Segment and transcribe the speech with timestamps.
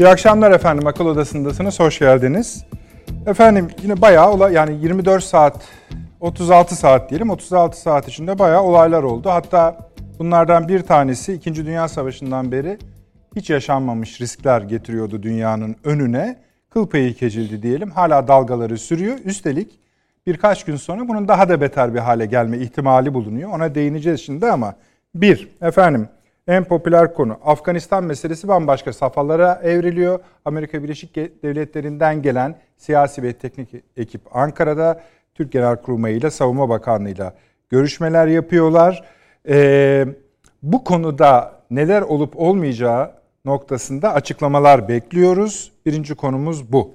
[0.00, 0.86] İyi akşamlar efendim.
[0.86, 1.80] Akıl Odası'ndasınız.
[1.80, 2.64] Hoş geldiniz.
[3.26, 5.62] Efendim yine bayağı olay yani 24 saat
[6.20, 9.30] 36 saat diyelim 36 saat içinde bayağı olaylar oldu.
[9.30, 11.54] Hatta bunlardan bir tanesi 2.
[11.54, 12.78] Dünya Savaşı'ndan beri
[13.36, 16.38] hiç yaşanmamış riskler getiriyordu dünyanın önüne.
[16.70, 17.90] Kıl payı kecildi diyelim.
[17.90, 19.18] Hala dalgaları sürüyor.
[19.24, 19.80] Üstelik
[20.26, 23.50] birkaç gün sonra bunun daha da beter bir hale gelme ihtimali bulunuyor.
[23.50, 24.74] Ona değineceğiz şimdi ama
[25.14, 26.08] bir efendim
[26.48, 30.18] en popüler konu Afganistan meselesi bambaşka safhalara evriliyor.
[30.44, 35.00] Amerika Birleşik Devletleri'nden gelen siyasi ve teknik ekip Ankara'da
[35.34, 37.32] Türk Genelkurmay ile Savunma Bakanlığı ile
[37.68, 39.04] görüşmeler yapıyorlar.
[39.48, 40.06] Ee,
[40.62, 43.12] bu konuda neler olup olmayacağı
[43.44, 45.72] noktasında açıklamalar bekliyoruz.
[45.86, 46.94] Birinci konumuz bu.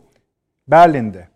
[0.68, 1.28] Berlin'de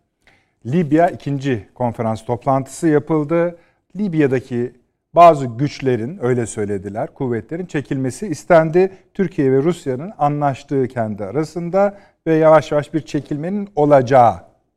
[0.65, 3.57] Libya ikinci konferans toplantısı yapıldı.
[3.95, 4.73] Libya'daki
[5.13, 8.91] bazı güçlerin öyle söylediler, kuvvetlerin çekilmesi istendi.
[9.13, 14.35] Türkiye ve Rusya'nın anlaştığı kendi arasında ve yavaş yavaş bir çekilmenin olacağı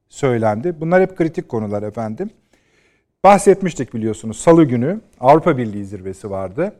[0.08, 0.80] söylendi.
[0.80, 2.30] Bunlar hep kritik konular efendim.
[3.24, 6.72] Bahsetmiştik biliyorsunuz salı günü Avrupa Birliği zirvesi vardı.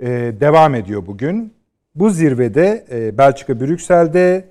[0.00, 1.54] Ee, devam ediyor bugün.
[1.94, 4.48] Bu zirvede e, Belçika Brüksel'de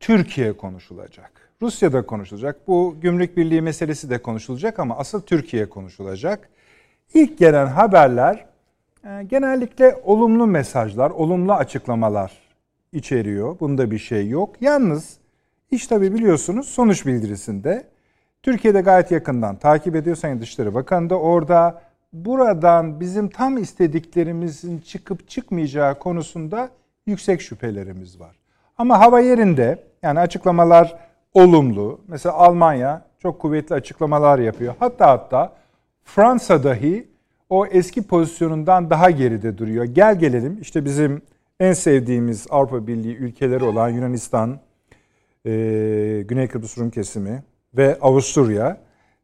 [0.00, 1.50] Türkiye konuşulacak.
[1.62, 2.68] Rusya'da konuşulacak.
[2.68, 6.48] Bu gümrük birliği meselesi de konuşulacak ama asıl Türkiye konuşulacak.
[7.14, 8.44] İlk gelen haberler
[9.04, 12.32] e, genellikle olumlu mesajlar, olumlu açıklamalar
[12.92, 13.60] içeriyor.
[13.60, 14.56] Bunda bir şey yok.
[14.60, 15.16] Yalnız
[15.70, 17.84] iş tabi biliyorsunuz sonuç bildirisinde
[18.42, 25.28] Türkiye'de gayet yakından takip ediyor Sayın Dışişleri Bakanı da orada buradan bizim tam istediklerimizin çıkıp
[25.28, 26.68] çıkmayacağı konusunda
[27.06, 28.36] yüksek şüphelerimiz var.
[28.78, 30.96] Ama hava yerinde yani açıklamalar
[31.34, 32.00] olumlu.
[32.08, 34.74] Mesela Almanya çok kuvvetli açıklamalar yapıyor.
[34.78, 35.52] Hatta hatta
[36.04, 37.08] Fransa dahi
[37.50, 39.84] o eski pozisyonundan daha geride duruyor.
[39.84, 41.22] Gel gelelim işte bizim
[41.60, 44.60] en sevdiğimiz Avrupa Birliği ülkeleri olan Yunanistan,
[45.46, 45.50] e,
[46.28, 47.42] Güney Kıbrıs Rum kesimi
[47.76, 48.76] ve Avusturya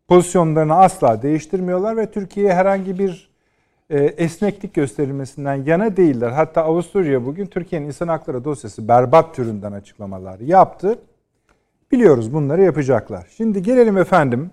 [0.08, 3.30] pozisyonlarını asla değiştirmiyorlar ve Türkiye'ye herhangi bir
[3.90, 6.30] e, esneklik gösterilmesinden yana değiller.
[6.30, 10.98] Hatta Avusturya bugün Türkiye'nin insan hakları dosyası berbat türünden açıklamalar yaptı.
[11.92, 13.26] Biliyoruz bunları yapacaklar.
[13.36, 14.50] Şimdi gelelim efendim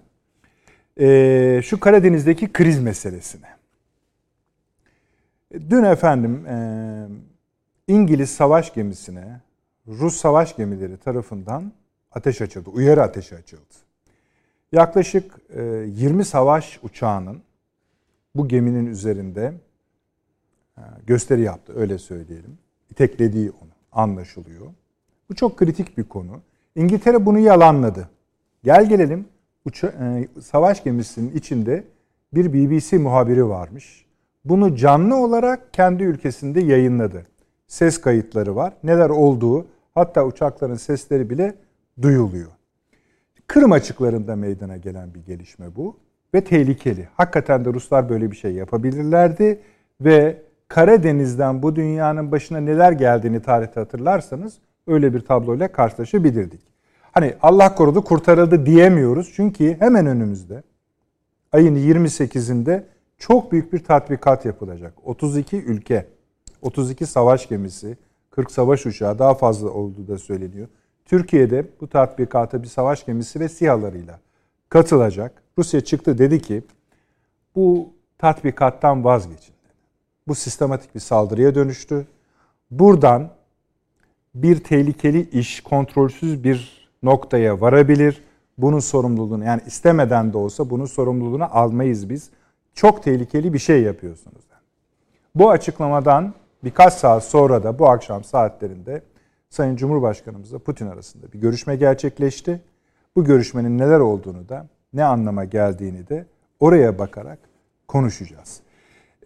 [1.00, 3.48] e, şu Karadeniz'deki kriz meselesine.
[5.54, 6.58] Dün efendim e,
[7.88, 9.42] İngiliz savaş gemisine
[9.88, 11.72] Rus savaş gemileri tarafından
[12.12, 13.62] ateş açıldı, uyarı ateşi açıldı.
[14.72, 17.42] Yaklaşık e, 20 savaş uçağının
[18.36, 19.54] bu geminin üzerinde
[20.78, 22.58] e, gösteri yaptı, öyle söyleyelim.
[22.92, 24.66] İteklediği onu anlaşılıyor.
[25.30, 26.42] Bu çok kritik bir konu.
[26.76, 28.10] İngiltere bunu yalanladı.
[28.64, 29.28] Gel gelelim
[29.68, 31.84] uça- e, savaş gemisinin içinde
[32.34, 34.06] bir BBC muhabiri varmış.
[34.46, 37.26] Bunu canlı olarak kendi ülkesinde yayınladı.
[37.68, 38.74] Ses kayıtları var.
[38.84, 41.56] Neler olduğu hatta uçakların sesleri bile
[42.02, 42.52] duyuluyor.
[43.48, 45.98] Kırım açıklarında meydana gelen bir gelişme bu
[46.34, 47.08] ve tehlikeli.
[47.16, 49.60] Hakikaten de Ruslar böyle bir şey yapabilirlerdi
[50.02, 54.58] ve Karadeniz'den bu dünyanın başına neler geldiğini tarihte hatırlarsanız
[54.88, 56.62] öyle bir tabloyla karşılaşabilirdik.
[57.18, 60.64] Hani Allah korudu kurtarıldı diyemiyoruz çünkü hemen önümüzde
[61.52, 62.84] ayın 28'inde
[63.18, 64.94] çok büyük bir tatbikat yapılacak.
[65.04, 66.08] 32 ülke,
[66.62, 67.98] 32 savaş gemisi,
[68.32, 70.68] 40 savaş uçağı daha fazla olduğu da söyleniyor.
[71.06, 74.20] Türkiye'de bu tatbikata bir savaş gemisi ve sihalarıyla
[74.70, 75.44] katılacak.
[75.58, 76.64] Rusya çıktı dedi ki
[77.56, 79.56] bu tatbikattan vazgeçin.
[80.28, 82.08] Bu sistematik bir saldırıya dönüştü.
[82.72, 83.30] Buradan
[84.36, 88.24] bir tehlikeli iş, kontrolsüz bir noktaya varabilir.
[88.58, 92.30] Bunun sorumluluğunu yani istemeden de olsa bunun sorumluluğunu almayız biz.
[92.74, 94.48] Çok tehlikeli bir şey yapıyorsunuz.
[95.36, 99.02] Bu açıklamadan birkaç saat sonra da bu akşam saatlerinde
[99.50, 102.62] Sayın Cumhurbaşkanımızla Putin arasında bir görüşme gerçekleşti.
[103.16, 106.26] Bu görüşmenin neler olduğunu da ne anlama geldiğini de
[106.60, 107.40] oraya bakarak
[107.88, 108.60] konuşacağız.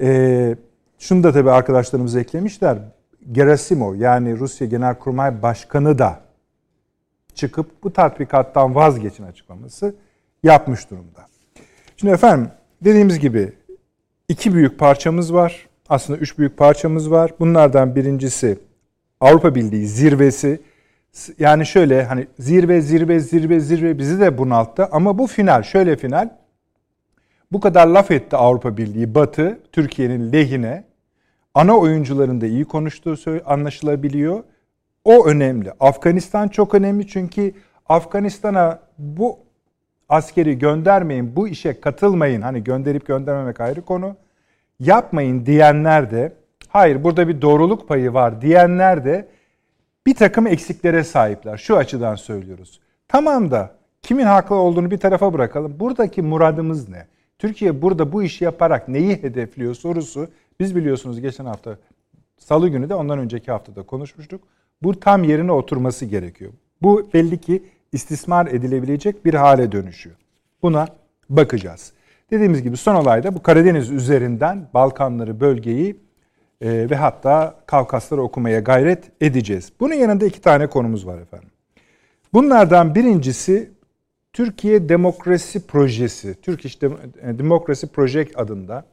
[0.02, 0.56] Ee,
[1.00, 2.78] şunu da tabii arkadaşlarımız eklemişler.
[3.32, 6.20] Gerasimov yani Rusya Genelkurmay Başkanı da
[7.36, 9.96] çıkıp bu tatbikattan vazgeçin açıklaması
[10.44, 11.28] yapmış durumda.
[11.98, 12.50] Şimdi efendim
[12.82, 13.54] dediğimiz gibi
[14.30, 15.68] iki büyük parçamız var.
[15.90, 17.32] Aslında üç büyük parçamız var.
[17.40, 18.60] Bunlardan birincisi
[19.20, 20.62] Avrupa Birliği zirvesi.
[21.40, 26.30] Yani şöyle hani zirve zirve zirve zirve bizi de bunalttı ama bu final şöyle final.
[27.52, 30.84] Bu kadar laf etti Avrupa Birliği Batı Türkiye'nin lehine.
[31.54, 34.44] Ana oyuncuların da iyi konuştuğu anlaşılabiliyor.
[35.06, 35.72] O önemli.
[35.80, 37.54] Afganistan çok önemli çünkü
[37.90, 39.40] Afganistan'a bu
[40.10, 42.42] askeri göndermeyin, bu işe katılmayın.
[42.42, 44.16] Hani gönderip göndermemek ayrı konu.
[44.80, 46.34] Yapmayın diyenler de,
[46.68, 49.28] hayır burada bir doğruluk payı var diyenler de
[50.06, 51.58] bir takım eksiklere sahipler.
[51.58, 52.80] Şu açıdan söylüyoruz.
[53.08, 55.80] Tamam da kimin haklı olduğunu bir tarafa bırakalım.
[55.80, 57.08] Buradaki muradımız ne?
[57.40, 60.28] Türkiye burada bu işi yaparak neyi hedefliyor sorusu
[60.60, 61.78] biz biliyorsunuz geçen hafta
[62.38, 64.42] salı günü de ondan önceki haftada konuşmuştuk.
[64.84, 66.52] Bu tam yerine oturması gerekiyor.
[66.82, 70.16] Bu belli ki istismar edilebilecek bir hale dönüşüyor.
[70.64, 70.88] Buna
[71.30, 71.94] bakacağız.
[72.32, 75.96] Dediğimiz gibi son olayda bu Karadeniz üzerinden Balkanları bölgeyi
[76.62, 79.72] e, ve hatta Kavkasları okumaya gayret edeceğiz.
[79.80, 81.50] Bunun yanında iki tane konumuz var efendim.
[82.34, 83.72] Bunlardan birincisi
[84.34, 86.90] Türkiye Demokrasi Projesi, Türk işte
[87.24, 88.86] Demokrasi Project adında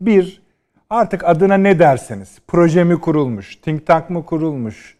[0.00, 0.42] bir
[0.90, 4.96] artık adına ne derseniz proje mi kurulmuş, think tank mı kurulmuş,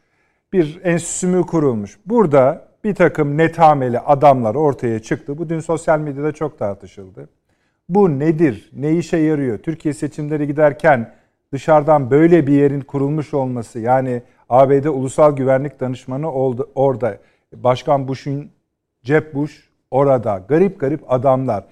[0.52, 1.98] bir enstitüsü mü kurulmuş.
[2.06, 5.38] Burada bir takım netameli adamlar ortaya çıktı.
[5.38, 7.28] Bu dün sosyal medyada çok tartışıldı.
[7.88, 8.70] Bu nedir?
[8.72, 9.58] Ne işe yarıyor?
[9.58, 11.14] Türkiye seçimleri giderken
[11.52, 17.18] dışarıdan böyle bir yerin kurulmuş olması yani ABD Ulusal Güvenlik Danışmanı oldu orada.
[17.52, 18.50] Başkan Bush'un
[19.02, 20.44] Jeb Bush orada.
[20.48, 21.64] Garip garip adamlar.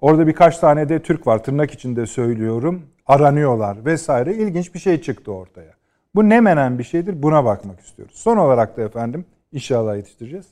[0.00, 2.82] Orada birkaç tane de Türk var tırnak içinde söylüyorum.
[3.06, 4.34] Aranıyorlar vesaire.
[4.34, 5.75] İlginç bir şey çıktı ortaya.
[6.16, 7.22] Bu ne menen bir şeydir?
[7.22, 8.14] Buna bakmak istiyoruz.
[8.14, 10.46] Son olarak da efendim inşallah yetiştireceğiz.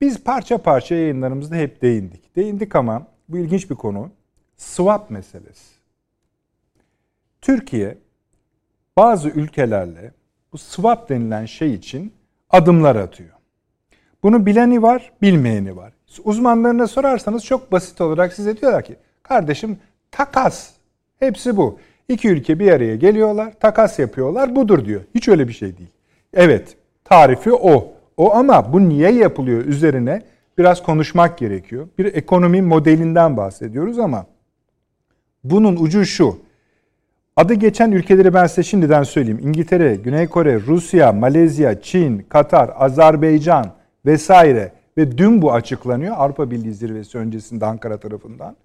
[0.00, 2.36] Biz parça parça yayınlarımızda hep değindik.
[2.36, 4.10] Değindik ama bu ilginç bir konu.
[4.56, 5.74] Swap meselesi.
[7.42, 7.98] Türkiye
[8.96, 10.12] bazı ülkelerle
[10.52, 12.12] bu swap denilen şey için
[12.50, 13.34] adımlar atıyor.
[14.22, 15.92] Bunu bileni var, bilmeyeni var.
[16.24, 19.78] Uzmanlarına sorarsanız çok basit olarak size diyorlar ki kardeşim
[20.10, 20.70] takas.
[21.18, 21.78] Hepsi bu.
[22.08, 25.00] İki ülke bir araya geliyorlar, takas yapıyorlar, budur diyor.
[25.14, 25.90] Hiç öyle bir şey değil.
[26.34, 27.92] Evet, tarifi o.
[28.16, 30.22] O ama bu niye yapılıyor üzerine
[30.58, 31.88] biraz konuşmak gerekiyor.
[31.98, 34.26] Bir ekonomi modelinden bahsediyoruz ama
[35.44, 36.38] bunun ucu şu.
[37.36, 39.40] Adı geçen ülkeleri ben size şimdiden söyleyeyim.
[39.42, 43.66] İngiltere, Güney Kore, Rusya, Malezya, Çin, Katar, Azerbaycan
[44.06, 48.56] vesaire ve dün bu açıklanıyor Avrupa Birliği zirvesi öncesinde Ankara tarafından.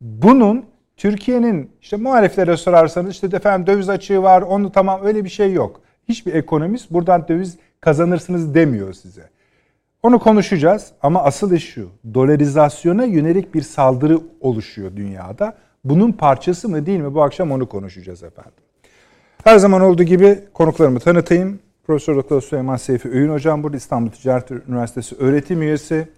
[0.00, 0.64] Bunun
[0.96, 5.80] Türkiye'nin işte muhaliflere sorarsanız işte efendim döviz açığı var onu tamam öyle bir şey yok.
[6.08, 9.28] Hiçbir ekonomist buradan döviz kazanırsınız demiyor size.
[10.02, 11.88] Onu konuşacağız ama asıl iş şu.
[12.14, 15.54] Dolarizasyona yönelik bir saldırı oluşuyor dünyada.
[15.84, 18.52] Bunun parçası mı değil mi bu akşam onu konuşacağız efendim.
[19.44, 21.58] Her zaman olduğu gibi konuklarımı tanıtayım.
[21.86, 26.08] Profesör Doktor Süleyman Seyfi Öğün Hocam burada İstanbul Ticaret Üniversitesi öğretim üyesi.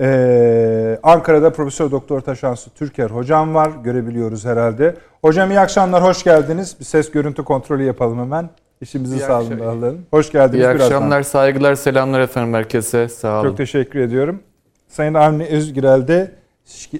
[0.00, 3.70] Ee, Ankara'da Profesör Doktor Taşansu Türker hocam var.
[3.84, 4.96] Görebiliyoruz herhalde.
[5.22, 6.76] Hocam iyi akşamlar, hoş geldiniz.
[6.80, 8.50] Bir ses görüntü kontrolü yapalım hemen.
[8.80, 10.06] İşimizi sağlığında alalım.
[10.10, 10.64] Hoş geldiniz.
[10.64, 11.22] İyi akşamlar, birazdan.
[11.22, 13.08] saygılar, selamlar efendim herkese.
[13.08, 13.48] Sağ olun.
[13.48, 14.42] Çok teşekkür ediyorum.
[14.88, 16.32] Sayın Avni Özgürel de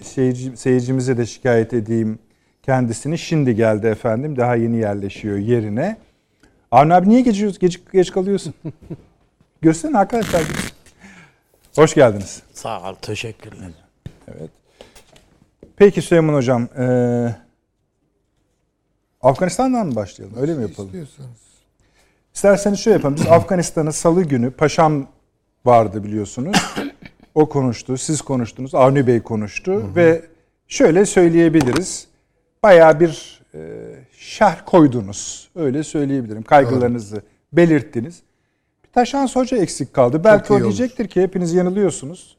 [0.02, 2.18] seyirci, seyircimize de şikayet edeyim
[2.62, 3.18] kendisini.
[3.18, 4.36] Şimdi geldi efendim.
[4.36, 5.96] Daha yeni yerleşiyor yerine.
[6.70, 8.54] Avni abi niye geç, geç, geç kalıyorsun?
[9.62, 10.42] Gösterin arkadaşlar.
[11.74, 12.42] Hoş geldiniz.
[12.52, 13.74] Sağ ol, teşekkür ederim.
[14.28, 14.50] Evet.
[15.76, 17.34] Peki Süleyman Hocam, e,
[19.22, 20.36] Afganistan'dan mı başlayalım?
[20.40, 20.88] Öyle mi yapalım?
[20.88, 21.40] İstiyorsanız.
[22.34, 23.16] İsterseniz şöyle yapalım.
[23.16, 25.06] Biz Afganistan'ı salı günü, Paşam
[25.64, 26.56] vardı biliyorsunuz.
[27.34, 29.96] O konuştu, siz konuştunuz, Avni Bey konuştu hı hı.
[29.96, 30.22] ve
[30.68, 32.06] şöyle söyleyebiliriz.
[32.62, 33.58] Baya bir e,
[34.12, 35.50] şerh koydunuz.
[35.56, 36.42] Öyle söyleyebilirim.
[36.42, 37.24] Kaygılarınızı evet.
[37.52, 38.22] belirttiniz.
[38.92, 40.24] Taşans Hoca eksik kaldı.
[40.24, 41.10] Belki o diyecektir olur.
[41.10, 42.36] ki hepiniz yanılıyorsunuz.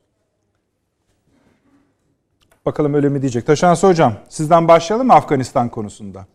[2.65, 3.45] Bakalım öyle mi diyecek.
[3.45, 6.25] Taşans Hocam sizden başlayalım mı Afganistan konusunda?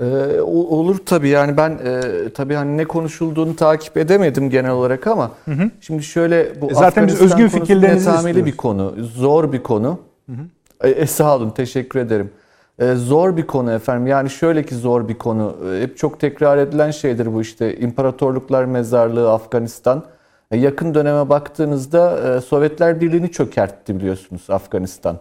[0.00, 2.02] Ee, olur tabii yani ben e,
[2.34, 5.70] tabii hani ne konuşulduğunu takip edemedim genel olarak ama hı hı.
[5.80, 8.46] şimdi şöyle bu e zaten biz özgün fikirlerinizi istiyoruz.
[8.46, 10.00] bir konu, zor bir konu.
[10.26, 10.88] Hı hı.
[10.88, 12.30] E, sağ olun, teşekkür ederim.
[12.78, 14.06] E, zor bir konu efendim.
[14.06, 15.56] Yani şöyle ki zor bir konu.
[15.72, 17.76] E, hep çok tekrar edilen şeydir bu işte.
[17.76, 20.02] İmparatorluklar mezarlığı Afganistan.
[20.50, 25.18] E, yakın döneme baktığınızda Sovyetler Birliği'ni çökertti biliyorsunuz Afganistan.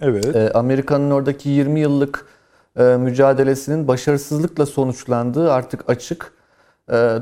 [0.00, 0.56] Evet.
[0.56, 2.26] Amerika'nın oradaki 20 yıllık
[2.76, 6.32] mücadelesinin başarısızlıkla sonuçlandığı artık açık.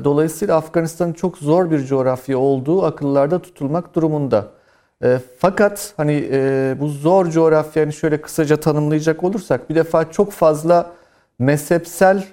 [0.03, 4.47] Dolayısıyla Afganistan'ın çok zor bir coğrafya olduğu akıllarda tutulmak durumunda.
[5.03, 6.29] E, fakat hani
[6.79, 10.91] bu zor coğrafyayı şöyle kısaca tanımlayacak olursak bir defa çok fazla
[11.39, 12.23] mezhepsel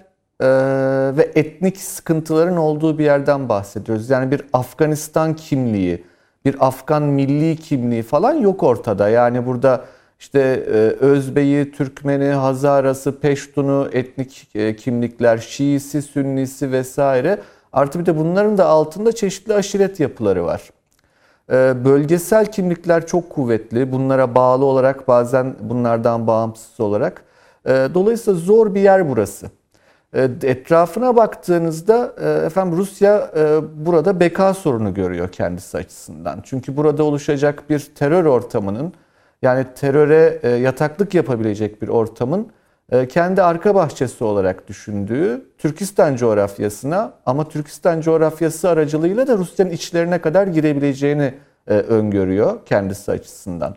[1.17, 4.11] ve etnik sıkıntıların olduğu bir yerden bahsediyoruz.
[4.11, 6.05] Yani bir Afganistan kimliği,
[6.45, 9.09] bir Afgan milli kimliği falan yok ortada.
[9.09, 9.85] Yani burada
[10.21, 10.71] işte e,
[11.05, 17.39] Özbeyi, Türkmeni, Hazarası, Peştunu, etnik e, kimlikler, Şiisi, Sünnisi vesaire.
[17.73, 20.71] Artı bir de bunların da altında çeşitli aşiret yapıları var.
[21.53, 23.93] E, bölgesel kimlikler çok kuvvetli.
[23.93, 27.25] Bunlara bağlı olarak bazen bunlardan bağımsız olarak.
[27.67, 29.51] Dolayısıyla zor bir yer burası.
[30.43, 32.15] Etrafına baktığınızda
[32.47, 33.31] efendim Rusya
[33.77, 36.41] burada beka sorunu görüyor kendisi açısından.
[36.45, 38.93] Çünkü burada oluşacak bir terör ortamının
[39.43, 42.49] yani teröre yataklık yapabilecek bir ortamın e,
[43.09, 50.47] kendi arka bahçesi olarak düşündüğü Türkistan coğrafyasına ama Türkistan coğrafyası aracılığıyla da Rusya'nın içlerine kadar
[50.47, 51.35] girebileceğini
[51.69, 53.77] e, öngörüyor kendisi açısından.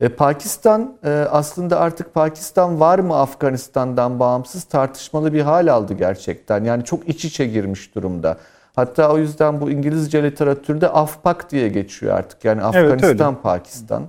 [0.00, 0.96] E, Pakistan
[1.30, 6.64] aslında artık Pakistan var mı Afganistan'dan bağımsız tartışmalı bir hal aldı gerçekten.
[6.64, 8.36] Yani çok iç içe girmiş durumda.
[8.76, 12.44] Hatta o yüzden bu İngilizce literatürde AFPAK diye geçiyor artık.
[12.44, 14.02] Yani Afganistan, evet, Pakistan.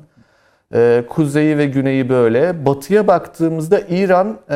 [0.74, 2.66] Ee, kuzeyi ve güneyi böyle.
[2.66, 4.56] Batıya baktığımızda İran e,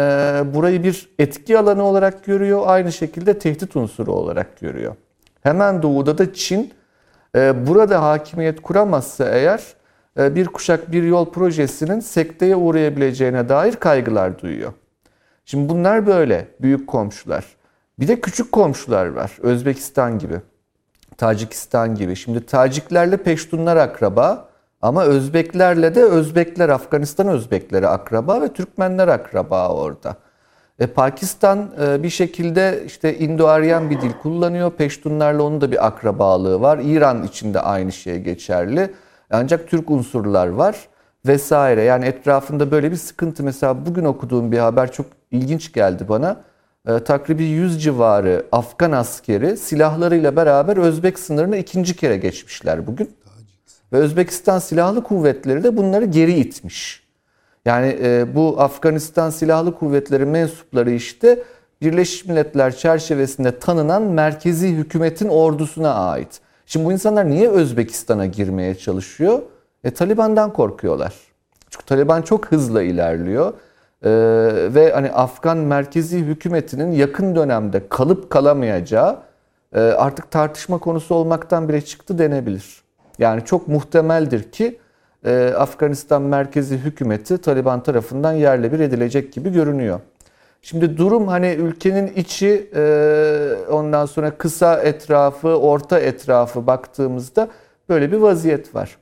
[0.53, 2.61] burayı bir etki alanı olarak görüyor.
[2.65, 4.95] Aynı şekilde tehdit unsuru olarak görüyor.
[5.43, 6.73] Hemen doğuda da Çin
[7.35, 9.63] e, burada hakimiyet kuramazsa eğer
[10.19, 14.73] e, bir kuşak bir yol projesinin sekteye uğrayabileceğine dair kaygılar duyuyor.
[15.45, 17.45] Şimdi bunlar böyle büyük komşular.
[17.99, 19.37] Bir de küçük komşular var.
[19.41, 20.41] Özbekistan gibi,
[21.17, 22.15] Tacikistan gibi.
[22.15, 24.49] Şimdi Taciklerle Peştunlar akraba.
[24.85, 30.15] Ama Özbeklerle de Özbekler, Afganistan Özbekleri akraba ve Türkmenler akraba orada.
[30.79, 34.71] E, Pakistan e, bir şekilde işte Indo-Aryan bir dil kullanıyor.
[34.71, 36.79] Peştunlarla onun da bir akrabalığı var.
[36.83, 38.93] İran içinde aynı şey geçerli.
[39.31, 40.75] Ancak Türk unsurlar var
[41.25, 41.83] vesaire.
[41.83, 43.43] Yani etrafında böyle bir sıkıntı.
[43.43, 46.41] Mesela bugün okuduğum bir haber çok ilginç geldi bana.
[46.87, 53.24] E, takribi 100 civarı Afgan askeri silahlarıyla beraber Özbek sınırını ikinci kere geçmişler bugün.
[53.93, 57.05] Ve Özbekistan Silahlı Kuvvetleri de bunları geri itmiş.
[57.65, 61.43] Yani e, bu Afganistan Silahlı Kuvvetleri mensupları işte
[61.81, 66.39] Birleşmiş Milletler çerçevesinde tanınan merkezi hükümetin ordusuna ait.
[66.65, 69.41] Şimdi bu insanlar niye Özbekistan'a girmeye çalışıyor?
[69.83, 71.13] E, Taliban'dan korkuyorlar.
[71.69, 73.53] Çünkü Taliban çok hızlı ilerliyor.
[74.03, 74.09] Ee,
[74.75, 79.19] ve hani Afgan merkezi hükümetinin yakın dönemde kalıp kalamayacağı
[79.75, 82.84] e, artık tartışma konusu olmaktan bile çıktı denebilir.
[83.19, 84.79] Yani çok muhtemeldir ki
[85.25, 89.99] e, Afganistan merkezi hükümeti Taliban tarafından yerle bir edilecek gibi görünüyor.
[90.61, 97.47] Şimdi durum hani ülkenin içi e, ondan sonra kısa etrafı, orta etrafı baktığımızda
[97.89, 98.97] böyle bir vaziyet var.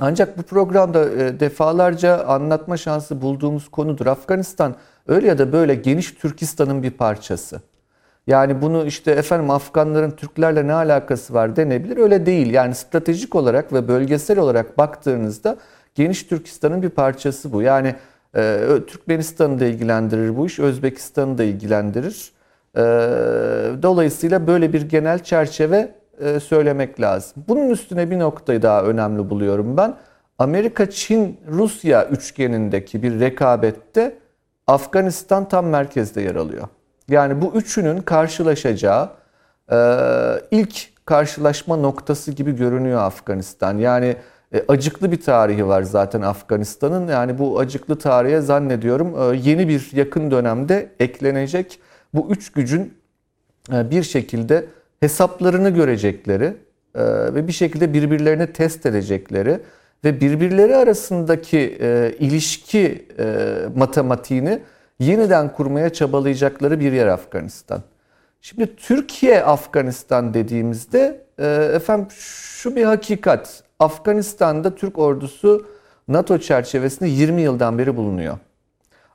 [0.00, 4.06] Ancak bu programda e, defalarca anlatma şansı bulduğumuz konudur.
[4.06, 4.74] Afganistan
[5.08, 7.60] öyle ya da böyle geniş Türkistan'ın bir parçası.
[8.30, 11.96] Yani bunu işte efendim Afganların Türklerle ne alakası var denebilir.
[11.96, 12.50] Öyle değil.
[12.50, 15.56] Yani stratejik olarak ve bölgesel olarak baktığınızda
[15.94, 17.62] geniş Türkistan'ın bir parçası bu.
[17.62, 17.94] Yani
[18.36, 22.32] e, Türkmenistan'ı da ilgilendirir bu iş, Özbekistan'ı da ilgilendirir.
[22.76, 22.82] E,
[23.82, 27.44] dolayısıyla böyle bir genel çerçeve e, söylemek lazım.
[27.48, 29.94] Bunun üstüne bir noktayı daha önemli buluyorum ben.
[30.38, 34.16] Amerika, Çin, Rusya üçgenindeki bir rekabette
[34.66, 36.68] Afganistan tam merkezde yer alıyor.
[37.10, 39.10] Yani bu üçünün karşılaşacağı
[39.72, 39.76] e,
[40.50, 43.78] ilk karşılaşma noktası gibi görünüyor Afganistan.
[43.78, 44.16] Yani
[44.54, 47.08] e, acıklı bir tarihi var zaten Afganistan'ın.
[47.08, 51.80] Yani bu acıklı tarihe zannediyorum e, yeni bir yakın dönemde eklenecek.
[52.14, 52.94] Bu üç gücün
[53.70, 54.64] bir şekilde
[55.00, 56.56] hesaplarını görecekleri
[57.34, 59.60] ve bir şekilde birbirlerini test edecekleri
[60.04, 61.58] ve birbirleri arasındaki
[62.18, 63.08] ilişki
[63.76, 64.60] matematiğini
[65.00, 67.82] yeniden kurmaya çabalayacakları bir yer Afganistan.
[68.40, 73.62] Şimdi Türkiye Afganistan dediğimizde e, efendim şu bir hakikat.
[73.78, 75.66] Afganistan'da Türk ordusu
[76.08, 78.38] NATO çerçevesinde 20 yıldan beri bulunuyor.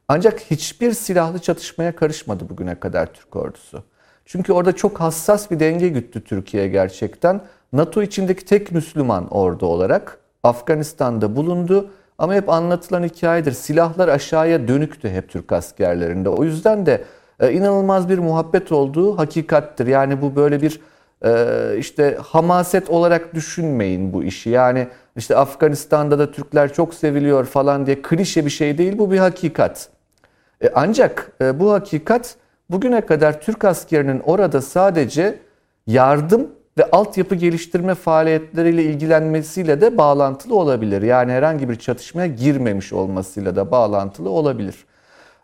[0.08, 3.84] Ancak hiçbir silahlı çatışmaya karışmadı bugüne kadar Türk ordusu.
[4.26, 7.42] Çünkü orada çok hassas bir denge güttü Türkiye gerçekten.
[7.74, 13.52] NATO içindeki tek Müslüman ordu olarak Afganistan'da bulundu ama hep anlatılan hikayedir.
[13.52, 16.30] Silahlar aşağıya dönüktü hep Türk askerlerinde.
[16.30, 17.04] O yüzden de
[17.40, 19.88] e, inanılmaz bir muhabbet olduğu hakikattir.
[19.88, 20.80] Yani bu böyle bir
[21.26, 24.50] e, işte hamaset olarak düşünmeyin bu işi.
[24.50, 28.98] Yani işte Afganistan'da da Türkler çok seviliyor falan diye klişe bir şey değil.
[28.98, 29.90] Bu bir hakikat.
[30.64, 32.36] E, ancak bu hakikat
[32.70, 35.40] bugüne kadar Türk askerinin orada sadece
[35.88, 41.02] yardım ve altyapı geliştirme faaliyetleriyle ilgilenmesiyle de bağlantılı olabilir.
[41.02, 44.86] Yani herhangi bir çatışmaya girmemiş olmasıyla da bağlantılı olabilir.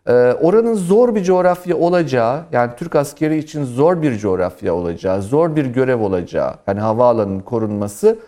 [0.06, 5.56] Ee, oranın zor bir coğrafya olacağı, yani Türk askeri için zor bir coğrafya olacağı, zor
[5.56, 8.18] bir görev olacağı, yani havaalanının korunması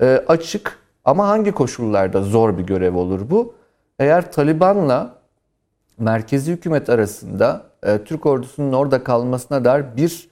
[0.00, 0.78] e, açık.
[1.04, 3.54] Ama hangi koşullarda zor bir görev olur bu?
[3.98, 5.14] Eğer Taliban'la
[5.98, 10.29] merkezi hükümet arasında e, Türk ordusunun orada kalmasına dair bir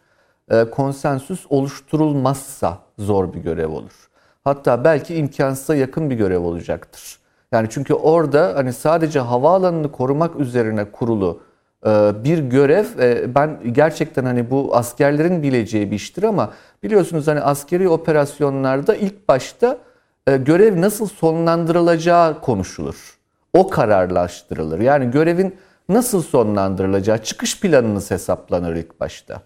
[0.70, 4.08] konsensüs oluşturulmazsa zor bir görev olur.
[4.44, 7.18] Hatta belki imkansıza yakın bir görev olacaktır.
[7.52, 11.40] Yani çünkü orada hani sadece havaalanını korumak üzerine kurulu
[11.86, 16.52] e, bir görev e, ben gerçekten hani bu askerlerin bileceği bir iştir ama
[16.82, 19.78] biliyorsunuz hani askeri operasyonlarda ilk başta
[20.26, 23.18] e, görev nasıl sonlandırılacağı konuşulur.
[23.52, 24.78] O kararlaştırılır.
[24.80, 25.56] Yani görevin
[25.88, 29.42] nasıl sonlandırılacağı çıkış planınız hesaplanır ilk başta.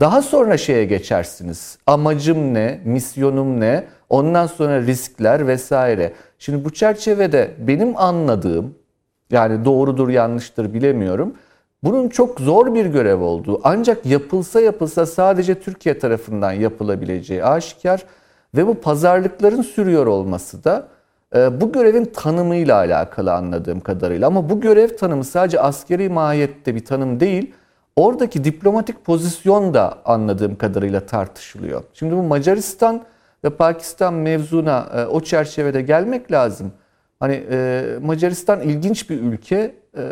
[0.00, 1.78] Daha sonra şeye geçersiniz.
[1.86, 6.12] Amacım ne, misyonum ne, ondan sonra riskler vesaire.
[6.38, 8.74] Şimdi bu çerçevede benim anladığım,
[9.30, 11.34] yani doğrudur yanlıştır bilemiyorum.
[11.84, 18.04] Bunun çok zor bir görev olduğu ancak yapılsa yapılsa sadece Türkiye tarafından yapılabileceği aşikar
[18.56, 20.88] ve bu pazarlıkların sürüyor olması da
[21.36, 24.26] e, bu görevin tanımıyla alakalı anladığım kadarıyla.
[24.26, 27.54] Ama bu görev tanımı sadece askeri mahiyette bir tanım değil,
[28.06, 31.84] oradaki diplomatik pozisyon da anladığım kadarıyla tartışılıyor.
[31.94, 33.02] Şimdi bu Macaristan
[33.44, 36.72] ve Pakistan mevzuna e, o çerçevede gelmek lazım.
[37.20, 39.74] Hani e, Macaristan ilginç bir ülke.
[39.96, 40.02] E,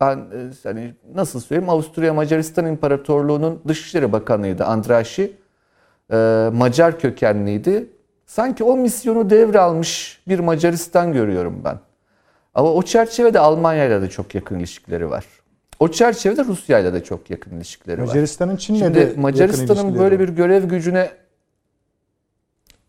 [0.00, 5.36] ben e, hani nasıl söyleyeyim Avusturya Macaristan İmparatorluğu'nun Dışişleri Bakanıydı Andraşi.
[6.12, 7.86] E, Macar kökenliydi.
[8.26, 11.78] Sanki o misyonu devralmış bir Macaristan görüyorum ben.
[12.54, 15.24] Ama o çerçevede Almanya'yla da çok yakın ilişkileri var.
[15.80, 18.06] O çerçevede Rusya'yla da çok yakın ilişkileri var.
[18.06, 21.10] Macaristan'ın Çin'le de Macaristan'ın böyle bir görev gücüne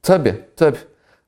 [0.01, 0.77] tabi tabi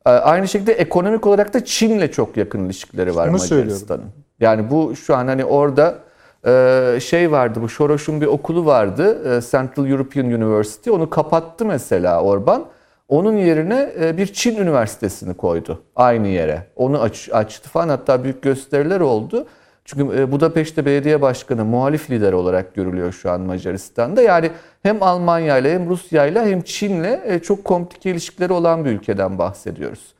[0.06, 4.12] aynı şekilde ekonomik olarak da Çin'le çok yakın ilişkileri var Macaristan'ın.
[4.40, 6.00] Yani bu şu an hani orada
[6.46, 12.22] e, şey vardı bu Soros'un bir okulu vardı e, Central European University onu kapattı mesela
[12.22, 12.66] Orban.
[13.08, 16.68] Onun yerine e, bir Çin üniversitesini koydu aynı yere.
[16.76, 19.48] Onu aç, açtı falan hatta büyük gösteriler oldu.
[19.88, 24.22] Çünkü e, Budapeşte Belediye Başkanı muhalif lider olarak görülüyor şu an Macaristan'da.
[24.22, 24.52] Yani
[24.84, 29.38] hem Almanya ile hem Rusya ile hem Çin'le e, çok komplike ilişkileri olan bir ülkeden
[29.38, 30.14] bahsediyoruz.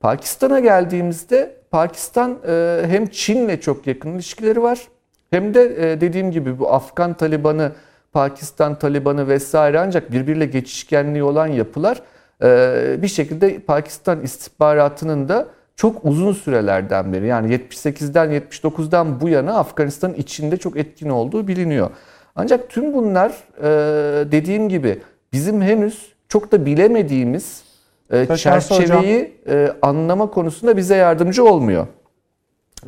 [0.00, 2.38] Pakistan'a geldiğimizde Pakistan
[2.88, 4.88] hem Çin'le çok yakın ilişkileri var
[5.30, 7.72] hem de dediğim gibi bu Afgan Taliban'ı,
[8.12, 12.02] Pakistan Taliban'ı vesaire ancak birbiriyle geçişkenliği olan yapılar
[13.02, 15.46] bir şekilde Pakistan istihbaratının da
[15.82, 21.90] çok uzun sürelerden beri yani 78'den 79'dan bu yana Afganistan'ın içinde çok etkin olduğu biliniyor.
[22.36, 23.68] Ancak tüm bunlar e,
[24.32, 24.98] dediğim gibi
[25.32, 27.62] bizim henüz çok da bilemediğimiz
[28.10, 31.86] e, çerçeveyi e, anlama konusunda bize yardımcı olmuyor.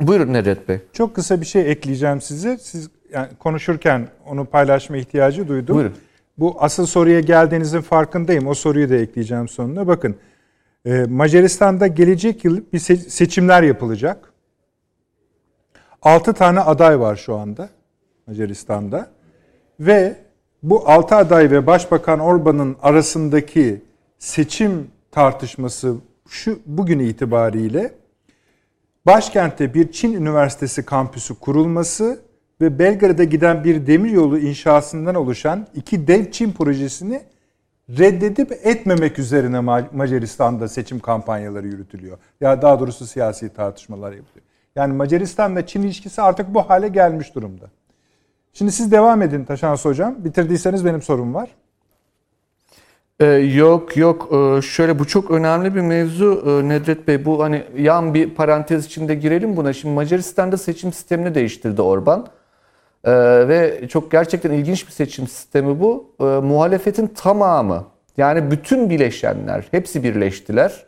[0.01, 0.79] Buyurun Nedret Bey.
[0.93, 2.57] Çok kısa bir şey ekleyeceğim size.
[2.57, 5.75] Siz yani konuşurken onu paylaşma ihtiyacı duydum.
[5.75, 5.93] Buyurun.
[6.37, 8.47] Bu asıl soruya geldiğinizin farkındayım.
[8.47, 9.87] O soruyu da ekleyeceğim sonuna.
[9.87, 10.15] Bakın
[11.09, 14.33] Macaristan'da gelecek yıl bir seçimler yapılacak.
[16.01, 17.69] 6 tane aday var şu anda
[18.27, 19.11] Macaristan'da.
[19.79, 20.15] Ve
[20.63, 23.81] bu 6 aday ve Başbakan Orban'ın arasındaki
[24.19, 25.95] seçim tartışması
[26.29, 27.93] şu bugün itibariyle
[29.05, 32.19] başkentte bir Çin Üniversitesi kampüsü kurulması
[32.61, 37.21] ve Belgrad'a giden bir demiryolu inşasından oluşan iki dev Çin projesini
[37.89, 39.59] reddedip etmemek üzerine
[39.91, 42.17] Macaristan'da seçim kampanyaları yürütülüyor.
[42.41, 44.45] Ya daha doğrusu siyasi tartışmalar yapılıyor.
[44.75, 47.65] Yani Macaristan ve Çin ilişkisi artık bu hale gelmiş durumda.
[48.53, 50.15] Şimdi siz devam edin Taşans Hocam.
[50.17, 51.49] Bitirdiyseniz benim sorum var.
[53.19, 57.63] Ee, yok yok ee, şöyle bu çok önemli bir mevzu ee, Nedret Bey bu hani
[57.77, 59.73] yan bir parantez içinde girelim buna.
[59.73, 62.27] Şimdi Macaristan'da seçim sistemini değiştirdi Orban.
[63.05, 63.11] Ee,
[63.47, 66.15] ve çok gerçekten ilginç bir seçim sistemi bu.
[66.19, 67.85] Ee, muhalefetin tamamı
[68.17, 70.85] yani bütün bileşenler hepsi birleştiler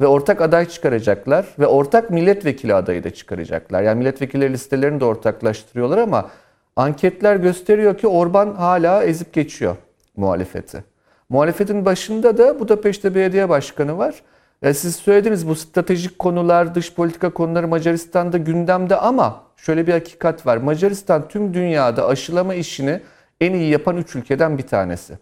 [0.00, 3.82] ve ortak aday çıkaracaklar ve ortak milletvekili adayı da çıkaracaklar.
[3.82, 6.30] Yani milletvekilleri listelerini de ortaklaştırıyorlar ama
[6.76, 9.76] anketler gösteriyor ki Orban hala ezip geçiyor
[10.16, 10.84] muhalefeti.
[11.28, 14.14] Muhalefetin başında da Budapeşte Belediye Başkanı var.
[14.62, 20.46] E siz söylediniz bu stratejik konular, dış politika konuları Macaristan'da gündemde ama şöyle bir hakikat
[20.46, 20.56] var.
[20.56, 23.00] Macaristan tüm dünyada aşılama işini
[23.40, 25.18] en iyi yapan 3 ülkeden bir tanesi.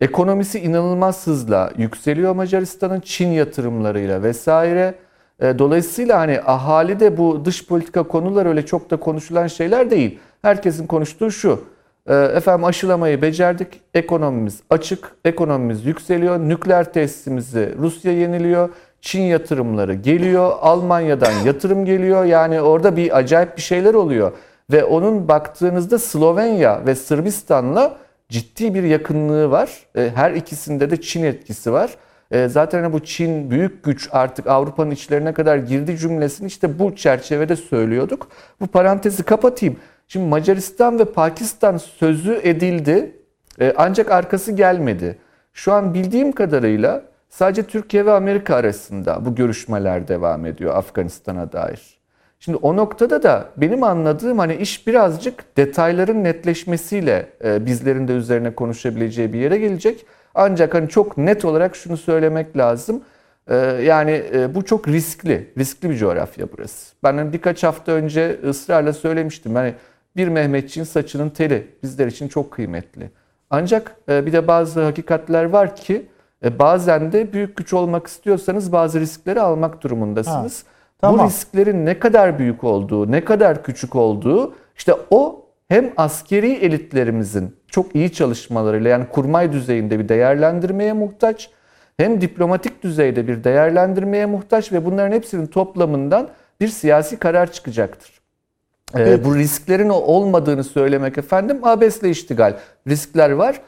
[0.00, 4.94] Ekonomisi inanılmaz hızla yükseliyor Macaristan'ın Çin yatırımlarıyla vesaire.
[5.40, 10.18] E, dolayısıyla hani ahali de bu dış politika konular öyle çok da konuşulan şeyler değil.
[10.42, 11.64] Herkesin konuştuğu şu.
[12.06, 13.80] E, efendim aşılamayı becerdik.
[13.94, 15.12] Ekonomimiz açık.
[15.24, 16.38] Ekonomimiz yükseliyor.
[16.38, 18.68] Nükleer tesisimizi Rusya yeniliyor.
[19.00, 22.24] Çin yatırımları geliyor, Almanya'dan yatırım geliyor.
[22.24, 24.32] Yani orada bir acayip bir şeyler oluyor.
[24.72, 27.96] Ve onun baktığınızda Slovenya ve Sırbistan'la
[28.28, 29.70] ciddi bir yakınlığı var.
[29.96, 31.90] E, her ikisinde de Çin etkisi var.
[32.30, 37.56] E, zaten bu Çin büyük güç artık Avrupa'nın içlerine kadar girdi cümlesini işte bu çerçevede
[37.56, 38.28] söylüyorduk.
[38.60, 39.76] Bu parantezi kapatayım.
[40.08, 43.16] Şimdi Macaristan ve Pakistan sözü edildi
[43.60, 45.18] e, ancak arkası gelmedi.
[45.52, 52.00] Şu an bildiğim kadarıyla sadece Türkiye ve Amerika arasında bu görüşmeler devam ediyor Afganistan'a dair.
[52.40, 58.54] Şimdi o noktada da benim anladığım hani iş birazcık detayların netleşmesiyle e, bizlerin de üzerine
[58.54, 60.06] konuşabileceği bir yere gelecek.
[60.34, 63.02] Ancak hani çok net olarak şunu söylemek lazım.
[63.48, 66.94] E, yani e, bu çok riskli, riskli bir coğrafya burası.
[67.04, 69.54] Ben hani birkaç hafta önce ısrarla söylemiştim.
[69.54, 69.74] Hani
[70.16, 73.10] bir Mehmetçiğin saçının teli bizler için çok kıymetli.
[73.50, 76.06] Ancak bir de bazı hakikatler var ki
[76.58, 80.64] bazen de büyük güç olmak istiyorsanız bazı riskleri almak durumundasınız.
[80.64, 80.70] Ha.
[81.00, 81.18] Tamam.
[81.18, 87.56] Bu risklerin ne kadar büyük olduğu, ne kadar küçük olduğu işte o hem askeri elitlerimizin
[87.66, 91.50] çok iyi çalışmalarıyla yani kurmay düzeyinde bir değerlendirmeye muhtaç
[91.96, 96.28] hem diplomatik düzeyde bir değerlendirmeye muhtaç ve bunların hepsinin toplamından
[96.60, 98.20] bir siyasi karar çıkacaktır.
[98.94, 99.24] Ee, evet.
[99.24, 102.56] Bu risklerin olmadığını söylemek efendim abesle iştigal.
[102.88, 103.60] Riskler var e,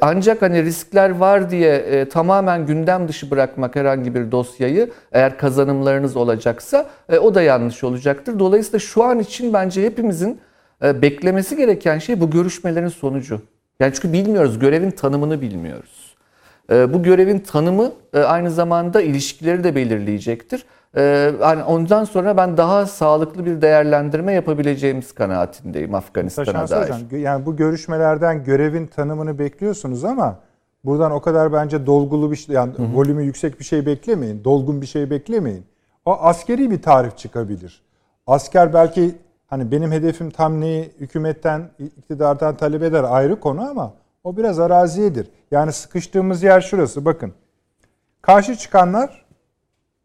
[0.00, 6.16] ancak hani riskler var diye e, tamamen gündem dışı bırakmak herhangi bir dosyayı eğer kazanımlarınız
[6.16, 8.38] olacaksa e, o da yanlış olacaktır.
[8.38, 10.40] Dolayısıyla şu an için bence hepimizin
[10.84, 13.40] e, beklemesi gereken şey bu görüşmelerin sonucu.
[13.80, 16.16] Yani çünkü bilmiyoruz, görevin tanımını bilmiyoruz.
[16.72, 20.64] E, bu görevin tanımı e, aynı zamanda ilişkileri de belirleyecektir.
[20.96, 26.82] Ee, yani ondan sonra ben daha sağlıklı bir değerlendirme yapabileceğimiz kanaatindeyim Afganistan'a dair.
[26.82, 30.38] Hocam, yani bu görüşmelerden görevin tanımını bekliyorsunuz ama
[30.84, 32.94] buradan o kadar bence dolgulu bir şey yani hı hı.
[32.94, 34.44] volümü yüksek bir şey beklemeyin.
[34.44, 35.64] Dolgun bir şey beklemeyin.
[36.04, 37.82] O askeri bir tarif çıkabilir.
[38.26, 39.14] Asker belki
[39.46, 43.92] hani benim hedefim tam neyi hükümetten, iktidardan talep eder ayrı konu ama
[44.24, 45.28] o biraz araziyedir.
[45.50, 47.32] Yani sıkıştığımız yer şurası bakın.
[48.22, 49.27] Karşı çıkanlar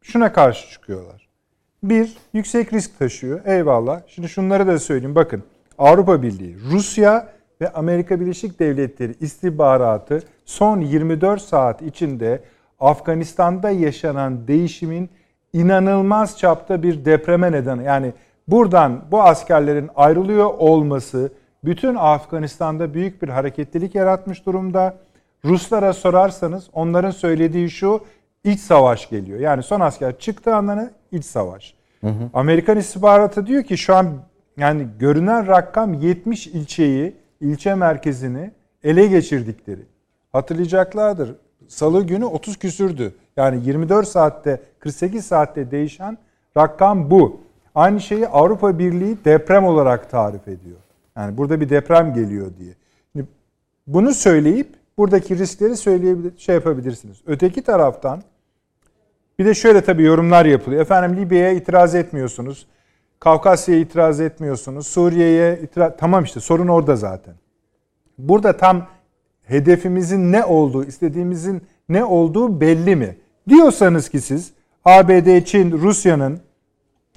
[0.04, 1.28] şuna karşı çıkıyorlar.
[1.84, 3.46] Bir, yüksek risk taşıyor.
[3.46, 4.02] Eyvallah.
[4.08, 5.16] Şimdi şunları da söyleyeyim.
[5.16, 5.44] Bakın
[5.78, 7.30] Avrupa Birliği, Rusya
[7.62, 12.44] ve Amerika Birleşik Devletleri istihbaratı son 24 saat içinde
[12.80, 15.10] Afganistan'da yaşanan değişimin
[15.54, 17.82] inanılmaz çapta bir depreme neden.
[17.82, 18.14] Yani
[18.48, 21.32] buradan bu askerlerin ayrılıyor olması
[21.64, 24.98] bütün Afganistan'da büyük bir hareketlilik yaratmış durumda.
[25.46, 28.02] Ruslara sorarsanız onların söylediği şu
[28.44, 29.40] iç savaş geliyor.
[29.40, 31.74] Yani son asker çıktığı anlamı iç savaş.
[32.02, 32.30] Hı hı.
[32.34, 34.08] Amerikan istihbaratı diyor ki şu an
[34.58, 38.52] yani görünen rakam 70 ilçeyi, ilçe merkezini
[38.84, 39.82] ele geçirdikleri.
[40.32, 41.36] Hatırlayacaklardır.
[41.68, 43.16] Salı günü 30 küsürdü.
[43.38, 46.18] Yani 24 saatte, 48 saatte değişen
[46.58, 47.42] rakam bu.
[47.76, 50.78] Aynı şeyi Avrupa Birliği deprem olarak tarif ediyor.
[51.18, 52.74] Yani burada bir deprem geliyor diye.
[53.88, 57.18] Bunu söyleyip buradaki riskleri söyleyebilir, şey yapabilirsiniz.
[57.26, 58.24] Öteki taraftan
[59.40, 60.82] bir de şöyle tabii yorumlar yapılıyor.
[60.82, 62.68] Efendim Libya'ya itiraz etmiyorsunuz.
[63.20, 64.88] Kavkasya'ya itiraz etmiyorsunuz.
[64.88, 65.94] Suriye'ye itiraz...
[65.98, 67.34] Tamam işte sorun orada zaten.
[68.18, 68.88] Burada tam
[69.44, 73.18] hedefimizin ne olduğu, istediğimizin ne olduğu belli mi?
[73.50, 74.54] Diyorsanız ki siz
[74.86, 76.40] ABD, Çin, Rusya'nın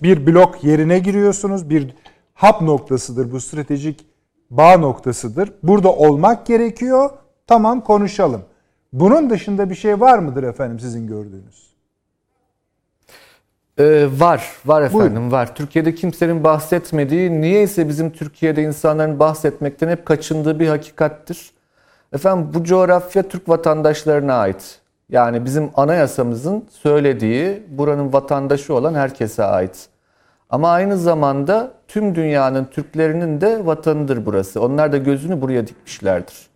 [0.03, 1.71] bir blok yerine giriyorsunuz.
[1.71, 1.95] Bir
[2.35, 4.07] hap noktasıdır bu stratejik
[4.51, 5.53] bağ noktasıdır.
[5.63, 7.11] Burada olmak gerekiyor.
[7.47, 8.43] Tamam konuşalım.
[8.93, 11.66] Bunun dışında bir şey var mıdır efendim sizin gördüğünüz?
[13.79, 15.33] Ee, var, var efendim Buyurun.
[15.33, 15.55] var.
[15.55, 21.51] Türkiye'de kimsenin bahsetmediği, niyeyse bizim Türkiye'de insanların bahsetmekten hep kaçındığı bir hakikattir.
[22.13, 24.81] Efendim bu coğrafya Türk vatandaşlarına ait.
[25.11, 29.89] Yani bizim anayasamızın söylediği buranın vatandaşı olan herkese ait.
[30.51, 34.63] Ama aynı zamanda tüm dünyanın Türklerinin de vatanıdır burası.
[34.63, 36.47] Onlar da gözünü buraya dikmişlerdir.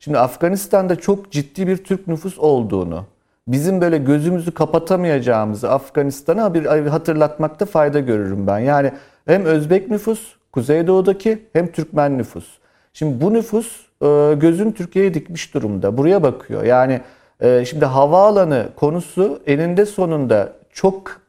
[0.00, 3.04] Şimdi Afganistan'da çok ciddi bir Türk nüfus olduğunu,
[3.52, 8.58] bizim böyle gözümüzü kapatamayacağımızı Afganistan'a bir hatırlatmakta fayda görürüm ben.
[8.58, 8.92] Yani
[9.26, 12.58] hem Özbek nüfus Kuzeydoğu'daki hem Türkmen nüfus.
[12.92, 15.96] Şimdi bu nüfus e, gözün Türkiye'ye dikmiş durumda.
[15.96, 16.64] Buraya bakıyor.
[16.64, 17.00] Yani
[17.40, 21.20] e, şimdi havaalanı konusu eninde sonunda çok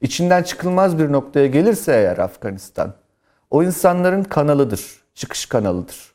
[0.00, 2.92] içinden çıkılmaz bir noktaya gelirse eğer Afganistan
[3.50, 4.80] o insanların kanalıdır,
[5.14, 6.13] çıkış kanalıdır.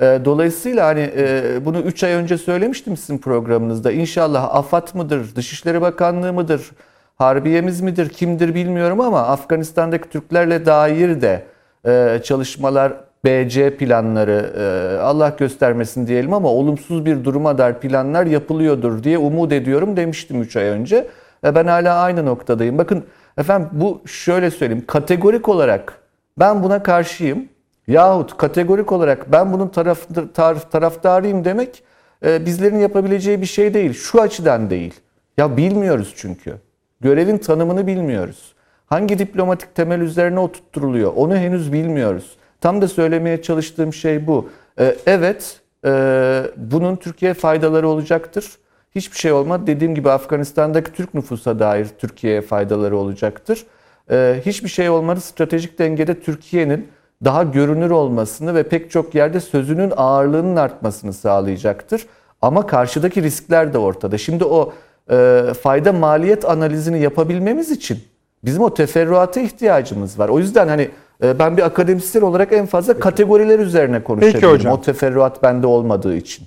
[0.00, 3.92] Ee, dolayısıyla hani e, bunu 3 ay önce söylemiştim sizin programınızda.
[3.92, 6.70] İnşallah AFAD mıdır, Dışişleri Bakanlığı mıdır,
[7.16, 11.42] Harbiyemiz midir, kimdir bilmiyorum ama Afganistan'daki Türklerle dair de
[11.86, 12.92] e, çalışmalar,
[13.24, 19.52] BC planları e, Allah göstermesin diyelim ama olumsuz bir duruma dair planlar yapılıyordur diye umut
[19.52, 21.06] ediyorum demiştim 3 ay önce.
[21.44, 22.78] Ben hala aynı noktadayım.
[22.78, 23.04] Bakın
[23.38, 25.98] efendim bu şöyle söyleyeyim kategorik olarak
[26.38, 27.48] ben buna karşıyım.
[27.86, 29.98] Yahut kategorik olarak ben bunun taraf,
[30.34, 31.82] taraf, taraftarıyım demek
[32.24, 33.92] e, bizlerin yapabileceği bir şey değil.
[33.92, 34.94] Şu açıdan değil.
[35.38, 36.54] Ya bilmiyoruz çünkü.
[37.00, 38.54] Görevin tanımını bilmiyoruz.
[38.86, 42.36] Hangi diplomatik temel üzerine oturtturuluyor onu henüz bilmiyoruz.
[42.60, 44.48] Tam da söylemeye çalıştığım şey bu.
[44.78, 48.58] E, evet e, bunun Türkiye faydaları olacaktır.
[48.94, 49.66] hiçbir şey olmadı.
[49.66, 53.66] Dediğim gibi Afganistan'daki Türk nüfusa dair Türkiye'ye faydaları olacaktır.
[54.10, 55.20] Ee, hiçbir şey olmadı.
[55.20, 56.88] Stratejik dengede Türkiye'nin
[57.24, 62.06] daha görünür olmasını ve pek çok yerde sözünün ağırlığının artmasını sağlayacaktır.
[62.42, 64.18] Ama karşıdaki riskler de ortada.
[64.18, 64.72] Şimdi o
[65.10, 67.98] e, fayda maliyet analizini yapabilmemiz için
[68.44, 70.28] bizim o teferruata ihtiyacımız var.
[70.28, 70.90] O yüzden hani
[71.22, 73.02] e, ben bir akademisyen olarak en fazla Peki.
[73.02, 74.70] kategoriler üzerine konuşabilirim.
[74.70, 76.46] O teferruat bende olmadığı için.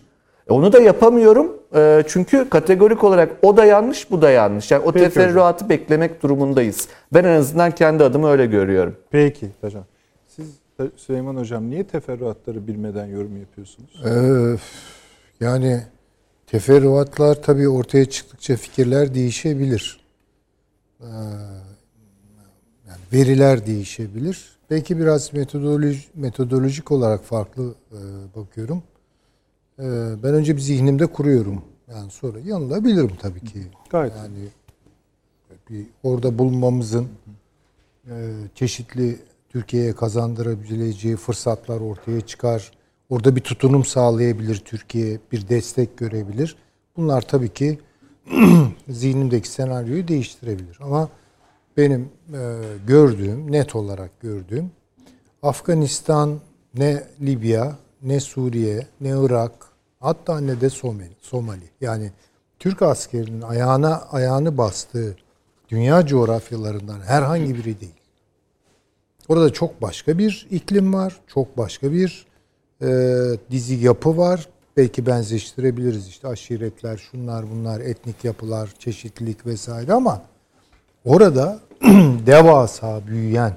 [0.50, 4.72] E, onu da yapamıyorum e, çünkü kategorik olarak o da yanlış bu da yanlış.
[4.72, 5.70] Yani o Peki teferruatı hocam.
[5.70, 6.88] beklemek durumundayız.
[7.14, 8.96] Ben en azından kendi adımı öyle görüyorum.
[9.12, 9.84] Peki hocam.
[10.96, 14.02] Süleyman hocam niye teferruatları bilmeden yorum yapıyorsunuz?
[14.06, 14.58] Ee,
[15.46, 15.84] yani
[16.48, 20.00] teferruatlar tabii ortaya çıktıkça fikirler değişebilir.
[21.02, 21.06] Ee,
[22.88, 24.60] yani veriler değişebilir.
[24.70, 28.00] Belki biraz metodoloji, metodolojik olarak farklı e,
[28.36, 28.84] bakıyorum.
[29.80, 29.84] E,
[30.24, 31.62] ben önce bir zihnimde kuruyorum.
[31.92, 33.60] Yani sonra yanılabilirim tabii ki.
[33.90, 34.14] Gayet.
[34.16, 34.48] Yani
[35.70, 37.08] bir orada bulunmamızın
[38.08, 42.72] e, çeşitli Türkiye'ye kazandırabileceği fırsatlar ortaya çıkar.
[43.10, 46.56] Orada bir tutunum sağlayabilir Türkiye, bir destek görebilir.
[46.98, 47.80] Bunlar tabii ki
[48.90, 50.78] zihnimdeki senaryoyu değiştirebilir.
[50.82, 51.10] Ama
[51.78, 54.72] benim e, gördüğüm, net olarak gördüğüm
[55.44, 56.40] Afganistan,
[56.74, 59.52] ne Libya, ne Suriye, ne Irak,
[60.00, 61.16] hatta ne de Somali.
[61.22, 61.70] Somali.
[61.82, 62.12] Yani
[62.60, 65.16] Türk askerinin ayağına ayağını bastığı
[65.70, 67.99] dünya coğrafyalarından herhangi biri değil.
[69.30, 72.26] Orada çok başka bir iklim var, çok başka bir
[72.82, 72.88] e,
[73.52, 74.50] dizi yapı var.
[74.78, 80.22] Belki benzeştirebiliriz işte aşiretler, şunlar bunlar, etnik yapılar, çeşitlilik vesaire ama
[81.06, 81.60] orada
[82.26, 83.54] devasa büyüyen,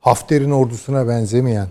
[0.00, 1.68] Hafter'in ordusuna benzemeyen,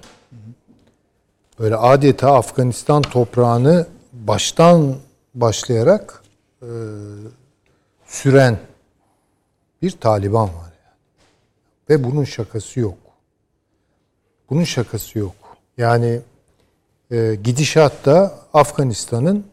[1.60, 4.96] böyle adeta Afganistan toprağını baştan
[5.36, 6.24] başlayarak
[6.62, 6.70] e,
[8.06, 8.58] süren
[9.82, 10.71] bir Taliban var.
[11.92, 12.98] Ve bunun şakası yok.
[14.50, 15.36] Bunun şakası yok.
[15.78, 16.22] Yani
[17.12, 19.46] e, gidişatta Afganistan'ın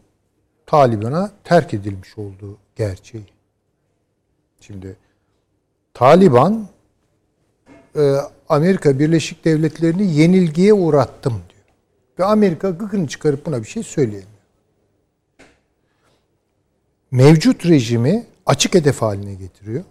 [0.65, 3.25] Taliban'a terk edilmiş olduğu gerçeği.
[4.61, 4.95] Şimdi
[5.93, 6.67] Taliban
[7.95, 8.15] e,
[8.49, 11.65] Amerika Birleşik Devletleri'ni yenilgiye uğrattım diyor.
[12.19, 14.39] Ve Amerika gıkını çıkarıp buna bir şey söyleyemiyor.
[17.11, 19.83] Mevcut rejimi açık hedef haline getiriyor.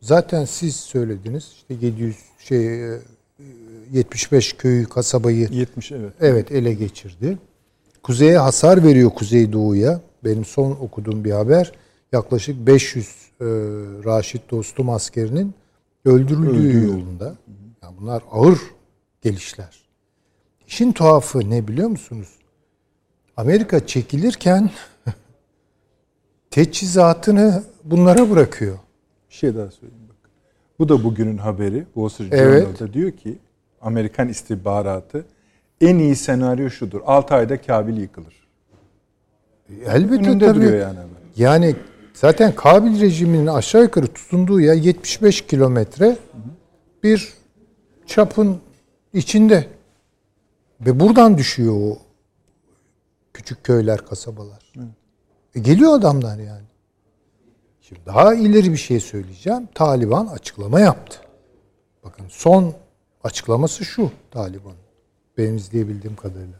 [0.00, 2.90] Zaten siz söylediniz işte 700 şey
[3.92, 6.12] 75 e, köyü, kasabayı 70 evet.
[6.20, 7.38] Evet ele geçirdi.
[8.02, 10.00] Kuzeye hasar veriyor Kuzeydoğu'ya.
[10.24, 11.72] Benim son okuduğum bir haber.
[12.12, 13.44] Yaklaşık 500 e,
[14.04, 15.54] Raşit dostum askerinin
[16.04, 16.86] öldürüldüğü Öldü.
[16.86, 17.36] yolunda.
[17.82, 18.58] Yani bunlar ağır
[19.22, 19.82] gelişler.
[20.66, 22.28] İşin tuhafı ne biliyor musunuz?
[23.36, 24.70] Amerika çekilirken
[26.50, 28.78] teçhizatını bunlara bırakıyor.
[29.30, 30.30] Bir şey daha söyleyeyim bak.
[30.78, 31.84] Bu da bugünün haberi.
[31.84, 32.62] Wall Street evet.
[32.62, 33.38] Journal'da diyor ki
[33.80, 35.24] Amerikan istihbaratı
[35.80, 37.00] en iyi senaryo şudur.
[37.06, 38.48] 6 ayda Kabil yıkılır.
[39.86, 40.64] Elbette Önünde tabii.
[40.64, 40.98] yani.
[41.36, 41.76] Yani
[42.14, 46.16] zaten Kabil rejiminin aşağı yukarı tutunduğu ya 75 kilometre
[47.02, 47.32] bir
[48.06, 48.58] çapın
[49.12, 49.66] içinde.
[50.80, 51.98] Ve buradan düşüyor o
[53.32, 54.72] küçük köyler, kasabalar.
[55.54, 56.67] E geliyor adamlar yani.
[57.88, 59.68] Şimdi daha ileri bir şey söyleyeceğim.
[59.74, 61.18] Taliban açıklama yaptı.
[62.04, 62.74] Bakın son
[63.24, 64.72] açıklaması şu Taliban.
[65.38, 66.58] Benim izleyebildiğim kadarıyla.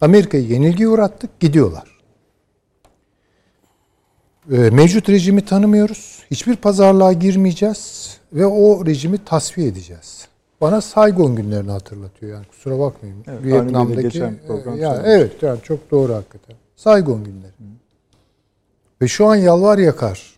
[0.00, 1.98] Amerika'yı yenilgi uğrattık, gidiyorlar.
[4.52, 6.22] Ee, mevcut rejimi tanımıyoruz.
[6.30, 10.28] Hiçbir pazarlığa girmeyeceğiz ve o rejimi tasfiye edeceğiz.
[10.60, 13.24] Bana Saigon günlerini hatırlatıyor yani kusura bakmayın.
[13.26, 16.56] Evet, Vietnam'daki geçen program ya evet yani çok doğru hakikaten.
[16.76, 17.52] Saigon günleri.
[17.52, 17.64] Hı.
[19.02, 20.33] Ve şu an yalvar yakar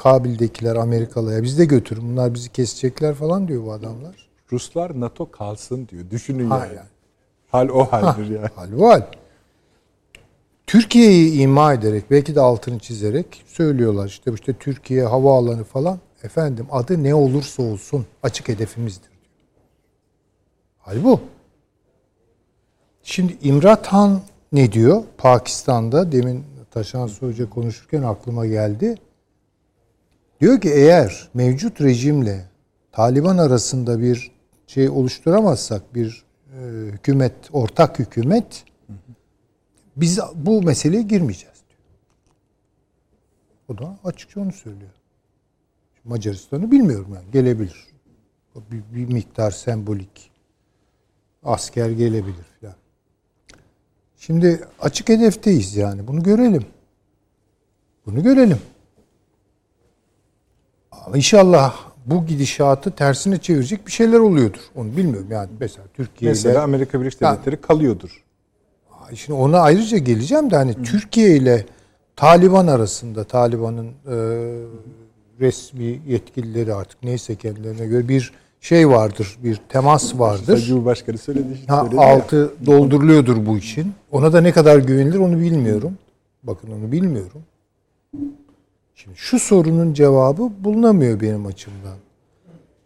[0.00, 4.28] Kabil'dekiler Amerikalıya biz de götürün bunlar bizi kesecekler falan diyor bu adamlar.
[4.52, 6.10] Ruslar NATO kalsın diyor.
[6.10, 6.76] Düşünün ha, yani.
[6.76, 6.88] yani.
[7.48, 8.48] Hal o haldir ha, yani.
[8.54, 9.02] Hal o hal.
[10.66, 17.02] Türkiye'yi ima ederek belki de altını çizerek söylüyorlar işte işte Türkiye havaalanı falan efendim adı
[17.02, 19.10] ne olursa olsun açık hedefimizdir.
[20.78, 21.20] Hal bu.
[23.02, 24.20] Şimdi İmrat Han
[24.52, 25.02] ne diyor?
[25.18, 28.96] Pakistan'da demin Taşan Hoca konuşurken aklıma geldi.
[30.40, 32.44] Diyor ki eğer mevcut rejimle
[32.92, 34.32] Taliban arasında bir
[34.66, 36.60] şey oluşturamazsak bir e,
[36.92, 38.64] hükümet, ortak hükümet
[39.96, 41.80] biz bu meseleye girmeyeceğiz diyor.
[43.68, 44.90] O da açıkça onu söylüyor.
[46.04, 47.86] Macaristan'ı bilmiyorum yani gelebilir.
[48.70, 50.30] Bir, bir miktar sembolik
[51.42, 52.74] asker gelebilir filan.
[54.16, 56.66] Şimdi açık hedefteyiz yani bunu görelim.
[58.06, 58.58] Bunu görelim.
[61.06, 61.74] Ama inşallah
[62.06, 64.60] bu gidişatı tersine çevirecek bir şeyler oluyordur.
[64.76, 68.24] Onu bilmiyorum yani mesela Türkiye Mesela ile Amerika Birleşik Devletleri kalıyordur.
[69.14, 71.66] şimdi ona ayrıca geleceğim de hani Türkiye ile
[72.16, 74.16] Taliban arasında Taliban'ın e,
[75.40, 80.58] resmi yetkilileri artık neyse kendilerine göre bir şey vardır, bir temas vardır.
[80.58, 81.58] Cumhurbaşkanı söyledi.
[81.66, 82.02] Ha, söyledi ya.
[82.02, 83.92] altı dolduruluyordur bu işin.
[84.12, 85.98] Ona da ne kadar güvenilir onu bilmiyorum.
[86.42, 87.42] Bakın onu bilmiyorum.
[89.02, 91.96] Şimdi şu sorunun cevabı bulunamıyor benim açımdan.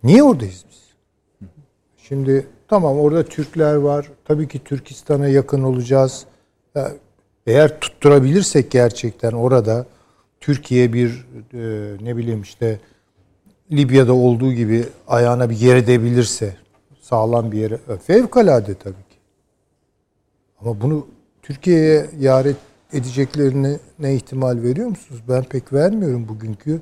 [0.05, 0.83] Niye oradayız biz?
[1.97, 4.11] Şimdi tamam orada Türkler var.
[4.25, 6.27] Tabii ki Türkistan'a yakın olacağız.
[7.47, 9.87] Eğer tutturabilirsek gerçekten orada
[10.41, 12.81] Türkiye bir e, ne bileyim işte
[13.73, 16.57] Libya'da olduğu gibi ayağına bir yer edebilirse
[17.01, 19.19] sağlam bir yere fevkalade tabii ki.
[20.61, 21.07] Ama bunu
[21.43, 22.57] Türkiye'ye yar et-
[22.95, 25.21] edeceklerine ne ihtimal veriyor musunuz?
[25.29, 26.81] Ben pek vermiyorum bugünkü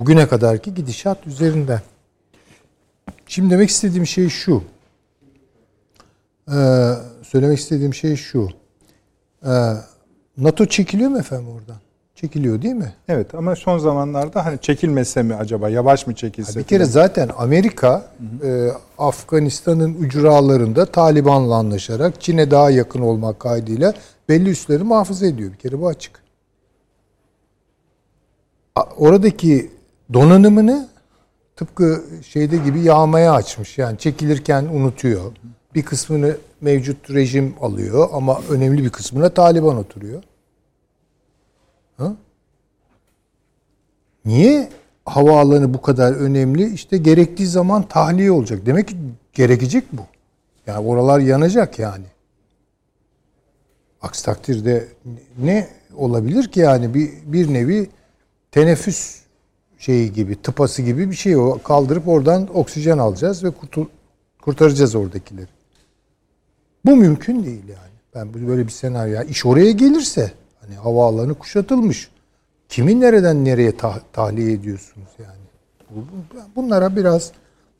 [0.00, 1.80] bugüne kadarki gidişat üzerinden.
[3.26, 4.62] Şimdi demek istediğim şey şu.
[6.52, 8.48] Ee, söylemek istediğim şey şu.
[9.46, 9.48] Ee,
[10.38, 11.76] NATO çekiliyor mu efendim oradan?
[12.14, 12.92] Çekiliyor değil mi?
[13.08, 15.68] Evet ama son zamanlarda hani çekilmese mi acaba?
[15.68, 16.58] Yavaş mı çekilse?
[16.58, 18.06] Bir kere zaten Amerika
[18.44, 23.94] e, Afganistan'ın ücralarında Taliban'la anlaşarak Çin'e daha yakın olmak kaydıyla
[24.30, 25.52] belli üsleri muhafaza ediyor.
[25.52, 26.22] Bir kere bu açık.
[28.96, 29.70] Oradaki
[30.12, 30.88] donanımını
[31.56, 33.78] tıpkı şeyde gibi yağmaya açmış.
[33.78, 35.32] Yani çekilirken unutuyor.
[35.74, 40.22] Bir kısmını mevcut rejim alıyor ama önemli bir kısmına Taliban oturuyor.
[41.96, 42.12] Ha?
[44.24, 44.68] Niye
[45.04, 46.72] havaalanı bu kadar önemli?
[46.72, 48.66] İşte gerektiği zaman tahliye olacak.
[48.66, 48.96] Demek ki
[49.32, 50.02] gerekecek bu.
[50.66, 52.04] Yani oralar yanacak yani.
[54.02, 54.88] Aksi takdirde
[55.42, 57.90] ne olabilir ki yani bir, bir nevi
[58.50, 59.20] teneffüs
[59.78, 61.58] şeyi gibi, tıpası gibi bir şey o.
[61.64, 63.88] Kaldırıp oradan oksijen alacağız ve kurtul-
[64.42, 65.48] kurtaracağız oradakileri.
[66.84, 67.90] Bu mümkün değil yani.
[68.14, 69.14] Ben böyle bir senaryo.
[69.14, 72.10] Yani iş oraya gelirse hani havaalanı kuşatılmış.
[72.68, 75.40] Kimi nereden nereye tah- tahliye ediyorsunuz yani?
[75.90, 77.32] Bu- bu- Bunlara biraz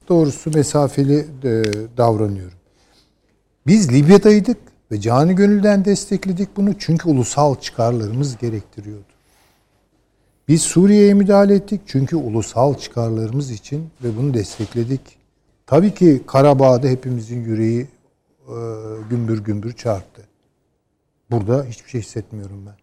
[0.09, 1.63] doğrusu mesafeli e,
[1.97, 2.59] davranıyorum.
[3.67, 4.57] Biz Libya'daydık
[4.91, 9.05] ve canı gönülden destekledik bunu çünkü ulusal çıkarlarımız gerektiriyordu.
[10.49, 15.01] Biz Suriye'ye müdahale ettik çünkü ulusal çıkarlarımız için ve bunu destekledik.
[15.67, 17.81] Tabii ki Karabağ'da hepimizin yüreği
[18.49, 18.57] e,
[19.11, 20.23] gümbür gümbür çarptı.
[21.31, 22.75] Burada hiçbir şey hissetmiyorum ben.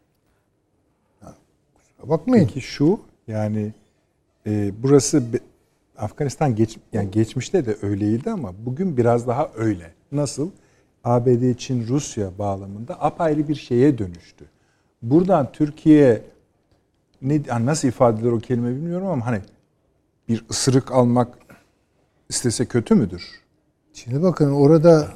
[2.03, 2.47] Bakmayın.
[2.47, 3.73] Peki şu yani
[4.47, 5.23] e, burası
[5.97, 9.93] Afganistan geç yani geçmişte de öyleydi ama bugün biraz daha öyle.
[10.11, 10.49] Nasıl?
[11.07, 14.45] ABD için Rusya bağlamında apayrı bir şeye dönüştü.
[15.01, 16.21] Buradan Türkiye
[17.21, 19.41] ne nasıl ifade edilir o kelime bilmiyorum ama hani
[20.29, 21.37] bir ısırık almak
[22.29, 23.23] istese kötü müdür?
[23.93, 25.07] Şimdi bakın orada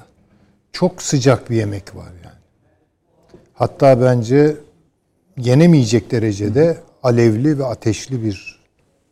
[0.71, 2.41] çok sıcak bir yemek var yani.
[3.53, 4.57] Hatta bence
[5.37, 8.61] yenemeyecek derecede alevli ve ateşli bir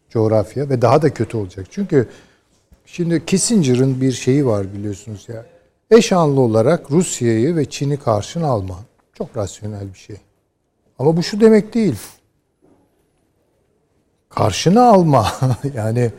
[0.09, 1.67] coğrafya ve daha da kötü olacak.
[1.69, 2.09] Çünkü
[2.85, 5.45] şimdi Kissinger'ın bir şeyi var biliyorsunuz ya.
[5.91, 8.79] Eşanlı olarak Rusya'yı ve Çin'i karşına alma.
[9.13, 10.17] Çok rasyonel bir şey.
[10.99, 11.95] Ama bu şu demek değil.
[14.29, 15.27] Karşına alma.
[15.73, 16.11] yani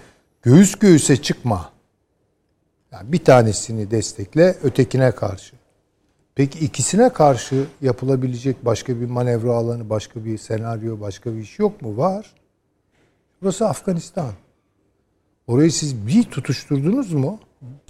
[0.42, 1.72] göğüs göğüse çıkma.
[2.92, 5.56] Yani bir tanesini destekle, ötekine karşı.
[6.34, 11.82] Peki ikisine karşı yapılabilecek başka bir manevra alanı, başka bir senaryo, başka bir iş yok
[11.82, 11.96] mu?
[11.96, 12.34] Var.
[13.42, 14.32] Burası Afganistan.
[15.46, 17.40] Orayı siz bir tutuşturdunuz mu?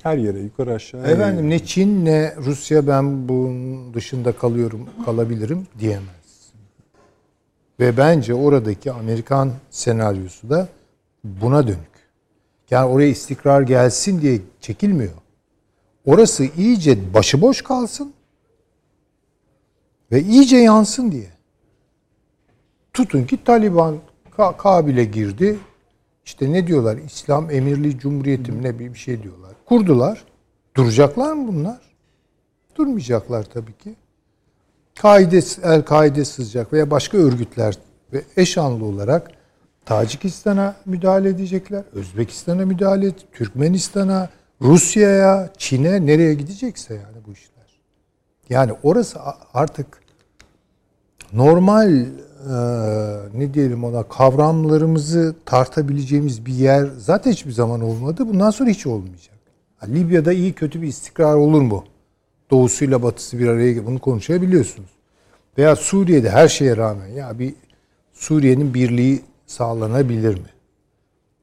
[0.02, 1.06] Her yere yukarı aşağı.
[1.06, 6.50] Efendim ne Çin ne Rusya ben bunun dışında kalıyorum, kalabilirim diyemez.
[7.80, 10.68] Ve bence oradaki Amerikan senaryosu da
[11.24, 11.90] buna dönük.
[12.70, 15.12] Yani oraya istikrar gelsin diye çekilmiyor.
[16.06, 18.12] Orası iyice başıboş kalsın
[20.12, 21.28] ve iyice yansın diye.
[22.92, 23.96] Tutun ki Taliban
[24.36, 25.58] Ka- Kabil'e girdi.
[26.24, 26.96] İşte ne diyorlar?
[26.96, 29.52] İslam Emirli Cumhuriyeti mi ne bir şey diyorlar.
[29.66, 30.24] Kurdular.
[30.76, 31.80] Duracaklar mı bunlar?
[32.76, 33.94] Durmayacaklar tabii ki.
[34.98, 37.78] Kaide, El Kaide sızacak veya başka örgütler
[38.12, 39.30] ve eşanlı olarak
[39.84, 41.84] Tacikistan'a müdahale edecekler.
[41.92, 44.28] Özbekistan'a müdahale et, Türkmenistan'a,
[44.62, 47.80] Rusya'ya, Çin'e nereye gidecekse yani bu işler.
[48.48, 49.18] Yani orası
[49.54, 49.99] artık
[51.32, 52.06] normal e,
[53.34, 58.28] ne diyelim ona kavramlarımızı tartabileceğimiz bir yer zaten hiçbir zaman olmadı.
[58.28, 59.34] Bundan sonra hiç olmayacak.
[59.76, 61.84] Ha, Libya'da iyi kötü bir istikrar olur mu?
[62.50, 64.90] Doğusuyla batısı bir araya bunu konuşabiliyorsunuz.
[65.58, 67.54] Veya Suriye'de her şeye rağmen ya bir
[68.12, 70.50] Suriye'nin birliği sağlanabilir mi?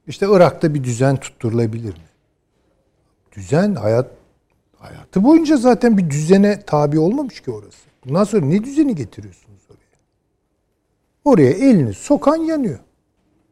[0.07, 2.07] İşte Irak'ta bir düzen tutturulabilir mi?
[3.35, 4.07] Düzen hayat
[4.79, 7.87] hayatı boyunca zaten bir düzene tabi olmamış ki orası.
[8.05, 9.46] Bundan sonra ne düzeni getiriyorsunuz oraya?
[11.27, 12.79] Oraya elini sokan yanıyor.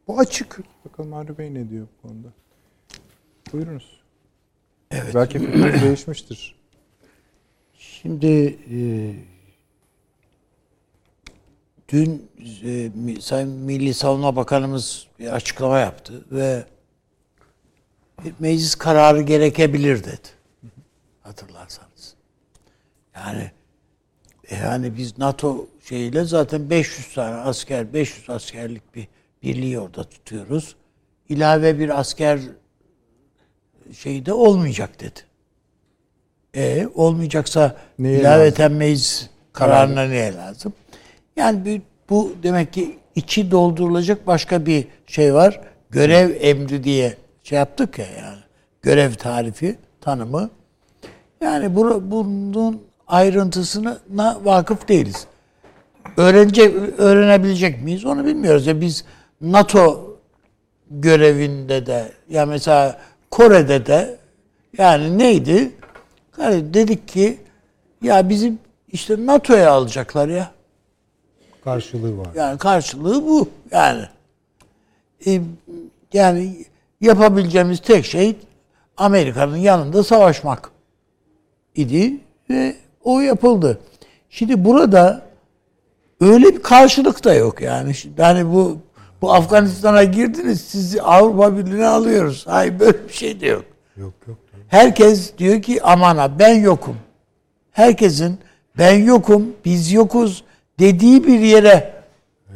[0.08, 0.58] Bu açık.
[0.84, 2.28] Bakalım Harbi Bey ne diyor bu konuda?
[3.52, 4.00] Buyurunuz.
[4.90, 5.14] Evet.
[5.14, 6.54] Belki fikriniz değişmiştir.
[7.74, 8.78] Şimdi e,
[11.88, 12.30] dün
[12.64, 16.64] e, Sayın Milli Savunma Bakanımız bir açıklama yaptı ve
[18.24, 20.28] bir meclis kararı gerekebilir dedi.
[21.22, 22.14] Hatırlarsanız.
[23.16, 23.50] Yani
[24.48, 29.08] e, yani biz NATO şeyiyle zaten 500 tane asker, 500 askerlik bir
[29.42, 30.76] birliği orada tutuyoruz.
[31.28, 32.40] İlave bir asker
[33.92, 35.20] şeyi de olmayacak dedi.
[36.54, 40.72] E olmayacaksa Neye ilaveten meclis kararına neye lazım?
[41.36, 45.60] Yani bu, bu demek ki içi doldurulacak başka bir şey var.
[45.90, 48.40] Görev emri diye şey yaptık ya yani.
[48.82, 50.50] Görev tarifi, tanımı.
[51.40, 53.98] Yani bu, bunun ayrıntısına
[54.44, 55.26] vakıf değiliz.
[56.16, 58.66] Öğrenecek, öğrenebilecek miyiz onu bilmiyoruz.
[58.66, 59.04] Ya biz
[59.40, 60.16] NATO
[60.90, 63.00] görevinde de ya mesela
[63.30, 64.18] Kore'de de
[64.78, 65.72] yani neydi?
[66.38, 67.38] Yani dedik ki
[68.02, 68.58] ya bizim
[68.92, 70.50] işte NATO'ya alacaklar ya.
[71.64, 72.28] Karşılığı var.
[72.34, 73.48] Yani karşılığı bu.
[73.70, 74.04] Yani
[75.26, 75.40] e,
[76.12, 76.64] yani
[77.00, 78.36] yapabileceğimiz tek şey
[78.96, 80.70] Amerika'nın yanında savaşmak
[81.74, 83.80] idi ve o yapıldı.
[84.30, 85.25] Şimdi burada
[86.20, 87.92] öyle bir karşılık da yok yani.
[88.18, 88.78] Yani bu
[89.22, 92.46] bu Afganistan'a girdiniz sizi Avrupa Birliği'ne alıyoruz.
[92.46, 93.64] Hayır böyle bir şey de yok.
[93.96, 94.38] Yok yok.
[94.68, 96.96] Herkes diyor ki amana ben yokum.
[97.72, 98.38] Herkesin
[98.78, 100.44] ben yokum, biz yokuz
[100.78, 101.92] dediği bir yere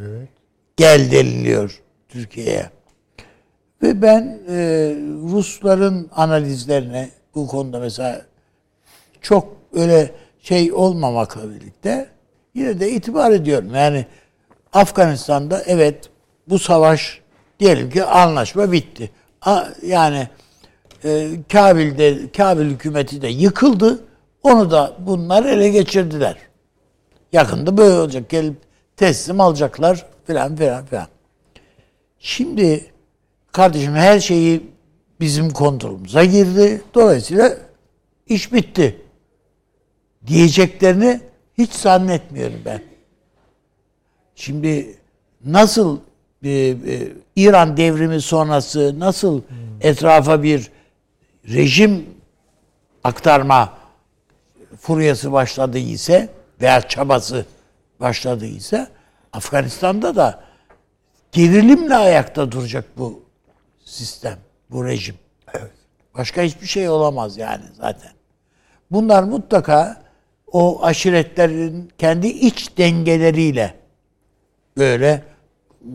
[0.01, 0.29] Evet.
[0.77, 2.71] gel deniliyor Türkiye'ye.
[3.83, 4.57] Ve ben e,
[5.33, 8.23] Rusların analizlerine bu konuda mesela
[9.21, 12.09] çok öyle şey olmamakla birlikte
[12.55, 13.75] yine de itibar ediyorum.
[13.75, 14.07] Yani
[14.73, 16.11] Afganistan'da evet
[16.49, 17.21] bu savaş
[17.61, 19.11] diyelim ki anlaşma bitti.
[19.83, 20.29] Yani
[21.05, 24.05] e, Kabil'de Kabil hükümeti de yıkıldı.
[24.43, 26.37] Onu da bunlar ele geçirdiler.
[27.33, 28.29] Yakında böyle olacak.
[28.29, 28.57] Gelip
[28.97, 31.07] teslim alacaklar filan filan filan.
[32.19, 32.85] Şimdi
[33.53, 34.71] kardeşim her şeyi
[35.21, 36.83] bizim kontrolümüze girdi.
[36.95, 37.57] Dolayısıyla
[38.27, 39.03] iş bitti.
[40.27, 41.21] Diyeceklerini
[41.61, 42.83] hiç zannetmiyorum ben.
[44.35, 44.99] Şimdi
[45.45, 45.99] nasıl
[46.45, 46.77] e, e,
[47.37, 49.43] İran devrimi sonrası nasıl
[49.81, 50.71] etrafa bir
[51.49, 52.07] rejim
[53.05, 53.79] aktarma
[54.81, 56.29] furyası başladıysa
[56.61, 57.47] veya çabası
[58.01, 58.89] başladıysa
[59.33, 60.45] Afganistan'da da
[61.33, 63.23] gerilimle ayakta duracak bu
[63.85, 64.39] sistem,
[64.71, 65.15] bu rejim.
[65.55, 65.71] Evet.
[66.15, 68.11] Başka hiçbir şey olamaz yani zaten.
[68.91, 70.03] Bunlar mutlaka
[70.53, 73.75] o aşiretlerin kendi iç dengeleriyle
[74.77, 75.23] böyle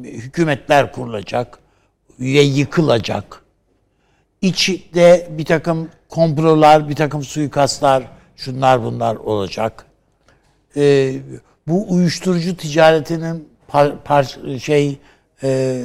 [0.04, 1.60] hükümetler kurulacak
[2.20, 3.42] ve yıkılacak.
[4.42, 8.04] İçte bir takım komplolar, bir takım suikastlar,
[8.36, 9.86] şunlar bunlar olacak.
[10.78, 11.16] Ee,
[11.68, 15.00] bu uyuşturucu ticaretinin par, par, şey
[15.44, 15.82] e,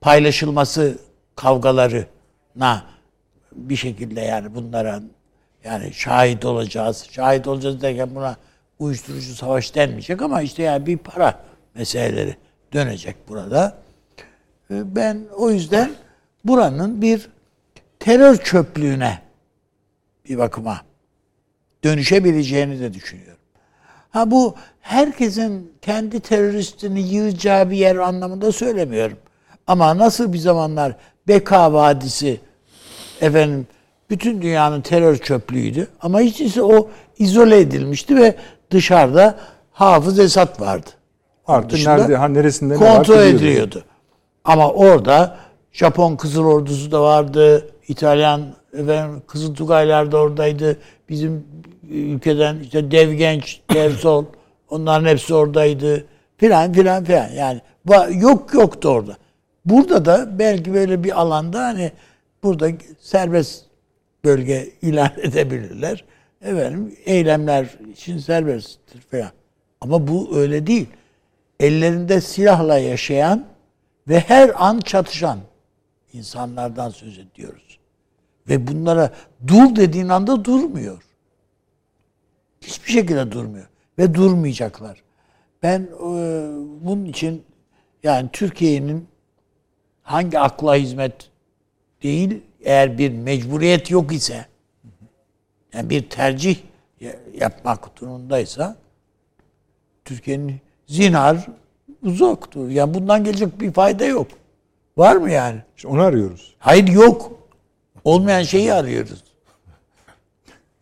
[0.00, 0.98] paylaşılması
[1.36, 2.84] kavgalarına
[3.52, 5.02] bir şekilde yani bunlara
[5.64, 7.06] yani şahit olacağız.
[7.10, 8.36] Şahit olacağız derken buna
[8.78, 11.40] uyuşturucu savaş denmeyecek ama işte yani bir para
[11.74, 12.36] meseleleri
[12.72, 13.78] dönecek burada.
[14.70, 15.90] Ee, ben o yüzden
[16.44, 17.28] buranın bir
[17.98, 19.18] terör çöplüğüne
[20.28, 20.80] bir bakıma
[21.84, 23.38] dönüşebileceğini de düşünüyorum.
[24.10, 29.18] Ha bu herkesin kendi teröristini yığacağı bir yer anlamında söylemiyorum.
[29.66, 30.96] Ama nasıl bir zamanlar
[31.28, 32.40] Beka Vadisi
[33.20, 33.66] efendim
[34.14, 35.88] bütün dünyanın terör çöplüğüydü.
[36.00, 36.88] Ama hiç ise o
[37.18, 38.34] izole edilmişti ve
[38.70, 39.38] dışarıda
[39.72, 40.90] Hafız Esat vardı.
[41.46, 43.84] Artık nerede, ha, neresinde kontrol ne var ediliyordu.
[44.44, 45.36] Ama orada
[45.72, 47.70] Japon Kızıl Ordusu da vardı.
[47.88, 48.42] İtalyan
[48.72, 50.78] efendim, Kızıl Tugaylar da oradaydı.
[51.08, 51.46] Bizim
[51.90, 54.24] ülkeden işte Dev Genç, Dev Sol
[54.70, 56.06] onların hepsi oradaydı.
[56.36, 57.28] Filan filan filan.
[57.28, 57.60] Yani
[58.20, 59.16] yok yoktu orada.
[59.64, 61.92] Burada da belki böyle bir alanda hani
[62.42, 62.68] burada
[63.00, 63.64] serbest
[64.24, 66.04] bölge ilan edebilirler.
[66.42, 69.30] Efendim eylemler için serbesttir falan.
[69.80, 70.86] Ama bu öyle değil.
[71.60, 73.46] Ellerinde silahla yaşayan
[74.08, 75.38] ve her an çatışan
[76.12, 77.78] insanlardan söz ediyoruz.
[78.48, 79.10] Ve bunlara
[79.46, 81.02] dur dediğin anda durmuyor.
[82.60, 83.68] Hiçbir şekilde durmuyor.
[83.98, 85.02] Ve durmayacaklar.
[85.62, 85.88] Ben e,
[86.84, 87.44] bunun için
[88.02, 89.08] yani Türkiye'nin
[90.02, 91.30] hangi akla hizmet
[92.02, 94.46] değil eğer bir mecburiyet yok ise
[95.72, 96.56] yani bir tercih
[97.00, 98.76] ya- yapmak durumundaysa
[100.04, 101.46] Türkiye'nin zinhar
[102.02, 102.68] uzaktur.
[102.68, 104.28] Yani bundan gelecek bir fayda yok.
[104.96, 105.60] Var mı yani?
[105.76, 106.54] İşte onu arıyoruz.
[106.58, 107.32] Hayır yok.
[108.04, 109.24] Olmayan şeyi arıyoruz.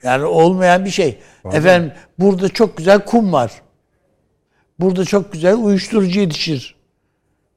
[0.03, 1.19] Yani olmayan bir şey.
[1.57, 3.63] Efendim burada çok güzel kum var.
[4.79, 6.77] Burada çok güzel uyuşturucu yetişir.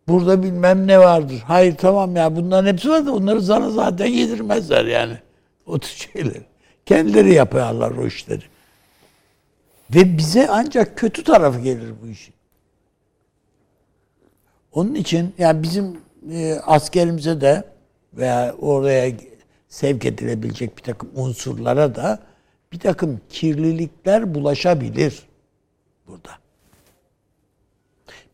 [0.07, 1.43] Burada bilmem ne vardır.
[1.45, 5.17] Hayır tamam ya bunların hepsi var da onları sana zaten yedirmezler yani.
[5.65, 6.41] O tür şeyler.
[6.85, 8.43] Kendileri yaparlar o işleri.
[9.95, 12.35] Ve bize ancak kötü tarafı gelir bu işin.
[14.71, 15.97] Onun için yani bizim
[16.31, 17.63] e, askerimize de
[18.13, 19.11] veya oraya
[19.67, 22.19] sevk edilebilecek bir takım unsurlara da
[22.71, 25.23] bir takım kirlilikler bulaşabilir
[26.07, 26.31] burada.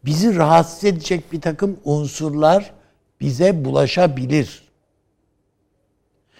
[0.05, 2.73] Bizi rahatsız edecek bir takım unsurlar
[3.21, 4.63] bize bulaşabilir.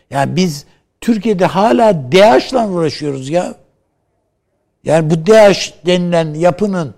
[0.09, 0.65] Yani biz
[1.01, 3.55] Türkiye'de hala DAEŞ'la uğraşıyoruz ya.
[4.83, 6.95] Yani bu DAEŞ denilen yapının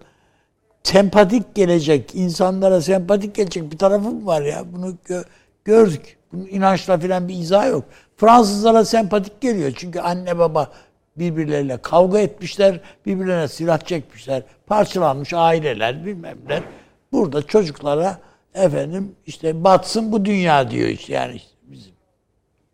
[0.84, 4.64] sempatik gelecek, insanlara sempatik gelecek bir tarafı mı var ya?
[4.74, 5.26] Bunu gö-
[5.66, 6.18] gördük.
[6.32, 7.84] Bunun inançla falan bir izah yok.
[8.18, 9.74] Fransızlara sempatik geliyor.
[9.76, 10.72] Çünkü anne baba
[11.18, 16.64] birbirleriyle kavga etmişler, birbirlerine silah çekmişler, parçalanmış aileler bilmem ne.
[17.12, 18.20] Burada çocuklara
[18.54, 21.94] efendim işte batsın bu dünya diyor işte yani işte bizim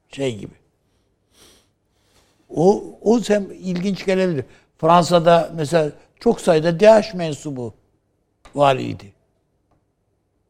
[0.10, 0.54] şey gibi.
[2.50, 4.46] O o sem ilginç gelebilir.
[4.78, 7.74] Fransa'da mesela çok sayıda DH mensubu
[8.56, 9.14] valiydi.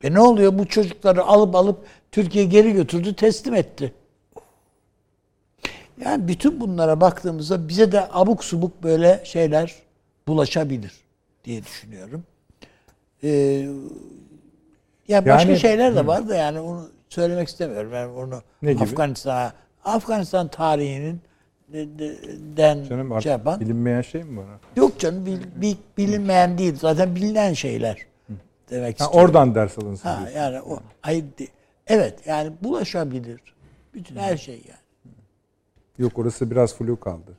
[0.04, 0.58] Ve ne oluyor?
[0.60, 3.94] Bu çocukları alıp alıp Türkiye geri götürdü, teslim etti.
[6.06, 9.76] Yani bütün bunlara baktığımızda bize de abuk subuk böyle şeyler
[10.28, 10.94] bulaşabilir
[11.46, 12.24] diye düşünüyorum.
[13.24, 13.30] Ee,
[15.08, 17.90] ya başka Yani- şeyler de var da yani onu söylemek istemiyorum.
[17.94, 18.72] Ben onu Ne?
[18.72, 19.54] Afganistan'a
[19.86, 21.22] Afganistan tarihinin
[21.74, 22.18] de- de-
[22.58, 24.46] den Canım şey yapan bilinmeyen şey mi var?
[24.76, 26.76] Yok canım bil, bil- bilinmeyen değil.
[26.76, 27.98] Zaten bilinen şeyler
[28.70, 29.20] demek Ha, istiyorum.
[29.28, 30.38] oradan ders alınsın Ha, diyorsun.
[30.38, 31.26] yani o hayır
[31.88, 33.42] evet yani bulaşabilir.
[33.94, 34.79] Bütün her şey yani.
[36.00, 37.38] Yok orası biraz flu kaldı.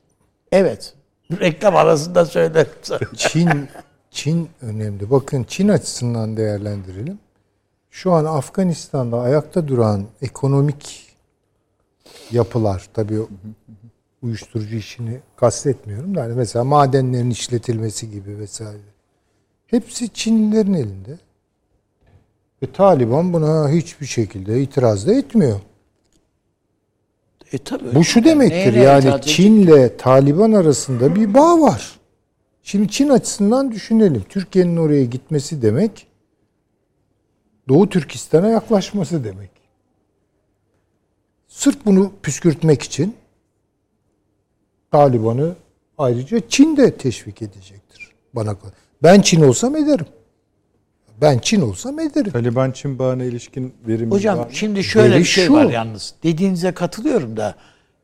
[0.52, 0.94] Evet.
[1.40, 3.00] Reklam arasında söylerim sana.
[3.16, 3.68] Çin
[4.10, 5.10] Çin önemli.
[5.10, 7.18] Bakın Çin açısından değerlendirelim.
[7.90, 11.06] Şu an Afganistan'da ayakta duran ekonomik
[12.30, 13.20] yapılar tabii
[14.22, 18.78] uyuşturucu işini kastetmiyorum da hani mesela madenlerin işletilmesi gibi vesaire.
[19.66, 21.18] Hepsi Çinlilerin elinde.
[22.62, 25.60] Ve Taliban buna hiçbir şekilde itiraz da etmiyor.
[27.52, 27.94] E tabii.
[27.94, 29.22] Bu şu demektir Neyine yani?
[29.22, 32.00] Çin'le Taliban arasında bir bağ var.
[32.62, 34.24] Şimdi Çin açısından düşünelim.
[34.28, 36.06] Türkiye'nin oraya gitmesi demek
[37.68, 39.50] Doğu Türkistan'a yaklaşması demek.
[41.48, 43.16] Sırf bunu püskürtmek için
[44.90, 45.54] Taliban'ı
[45.98, 48.12] ayrıca Çin de teşvik edecektir.
[48.34, 48.56] Bana
[49.02, 50.06] Ben Çin olsam ederim.
[51.20, 52.32] Ben Çin olsam ederim.
[52.32, 55.52] Taliban Çin bağına ilişkin verim Hocam var şimdi şöyle Veri bir şey şu.
[55.52, 56.14] var yalnız.
[56.22, 57.54] Dediğinize katılıyorum da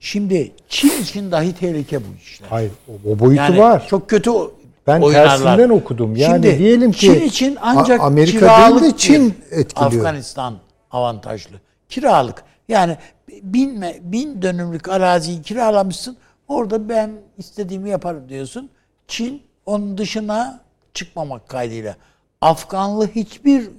[0.00, 2.46] şimdi Çin için dahi tehlike bu işler.
[2.50, 3.86] Hayır, o, o boyutu Yani var.
[3.88, 4.52] çok kötü o-
[4.86, 5.28] Ben oynarlar.
[5.28, 6.16] tersinden okudum.
[6.16, 9.92] Yani Şimdi diyelim ki Çin için ancak Amerika kiralık değil de Çin etkiliyor.
[10.04, 10.54] Afganistan
[10.90, 11.56] avantajlı.
[11.88, 12.42] Kiralık.
[12.68, 12.96] Yani
[13.42, 16.16] bin, bin dönümlük araziyi kiralamışsın.
[16.48, 18.70] Orada ben istediğimi yaparım diyorsun.
[19.08, 20.60] Çin onun dışına
[20.94, 21.96] çıkmamak kaydıyla.
[22.40, 23.70] Afganlı hiçbir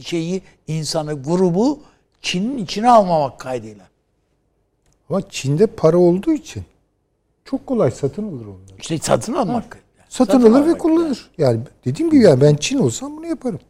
[0.00, 1.80] şeyi, insanı, grubu
[2.22, 3.84] Çin'in içine almamak kaydıyla.
[5.10, 6.64] Ama Çin'de para olduğu için
[7.44, 8.78] çok kolay satın alır onlar.
[8.78, 9.78] İşte satın almak.
[10.08, 11.30] Satın, alır ve almak kullanır.
[11.38, 13.60] Yani dediğim gibi yani ben Çin olsam bunu yaparım.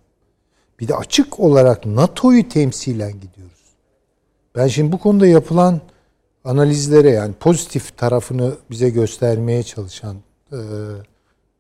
[0.81, 3.63] Bir de açık olarak NATO'yu temsilen gidiyoruz.
[4.57, 5.81] Ben şimdi bu konuda yapılan
[6.45, 10.17] analizlere yani pozitif tarafını bize göstermeye çalışan
[10.53, 10.59] e,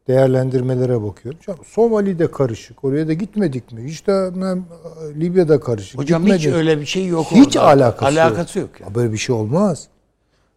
[0.08, 1.40] değerlendirmelere bakıyorum.
[1.46, 2.84] Canım, Somali'de karışık.
[2.84, 3.84] Oraya da gitmedik mi?
[3.84, 5.98] İşte ben, e, Libya'da karışık.
[5.98, 6.46] Hocam Gitmedik.
[6.46, 7.66] hiç öyle bir şey yok Hiç orada.
[7.68, 8.70] alakası, alakası yok.
[8.80, 8.88] yani.
[8.90, 9.88] Ya Böyle bir şey olmaz.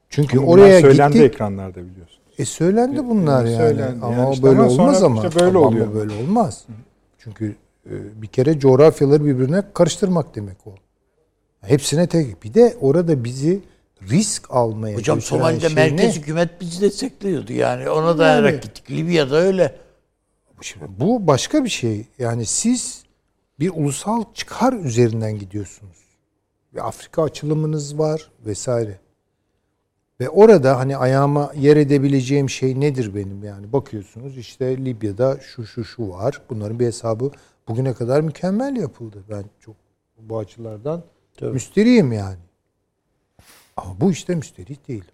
[0.10, 1.34] Çünkü Ama oraya söylendi gittik.
[1.34, 2.20] ekranlarda biliyorsun.
[2.38, 3.56] E söylendi bunlar yani.
[3.58, 4.06] Söylendi.
[4.06, 5.26] Ama Yani işte böyle ama olmaz ama.
[5.26, 5.94] işte böyle Ama oluyor.
[5.94, 6.66] böyle olmaz.
[7.20, 7.56] Çünkü
[7.90, 10.70] e, bir kere coğrafyaları birbirine karıştırmak demek o.
[11.62, 12.44] Hepsine tek.
[12.44, 13.60] Bir de orada bizi
[14.02, 17.90] risk almaya Hocam Somali'de şey merkez hükümet bizi destekliyordu yani.
[17.90, 18.92] Ona dayanarak gittik.
[18.92, 19.76] Libya'da öyle.
[20.62, 22.06] Şimdi bu başka bir şey.
[22.20, 23.04] Yani siz
[23.60, 25.98] bir ulusal çıkar üzerinden gidiyorsunuz.
[26.74, 29.00] Bir Afrika açılımınız var vesaire.
[30.20, 35.86] Ve orada hani ayağıma yer edebileceğim şey nedir benim yani bakıyorsunuz işte Libya'da şu şu
[35.86, 36.42] şu var.
[36.50, 37.32] Bunların bir hesabı
[37.68, 39.24] bugüne kadar mükemmel yapıldı.
[39.30, 39.76] Ben çok
[40.20, 41.04] bu açılardan
[41.42, 42.38] müsteriyim yani.
[43.78, 45.06] Ama bu işte müsterih değil.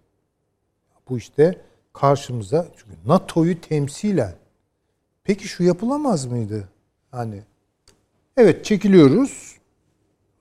[1.10, 1.62] Bu işte
[1.94, 4.36] karşımıza çünkü NATO'yu temsilen
[5.24, 6.70] peki şu yapılamaz mıydı?
[7.12, 7.44] Hani
[8.38, 9.56] evet çekiliyoruz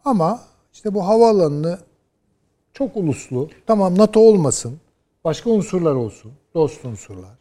[0.04, 0.42] ama
[0.72, 1.78] işte bu havaalanını
[2.72, 3.48] çok uluslu.
[3.66, 4.80] Tamam NATO olmasın.
[5.24, 6.32] Başka unsurlar olsun.
[6.54, 7.39] Dost unsurlar.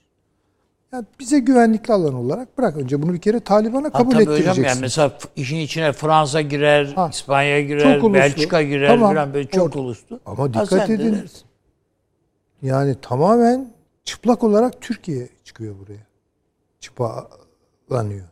[0.93, 4.63] Yani bize güvenlikli alan olarak bırak önce bunu bir kere Taliban'a Ha, kabul hocam ettireceksin.
[4.63, 8.13] yani mesela işin içine Fransa girer, Ha, İspanya girer.
[8.13, 9.79] Belçika girer Tamam, falan böyle çok orada.
[9.79, 10.19] uluslu.
[10.25, 11.17] Ama Ha, dikkat de edin.
[12.61, 13.73] Yani tamamen
[14.03, 16.07] çıplak olarak Türkiye çıkıyor buraya.
[16.79, 18.25] Çıpalanıyor.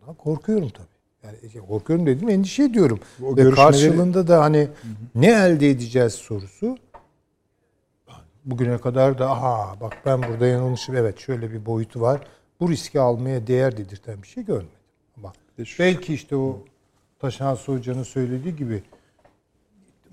[0.00, 0.86] Bundan korkuyorum tabii.
[1.24, 3.00] Yani korkuyorum dedim endişe ediyorum.
[3.22, 4.68] O Ve görüşmeleri- karşılığında da hani
[5.14, 6.76] ne elde edeceğiz sorusu
[8.44, 12.20] bugüne kadar da aha bak ben burada yanılmışım evet şöyle bir boyutu var.
[12.60, 14.68] Bu riski almaya değer dedirten bir şey görmedim.
[15.18, 15.32] Ama
[15.78, 16.58] belki işte o
[17.18, 18.82] Taşan Hoca'nın söylediği gibi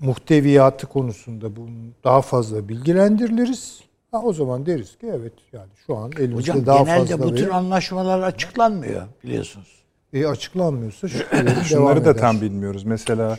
[0.00, 1.70] muhteviyatı konusunda bunu
[2.04, 3.80] daha fazla bilgilendiriliriz.
[4.10, 7.34] Ha, o zaman deriz ki evet yani şu an elimizde Hocam daha genelde fazla bu
[7.34, 9.82] tür veri- anlaşmalar açıklanmıyor biliyorsunuz.
[10.12, 12.20] e, açıklanmıyorsa şüphelerim devam Şunları da eder.
[12.20, 12.84] tam bilmiyoruz.
[12.84, 13.38] Mesela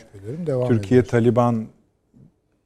[0.68, 1.08] Türkiye eder.
[1.10, 1.66] Taliban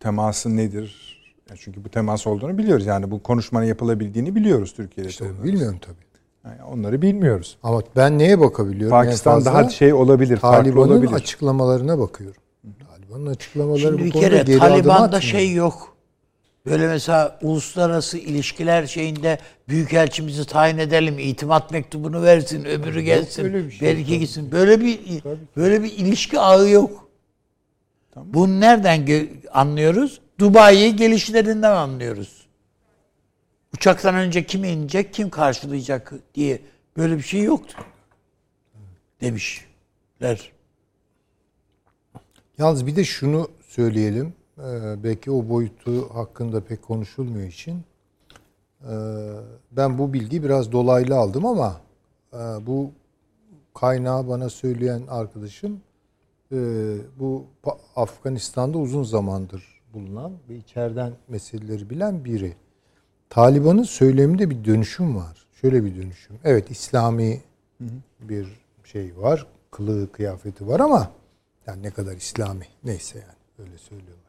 [0.00, 1.07] teması nedir?
[1.51, 2.86] Ya Çünkü bu temas olduğunu biliyoruz.
[2.86, 5.11] Yani bu konuşmanın yapılabildiğini biliyoruz Türkiye'de.
[5.11, 5.44] İşte Taliban.
[5.44, 6.09] bilmiyorum tabii.
[6.44, 7.59] Yani onları bilmiyoruz.
[7.62, 8.90] Ama ben neye bakabiliyorum?
[8.90, 11.12] Pakistan daha şey olabilir, Taliban'ın olabilir.
[11.12, 12.42] açıklamalarına bakıyorum.
[12.88, 15.96] Taliban'ın açıklamaları Şimdi bir kere geri Taliban'da şey yok.
[16.66, 19.38] Böyle mesela uluslararası ilişkiler şeyinde
[19.68, 23.88] büyükelçimizi tayin edelim, itimat mektubunu versin, öbürü gelsin, şey.
[23.88, 24.53] belki gitsin.
[24.53, 25.01] Böyle bir
[25.57, 27.09] böyle bir ilişki ağı yok.
[28.16, 30.20] Bunu nereden anlıyoruz?
[30.39, 32.47] Dubai gelişlerinden anlıyoruz.
[33.74, 36.62] Uçaktan önce kim inecek, kim karşılayacak diye
[36.97, 37.78] böyle bir şey yoktu.
[39.20, 40.53] Demişler.
[42.59, 44.34] Yalnız bir de şunu söyleyelim.
[44.59, 47.82] Ee, belki o boyutu hakkında pek konuşulmuyor için.
[48.82, 48.89] Ee,
[49.72, 51.80] ben bu bilgi biraz dolaylı aldım ama
[52.32, 52.93] e, bu
[53.74, 55.80] kaynağı bana söyleyen arkadaşım
[56.53, 56.57] e,
[57.18, 57.47] bu
[57.97, 62.57] Afganistan'da uzun zamandır bulunan ve içeriden meseleleri bilen biri.
[63.30, 65.47] Taliban'ın söyleminde bir dönüşüm var.
[65.61, 66.36] Şöyle bir dönüşüm.
[66.45, 67.41] Evet İslami
[68.20, 68.49] bir
[68.84, 69.47] şey var.
[69.70, 71.11] Kılığı, kıyafeti var ama
[71.66, 74.28] yani ne kadar İslami neyse yani öyle söylüyorlar.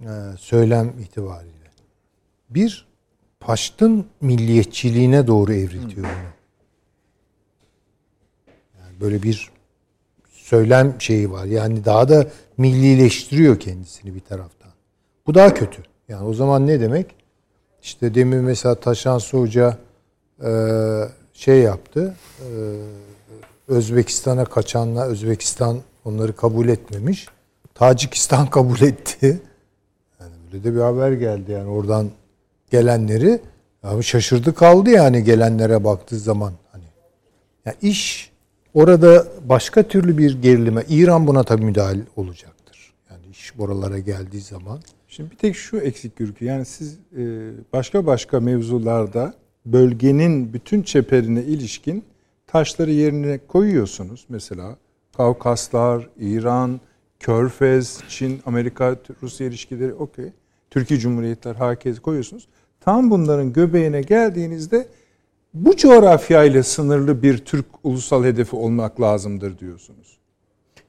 [0.00, 1.70] Ee, söylem itibariyle.
[2.50, 2.94] Bir
[3.44, 6.32] Paştın milliyetçiliğine doğru evritiyor onu.
[8.80, 9.50] Yani böyle bir
[10.44, 11.44] söylem şeyi var.
[11.44, 12.26] Yani daha da
[12.56, 14.70] millileştiriyor kendisini bir taraftan.
[15.26, 15.82] Bu daha kötü.
[16.08, 17.14] Yani o zaman ne demek?
[17.82, 19.78] İşte demin mesela Taşansı Hoca
[20.44, 20.50] e,
[21.34, 22.14] şey yaptı.
[22.40, 22.48] E,
[23.68, 27.26] Özbekistan'a kaçanla Özbekistan onları kabul etmemiş.
[27.74, 29.40] Tacikistan kabul etti.
[30.20, 32.10] Yani böyle de bir haber geldi yani oradan
[32.70, 33.40] gelenleri
[33.82, 36.84] abi şaşırdı kaldı yani gelenlere baktığı zaman hani.
[37.66, 38.33] Ya iş
[38.74, 42.94] orada başka türlü bir gerilime İran buna tabii müdahil olacaktır.
[43.10, 44.80] Yani iş buralara geldiği zaman
[45.16, 46.44] Şimdi bir tek şu eksik Gürkü.
[46.44, 49.34] Yani siz e, başka başka mevzularda
[49.66, 52.04] bölgenin bütün çeperine ilişkin
[52.46, 54.24] taşları yerine koyuyorsunuz.
[54.28, 54.76] Mesela
[55.16, 56.80] Kavkaslar, İran,
[57.20, 60.32] Körfez, Çin, Amerika, Rusya ilişkileri okey.
[60.70, 62.48] Türkiye Cumhuriyetler herkes koyuyorsunuz.
[62.80, 64.86] Tam bunların göbeğine geldiğinizde
[65.54, 70.18] bu coğrafyayla sınırlı bir Türk ulusal hedefi olmak lazımdır diyorsunuz.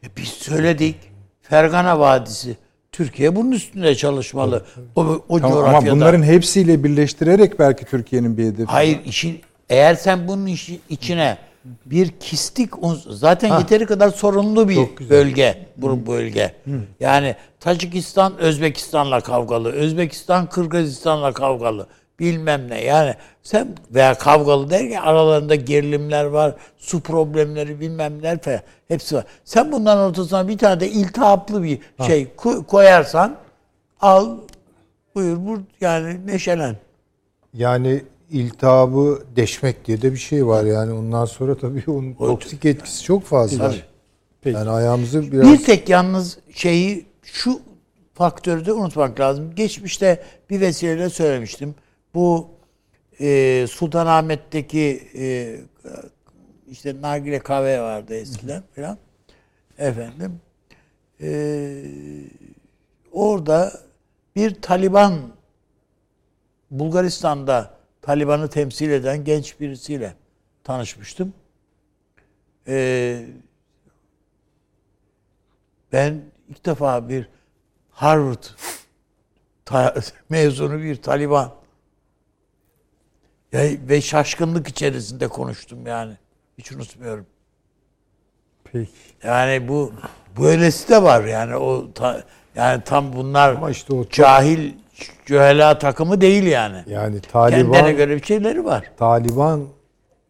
[0.03, 0.95] E biz söyledik.
[1.41, 2.57] Fergana Vadisi.
[2.91, 4.65] Türkiye bunun üstünde çalışmalı.
[4.95, 5.77] O, o Tamam, coğrafyada.
[5.77, 8.65] ama bunların hepsiyle birleştirerek belki Türkiye'nin bir hedefi.
[8.65, 11.37] Hayır işin eğer sen bunun işi, içine
[11.85, 12.69] bir kistik
[13.09, 16.55] zaten yeteri kadar sorunlu bir bölge bu bölge.
[16.99, 21.87] Yani Tacikistan Özbekistan'la kavgalı, Özbekistan Kırgızistan'la kavgalı.
[22.19, 22.83] Bilmem ne.
[22.83, 28.59] Yani sen veya kavgalı derken aralarında gerilimler var, su problemleri bilmem neler falan.
[28.87, 29.25] Hepsi var.
[29.45, 33.35] Sen bundan ortasına bir tane de iltihaplı bir şey ko- koyarsan
[34.01, 34.37] al
[35.15, 36.75] buyur bur yani neşelen.
[37.53, 43.03] Yani iltihabı deşmek diye de bir şey var yani ondan sonra tabii onun toksik etkisi
[43.03, 43.71] çok fazla.
[44.43, 44.53] Tabii.
[44.53, 47.59] Yani ayağımızı biraz Bir tek yalnız şeyi şu
[48.13, 49.55] faktörü de unutmak lazım.
[49.55, 51.75] Geçmişte bir vesileyle söylemiştim.
[52.15, 52.49] Bu
[53.19, 55.57] e, Sultanahmet'teki e,
[56.67, 58.97] işte nargile kahve vardı eskiden falan.
[59.77, 60.41] Efendim
[61.21, 61.81] e,
[63.11, 63.73] orada
[64.35, 65.35] bir Taliban
[66.71, 70.15] Bulgaristan'da Taliban'ı temsil eden genç birisiyle
[70.63, 71.33] tanışmıştım.
[72.67, 73.25] Ee,
[75.91, 77.29] ben ilk defa bir
[77.91, 78.43] Harvard
[80.29, 81.64] mezunu bir Taliban
[83.89, 86.13] ve şaşkınlık içerisinde konuştum yani.
[86.57, 87.25] Hiç unutmuyorum.
[88.73, 88.89] Peki.
[89.23, 89.91] Yani bu
[90.41, 92.23] böylesi de var yani o ta-
[92.55, 94.73] yani tam bunlar Ama işte o çok- cahil
[95.25, 96.77] cühela takımı değil yani.
[96.87, 98.91] Yani Kendine Taliban göre bir şeyleri var.
[98.97, 99.63] Taliban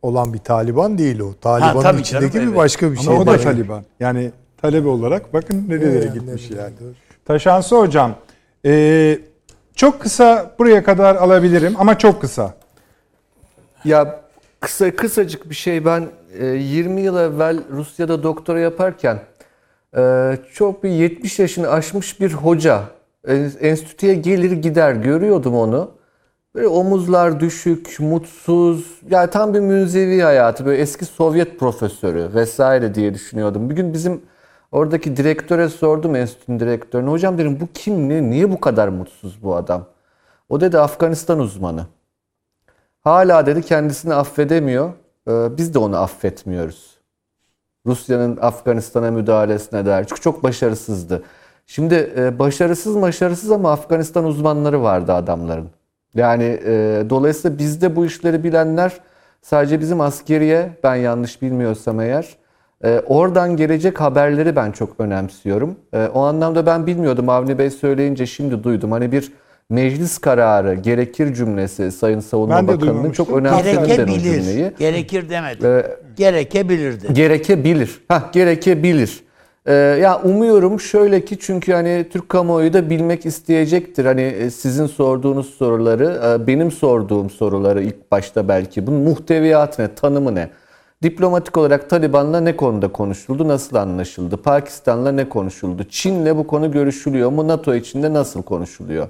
[0.01, 1.33] olan bir Taliban değil o.
[1.41, 2.57] Taliban'ın tabii içindeki canım, bir evet.
[2.57, 3.13] başka bir Ama şey.
[3.13, 3.37] o da var.
[3.39, 3.83] Taliban.
[3.99, 6.79] Yani talebe olarak bakın nerelere Yani gitmiş nerelere, yani.
[6.79, 6.93] doğru.
[7.25, 8.15] Taşansı hocam.
[8.65, 9.19] ee,
[9.75, 12.53] çok kısa buraya kadar alabilirim ama çok kısa.
[13.85, 14.21] Ya
[14.59, 16.07] kısa kısacık bir şey ben
[16.39, 19.19] e, 20 yıl evvel Rusya'da doktora yaparken
[19.97, 22.83] e, çok bir 70 yaşını aşmış bir hoca
[23.27, 25.91] e, enstitüye gelir gider görüyordum onu.
[26.55, 33.13] Böyle omuzlar düşük, mutsuz, yani tam bir münzevi hayatı, böyle eski Sovyet profesörü vesaire diye
[33.13, 33.69] düşünüyordum.
[33.69, 34.21] Bir gün bizim
[34.71, 37.09] oradaki direktöre sordum enstitünün direktörüne.
[37.09, 39.85] Hocam dedim bu kim, ne, niye bu kadar mutsuz bu adam?
[40.49, 41.85] O dedi Afganistan uzmanı.
[43.05, 44.89] Hala dedi kendisini affedemiyor.
[45.27, 46.97] Ee, Biz de onu affetmiyoruz.
[47.85, 50.05] Rusya'nın Afganistan'a müdahalesine dair.
[50.05, 51.23] Çünkü çok başarısızdı.
[51.65, 55.69] Şimdi e, başarısız başarısız ama Afganistan uzmanları vardı adamların.
[56.15, 58.93] Yani e, dolayısıyla bizde bu işleri bilenler
[59.41, 62.35] sadece bizim askeriye ben yanlış bilmiyorsam eğer
[62.83, 65.75] e, oradan gelecek haberleri ben çok önemsiyorum.
[66.13, 68.91] O anlamda ben bilmiyordum Avni Bey söyleyince şimdi duydum.
[68.91, 69.31] Hani bir
[69.69, 74.71] meclis kararı gerekir cümlesi Sayın Savunma Bakanı'nın çok önemsedim ben o cümleyi.
[74.79, 75.69] Gerekir demedim.
[75.69, 75.83] Ee,
[76.15, 77.13] Gerekebilir dedi.
[77.13, 78.01] Gerekebilir.
[78.07, 79.23] Hah, gerekebilir.
[79.65, 84.05] Ee, ya umuyorum şöyle ki çünkü hani Türk kamuoyu da bilmek isteyecektir.
[84.05, 88.87] Hani e, sizin sorduğunuz soruları, e, benim sorduğum soruları ilk başta belki.
[88.87, 90.49] Bunun muhteviyatı ne, tanımı ne?
[91.03, 94.37] Diplomatik olarak Taliban'la ne konuda konuşuldu, nasıl anlaşıldı?
[94.37, 95.83] Pakistan'la ne konuşuldu?
[95.89, 97.47] Çin'le bu konu görüşülüyor mu?
[97.47, 99.07] NATO içinde nasıl konuşuluyor?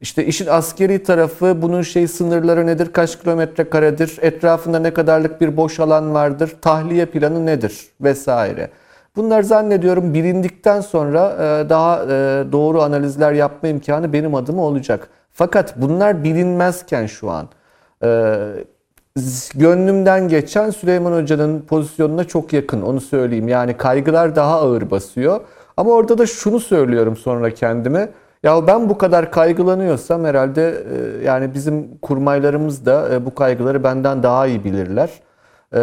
[0.00, 5.56] İşte işin askeri tarafı bunun şey sınırları nedir, kaç kilometre karedir, etrafında ne kadarlık bir
[5.56, 8.70] boş alan vardır, tahliye planı nedir vesaire.
[9.16, 12.06] Bunlar zannediyorum bilindikten sonra e, daha e,
[12.52, 15.08] doğru analizler yapma imkanı benim adıma olacak.
[15.32, 17.48] Fakat bunlar bilinmezken şu an
[18.02, 18.36] e,
[19.54, 23.48] gönlümden geçen Süleyman Hoca'nın pozisyonuna çok yakın onu söyleyeyim.
[23.48, 25.40] Yani kaygılar daha ağır basıyor.
[25.76, 28.08] Ama orada da şunu söylüyorum sonra kendime.
[28.42, 30.84] Ya ben bu kadar kaygılanıyorsam herhalde
[31.20, 35.10] e, yani bizim kurmaylarımız da e, bu kaygıları benden daha iyi bilirler.
[35.72, 35.80] E,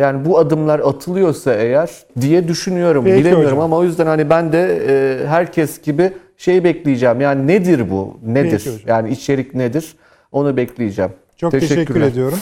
[0.00, 1.90] Yani bu adımlar atılıyorsa eğer
[2.20, 3.04] diye düşünüyorum.
[3.04, 3.60] Peki Bilemiyorum hocam.
[3.60, 7.20] ama o yüzden hani ben de e, herkes gibi şey bekleyeceğim.
[7.20, 8.18] Yani nedir bu?
[8.26, 8.50] Nedir?
[8.50, 8.80] Peki hocam.
[8.86, 9.96] Yani içerik nedir?
[10.32, 11.10] Onu bekleyeceğim.
[11.36, 12.38] Çok teşekkür ediyorum.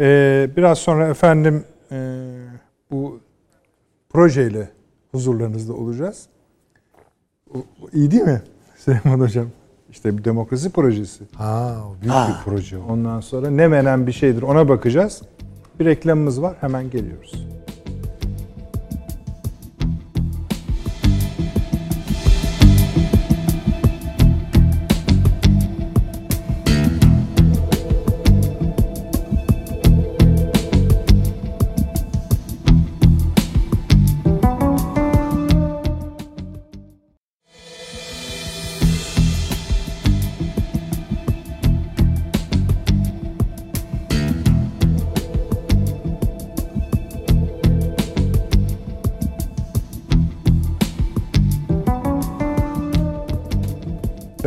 [0.00, 1.96] Ee, biraz sonra efendim e,
[2.90, 3.20] bu
[4.10, 4.68] projeyle
[5.12, 6.26] huzurlarınızda olacağız.
[7.92, 8.42] İyi değil mi
[8.86, 9.46] Süleyman Hocam?
[9.90, 11.24] İşte bir demokrasi projesi.
[11.34, 12.28] Ha, büyük Ha.
[12.28, 12.78] bir proje.
[12.78, 15.22] Ondan sonra ne menen bir şeydir ona bakacağız.
[15.80, 17.46] Bir reklamımız var hemen geliyoruz.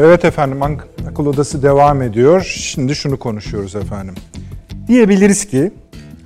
[0.01, 2.41] Evet efendim Ak- akıl odası devam ediyor.
[2.41, 4.15] Şimdi şunu konuşuyoruz efendim.
[4.87, 5.71] Diyebiliriz ki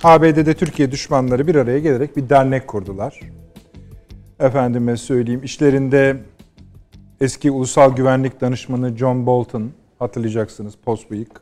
[0.04, 3.20] ABD'de Türkiye düşmanları bir araya gelerek bir dernek kurdular.
[4.40, 6.16] Efendime söyleyeyim işlerinde
[7.20, 11.40] eski ulusal güvenlik danışmanı John Bolton hatırlayacaksınız post bıyık.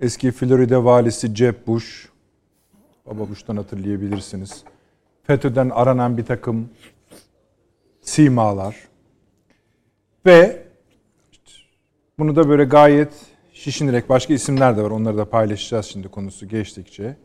[0.00, 2.08] Eski Florida valisi Jeb Bush.
[3.06, 4.64] Baba Bush'tan hatırlayabilirsiniz.
[5.22, 6.68] FETÖ'den aranan bir takım
[8.02, 8.76] simalar.
[10.26, 10.67] Ve
[12.18, 13.12] bunu da böyle gayet
[13.52, 14.90] şişinerek başka isimler de var.
[14.90, 17.16] Onları da paylaşacağız şimdi konusu geçtikçe.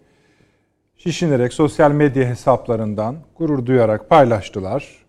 [0.98, 5.04] Şişinerek sosyal medya hesaplarından gurur duyarak paylaştılar.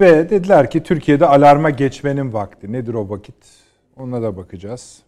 [0.00, 2.72] Ve dediler ki Türkiye'de alarma geçmenin vakti.
[2.72, 3.34] Nedir o vakit?
[3.96, 5.02] Ona da bakacağız.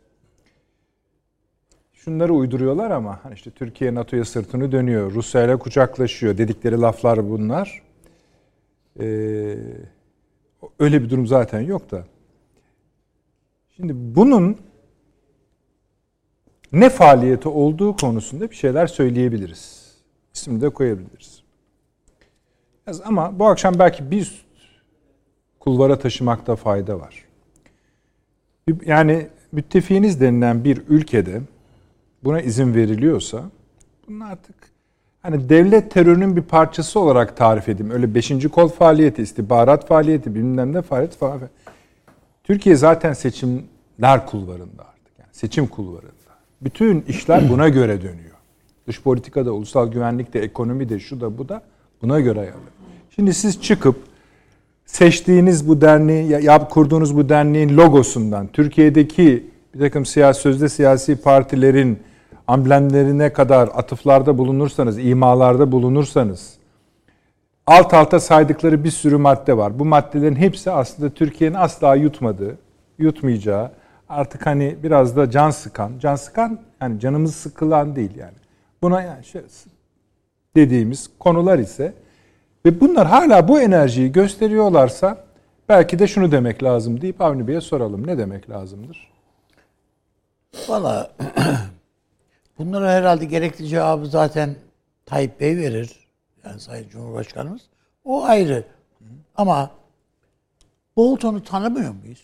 [1.92, 5.12] Şunları uyduruyorlar ama hani işte Türkiye NATO'ya sırtını dönüyor.
[5.12, 7.82] Rusya ile kucaklaşıyor dedikleri laflar bunlar.
[9.00, 9.57] Ee,
[10.78, 12.05] öyle bir durum zaten yok da.
[13.76, 14.56] Şimdi bunun
[16.72, 19.92] ne faaliyeti olduğu konusunda bir şeyler söyleyebiliriz.
[20.34, 21.42] İsim de koyabiliriz.
[23.04, 24.44] Ama bu akşam belki bir
[25.60, 27.24] kulvara taşımakta fayda var.
[28.84, 31.40] Yani müttefiğiniz denilen bir ülkede
[32.24, 33.50] buna izin veriliyorsa
[34.08, 34.54] bunun artık
[35.22, 37.92] hani devlet terörünün bir parçası olarak tarif edeyim.
[37.92, 41.40] Öyle beşinci kol faaliyeti, istihbarat faaliyeti, bilmem ne faaliyeti falan.
[42.45, 45.18] Türkiye zaten seçimler kulvarında artık.
[45.18, 46.12] Yani seçim kulvarında.
[46.61, 48.36] Bütün işler buna göre dönüyor.
[48.86, 51.62] Dış politikada, ulusal güvenlikte, ekonomide, şu da bu da
[52.03, 52.61] buna göre ayarlı.
[53.14, 53.97] Şimdi siz çıkıp
[54.86, 61.99] seçtiğiniz bu derneği, yap kurduğunuz bu derneğin logosundan, Türkiye'deki bir takım siyasi, sözde siyasi partilerin
[62.47, 66.55] amblemlerine kadar atıflarda bulunursanız, imalarda bulunursanız,
[67.66, 69.78] alt alta saydıkları bir sürü madde var.
[69.78, 72.58] Bu maddelerin hepsi aslında Türkiye'nin asla yutmadığı,
[72.98, 73.70] yutmayacağı,
[74.08, 78.36] artık hani biraz da can sıkan, can sıkan yani canımız sıkılan değil yani.
[78.82, 79.42] Buna yani şey,
[80.56, 81.94] dediğimiz konular ise
[82.66, 85.24] ve bunlar hala bu enerjiyi gösteriyorlarsa
[85.68, 88.06] belki de şunu demek lazım deyip Avni Bey'e soralım.
[88.06, 89.12] Ne demek lazımdır?
[90.68, 91.10] Valla
[92.58, 94.56] bunlara herhalde gerekli cevabı zaten
[95.06, 96.01] Tayyip Bey verir.
[96.45, 97.62] Yani Sayın Cumhurbaşkanımız.
[98.05, 98.64] O ayrı.
[99.36, 99.70] Ama
[100.97, 102.22] Bolton'u tanımıyor muyuz?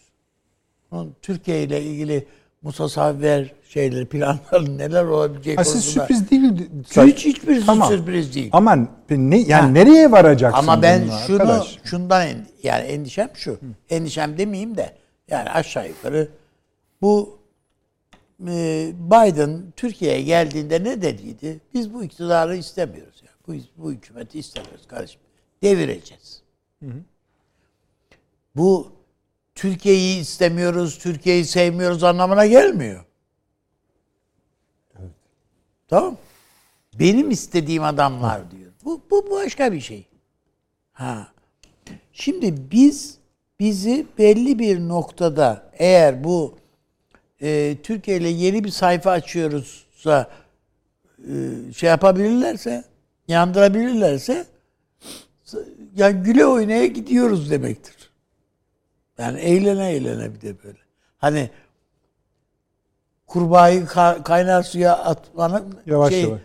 [0.91, 2.27] Onun Türkiye ile ilgili
[2.63, 5.83] mutasavver şeyleri, planların neler olabileceği ha, konusunda.
[5.83, 6.71] Siz sürpriz değil.
[7.07, 7.89] Hiç hiçbirisi tamam.
[7.89, 8.49] sürpriz değil.
[8.53, 9.69] Aman ne, yani ha.
[9.69, 11.79] nereye varacaksın Ama ben şunu arkadaş?
[11.85, 12.29] şundan
[12.63, 13.53] yani endişem şu.
[13.53, 13.57] Hı.
[13.91, 14.93] Endişem demeyeyim de
[15.31, 16.29] yani aşağı yukarı
[17.03, 17.39] bu
[18.47, 21.61] e, Biden Türkiye'ye geldiğinde ne dediydi?
[21.75, 23.23] Biz bu iktidarı istemiyoruz.
[23.49, 25.21] Bu, bu hükümeti istemiyoruz kardeşim.
[25.63, 26.43] Devireceğiz.
[26.83, 27.03] Hı hı.
[28.57, 28.93] Bu
[29.55, 33.05] Türkiye'yi istemiyoruz, Türkiye'yi sevmiyoruz anlamına gelmiyor.
[34.99, 35.11] Evet.
[35.89, 36.17] Tamam.
[36.99, 38.73] Benim istediğim adamlar diyor.
[38.85, 40.07] Bu, bu başka bir şey.
[40.93, 41.33] Ha.
[42.13, 43.19] Şimdi biz
[43.61, 46.59] bizi belli bir noktada eğer bu
[47.43, 50.31] e, Türkiye ile yeni bir sayfa açıyoruzsa
[51.19, 51.33] e,
[51.73, 52.85] şey yapabilirlerse,
[53.29, 54.47] yandırabilirlerse
[55.97, 58.11] yani güle oynaya gidiyoruz demektir.
[59.19, 60.79] Yani eğlene eğlene bir de böyle.
[61.19, 61.51] Hani
[63.27, 63.87] kurbağayı
[64.25, 66.43] kaynar suya atmanın yavaş şey, yavaş.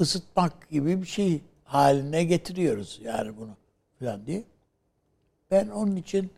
[0.00, 3.56] ısıtmak gibi bir şey haline getiriyoruz yani bunu
[3.98, 4.44] falan diye.
[5.50, 6.30] Ben onun için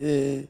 [0.00, 0.40] e,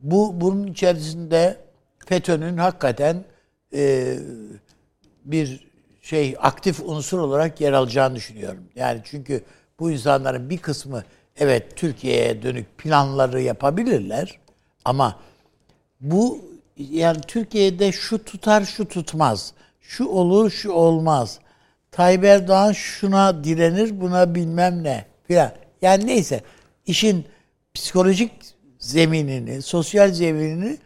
[0.00, 1.56] bu bunun içerisinde
[1.98, 3.24] FETÖ'nün hakikaten
[3.72, 4.16] e,
[5.24, 5.66] bir
[6.06, 8.64] şey aktif unsur olarak yer alacağını düşünüyorum.
[8.76, 9.44] Yani çünkü
[9.80, 11.04] bu insanların bir kısmı
[11.36, 14.38] evet Türkiye'ye dönük planları yapabilirler
[14.84, 15.20] ama
[16.00, 16.44] bu
[16.76, 19.52] yani Türkiye'de şu tutar şu tutmaz.
[19.80, 21.38] Şu olur şu olmaz.
[21.90, 25.52] Tayyip Erdoğan şuna direnir buna bilmem ne filan.
[25.82, 26.40] Yani neyse
[26.86, 27.26] işin
[27.74, 28.32] psikolojik
[28.78, 30.78] zeminini, sosyal zeminini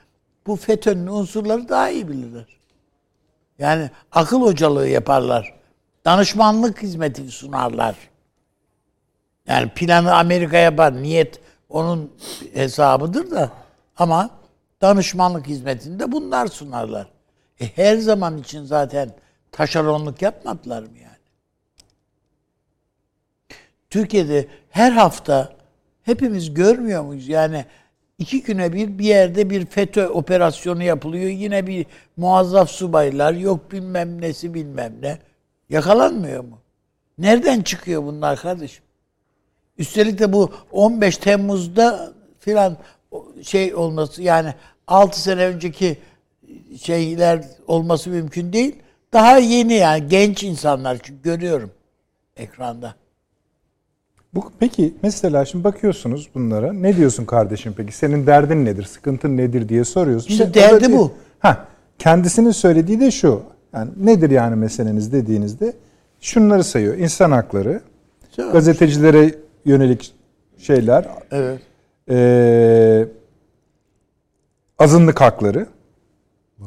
[0.47, 2.60] bu FETÖ'nün unsurları daha iyi bilirler.
[3.61, 5.55] Yani akıl hocalığı yaparlar.
[6.05, 7.97] Danışmanlık hizmeti sunarlar.
[9.47, 11.03] Yani planı Amerika yapar.
[11.03, 12.13] Niyet onun
[12.53, 13.51] hesabıdır da
[13.97, 14.31] ama
[14.81, 17.07] danışmanlık hizmetinde bunlar sunarlar.
[17.61, 19.11] E her zaman için zaten
[19.53, 21.11] taşeronluk yapmadılar mı yani?
[23.91, 25.53] Türkiye'de her hafta
[26.03, 27.29] hepimiz görmüyor muyuz?
[27.29, 27.65] Yani
[28.21, 31.31] iki güne bir bir yerde bir FETÖ operasyonu yapılıyor.
[31.31, 35.19] Yine bir muazzaf subaylar yok bilmem nesi bilmem ne.
[35.69, 36.59] Yakalanmıyor mu?
[37.19, 38.85] Nereden çıkıyor bunlar kardeşim?
[39.79, 42.77] Üstelik de bu 15 Temmuz'da filan
[43.43, 44.55] şey olması yani
[44.87, 45.99] 6 sene önceki
[46.83, 48.77] şeyler olması mümkün değil.
[49.13, 51.71] Daha yeni yani genç insanlar çünkü görüyorum
[52.37, 52.95] ekranda.
[54.35, 56.73] Bu peki mesela şimdi bakıyorsunuz bunlara.
[56.73, 57.93] Ne diyorsun kardeşim peki?
[57.93, 58.83] Senin derdin nedir?
[58.83, 60.29] Sıkıntın nedir diye soruyorsun.
[60.29, 61.13] İşte derdi bu.
[61.39, 61.67] Ha,
[61.99, 63.43] kendisinin söylediği de şu.
[63.75, 65.73] Yani nedir yani meseleniz dediğinizde
[66.21, 66.97] şunları sayıyor.
[66.97, 67.81] İnsan hakları,
[68.31, 68.51] Söyle.
[68.51, 70.15] gazetecilere yönelik
[70.59, 71.09] şeyler.
[71.31, 71.61] Evet.
[72.11, 73.09] E,
[74.79, 75.67] azınlık hakları.
[76.59, 76.65] Hı.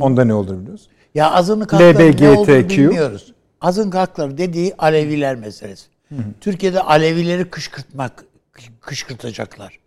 [0.00, 0.88] Onda ne olduğunu biliyoruz.
[1.14, 2.24] Ya azınlık hakları LBGTQ.
[2.24, 3.34] ne olduğunu bilmiyoruz.
[3.60, 5.86] Azınlık hakları dediği Aleviler meselesi.
[6.10, 6.22] Hı hı.
[6.40, 8.24] Türkiye'de Alevileri kışkırtmak,
[8.80, 9.78] kışkırtacaklar.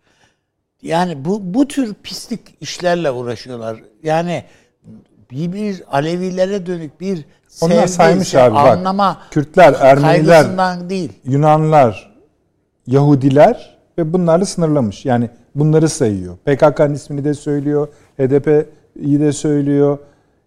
[0.82, 3.82] Yani bu bu tür pislik işlerle uğraşıyorlar.
[4.02, 4.44] Yani
[5.30, 7.24] bir, bir Alevilere dönük bir
[7.60, 9.32] Onlar saymış abi anlama bak.
[9.32, 11.12] Kürtler, Ermeniler, değil.
[11.24, 12.14] Yunanlar,
[12.86, 15.04] Yahudiler ve bunlarla sınırlamış.
[15.04, 16.36] Yani bunları sayıyor.
[16.36, 17.88] PKK'nın ismini de söylüyor.
[18.18, 19.98] HDP'yi de söylüyor.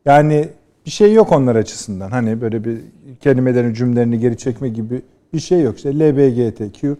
[0.05, 0.49] Yani
[0.85, 2.11] bir şey yok onlar açısından.
[2.11, 2.81] Hani böyle bir
[3.19, 5.01] kelimelerin cümlelerini geri çekme gibi
[5.33, 5.77] bir şey yok.
[5.77, 6.97] İşte LBGTQ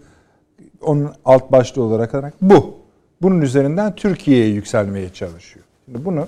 [0.82, 2.78] onun alt başlığı olarak bu.
[3.22, 5.66] Bunun üzerinden Türkiye'ye yükselmeye çalışıyor.
[5.86, 6.28] Şimdi bunu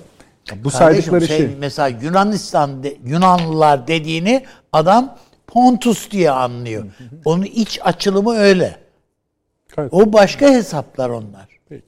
[0.64, 6.84] bu saydıkları şey, şey mesela Yunanistan de, Yunanlılar dediğini adam Pontus diye anlıyor.
[7.24, 8.76] Onun iç açılımı öyle.
[9.78, 9.92] Evet.
[9.92, 11.48] O başka hesaplar onlar.
[11.68, 11.84] Peki.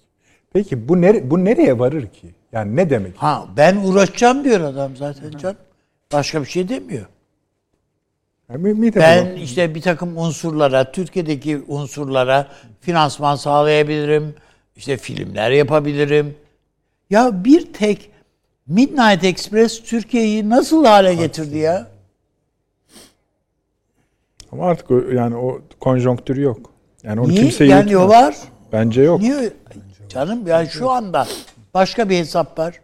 [0.53, 2.35] Peki bu nere, bu nereye varır ki?
[2.53, 3.17] Yani ne demek?
[3.17, 5.57] Ha ben uğraşacağım diyor adam zaten can.
[6.13, 7.07] Başka bir şey demiyor.
[8.53, 12.48] Yani mide Ben bulan- işte bir takım unsurlara, Türkiye'deki unsurlara
[12.80, 14.34] finansman sağlayabilirim.
[14.76, 16.34] İşte filmler yapabilirim.
[17.11, 18.11] Ya bir tek
[18.66, 21.86] Midnight Express Türkiye'yi nasıl hale getirdi ya?
[24.53, 26.70] Ama artık o, yani o konjonktürü yok.
[27.03, 27.40] Yani onu Niye?
[27.42, 28.11] kimse yani yürütmez.
[28.11, 28.34] var.
[28.72, 29.20] Bence yok.
[29.20, 29.53] Niye?
[30.09, 31.26] Canım yani şu anda
[31.74, 32.80] başka bir hesap var.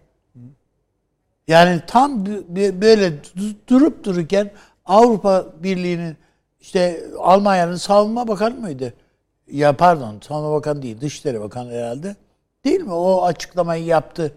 [1.48, 4.50] Yani tam böyle du- durup dururken
[4.88, 6.16] Avrupa Birliği'nin
[6.60, 8.94] işte Almanya'nın savunma bakanı mıydı?
[9.52, 12.16] Ya pardon savunma bakanı değil Dışişleri Bakanı herhalde.
[12.64, 12.92] Değil mi?
[12.92, 14.34] O açıklamayı yaptı.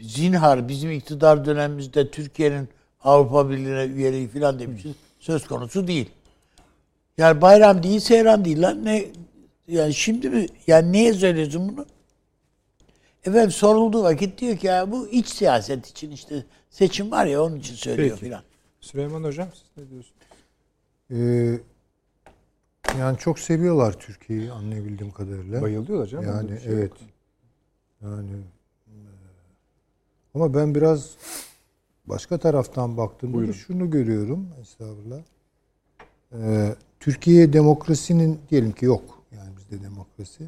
[0.00, 2.68] Zinhar bizim iktidar dönemimizde Türkiye'nin
[3.04, 4.92] Avrupa Birliği'ne üyeliği falan demişiz.
[5.20, 6.10] Söz konusu değil.
[7.18, 8.84] Yani bayram değil, seyran değil lan.
[8.84, 9.04] Ne
[9.68, 11.86] yani şimdi mi yani neye söylüyorsun bunu?
[13.24, 17.56] Efendim sorulduğu vakit diyor ki ya bu iç siyaset için işte seçim var ya onun
[17.56, 18.20] için söylüyor Peki.
[18.20, 18.42] filan.
[18.80, 20.14] Süleyman Hocam siz ne diyorsunuz?
[21.10, 21.58] Ee,
[22.98, 25.62] yani çok seviyorlar Türkiye'yi anlayabildiğim kadarıyla.
[25.62, 26.24] Bayılıyorlar canım.
[26.24, 26.90] Yani şey evet.
[26.90, 26.98] yok.
[28.02, 28.30] Yani
[28.86, 28.94] e,
[30.34, 31.10] ama ben biraz
[32.06, 33.52] başka taraftan baktığımda Buyurun.
[33.52, 35.20] şunu görüyorum estağfurullah.
[36.32, 39.22] Ee, Türkiye demokrasinin diyelim ki yok.
[39.36, 40.44] Yani bizde demokrasi.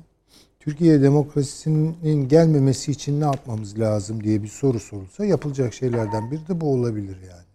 [0.61, 6.61] Türkiye demokrasisinin gelmemesi için ne yapmamız lazım diye bir soru sorulsa yapılacak şeylerden biri de
[6.61, 7.51] bu olabilir yani.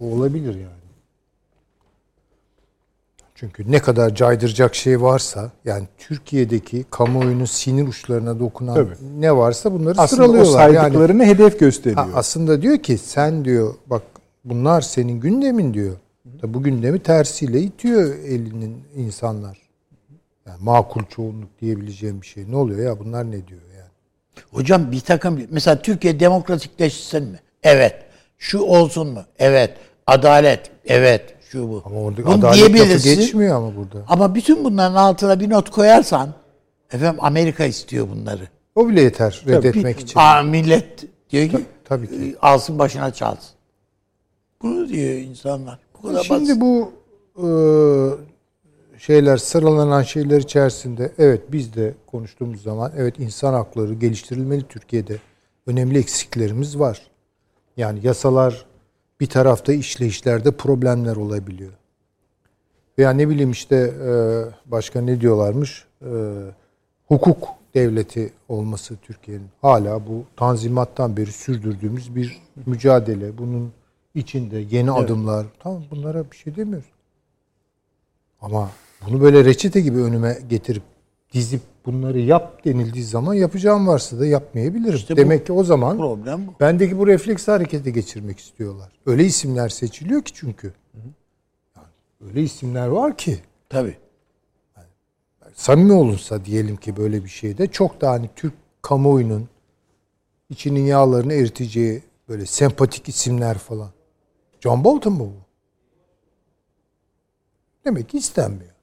[0.00, 0.80] Bu olabilir yani.
[3.34, 8.94] Çünkü ne kadar caydıracak şey varsa yani Türkiye'deki kamuoyunun sinir uçlarına dokunan Tabii.
[9.18, 10.68] ne varsa bunları Aslında o sıralıyorlar.
[10.68, 11.96] Yani saydıklarını hedef gösteriyor.
[11.96, 14.02] Ha, aslında diyor ki sen diyor bak
[14.44, 15.96] bunlar senin gündemin diyor.
[16.42, 19.58] Da bu gündemi tersiyle itiyor elinin insanlar.
[20.46, 22.50] Yani makul çoğunluk diyebileceğim bir şey.
[22.50, 23.90] Ne oluyor ya bunlar ne diyor yani?
[24.50, 27.40] Hocam bir takım mesela Türkiye demokratikleşsin mi?
[27.62, 27.94] Evet.
[28.38, 29.24] Şu olsun mu?
[29.38, 29.76] Evet.
[30.10, 30.70] Adalet.
[30.84, 31.34] Evet.
[31.50, 31.82] Şu bu.
[31.84, 33.14] Ama orada Bunu adalet diyebilirsin.
[33.20, 34.04] geçmiyor ama burada.
[34.08, 36.28] Ama bütün bunların altına bir not koyarsan
[36.92, 38.48] efendim Amerika istiyor bunları.
[38.74, 40.20] O bile yeter reddetmek için.
[40.20, 42.14] Aa, millet diyor ki Tabii ki.
[42.14, 43.50] e, alsın başına çalsın.
[44.62, 45.78] Bunu diyor insanlar.
[45.98, 46.60] Bu kadar Şimdi basit.
[46.60, 46.92] bu
[47.36, 47.48] e,
[48.98, 55.16] şeyler sıralanan şeyler içerisinde evet biz de konuştuğumuz zaman evet insan hakları geliştirilmeli Türkiye'de.
[55.66, 57.02] Önemli eksiklerimiz var.
[57.76, 58.64] Yani yasalar
[59.20, 61.72] bir tarafta işleyişlerde problemler olabiliyor.
[62.98, 64.10] Veya ne bileyim işte e,
[64.70, 65.84] başka ne diyorlarmış?
[66.02, 66.10] E,
[67.08, 73.38] hukuk devleti olması Türkiye'nin hala bu tanzimattan beri sürdürdüğümüz bir mücadele.
[73.38, 73.72] Bunun
[74.14, 75.46] içinde yeni adımlar.
[75.58, 76.88] Tamam bunlara bir şey demiyoruz.
[78.40, 78.70] Ama
[79.06, 80.82] bunu böyle reçete gibi önüme getirip
[81.32, 84.94] dizip bunları yap denildiği zaman yapacağım varsa da yapmayabilirim.
[84.94, 86.52] İşte Demek ki o zaman problem bu.
[86.60, 88.92] bendeki bu refleksi harekete geçirmek istiyorlar.
[89.06, 90.72] Öyle isimler seçiliyor ki çünkü.
[90.96, 91.12] Yani
[92.20, 93.96] öyle isimler var ki Tabii.
[95.54, 99.48] samimi olunsa diyelim ki böyle bir şeyde çok daha hani Türk kamuoyunun
[100.50, 103.90] içinin yağlarını eriteceği böyle sempatik isimler falan.
[104.60, 105.40] John Bolton mu bu?
[107.84, 108.74] Demek ki istenmiyor.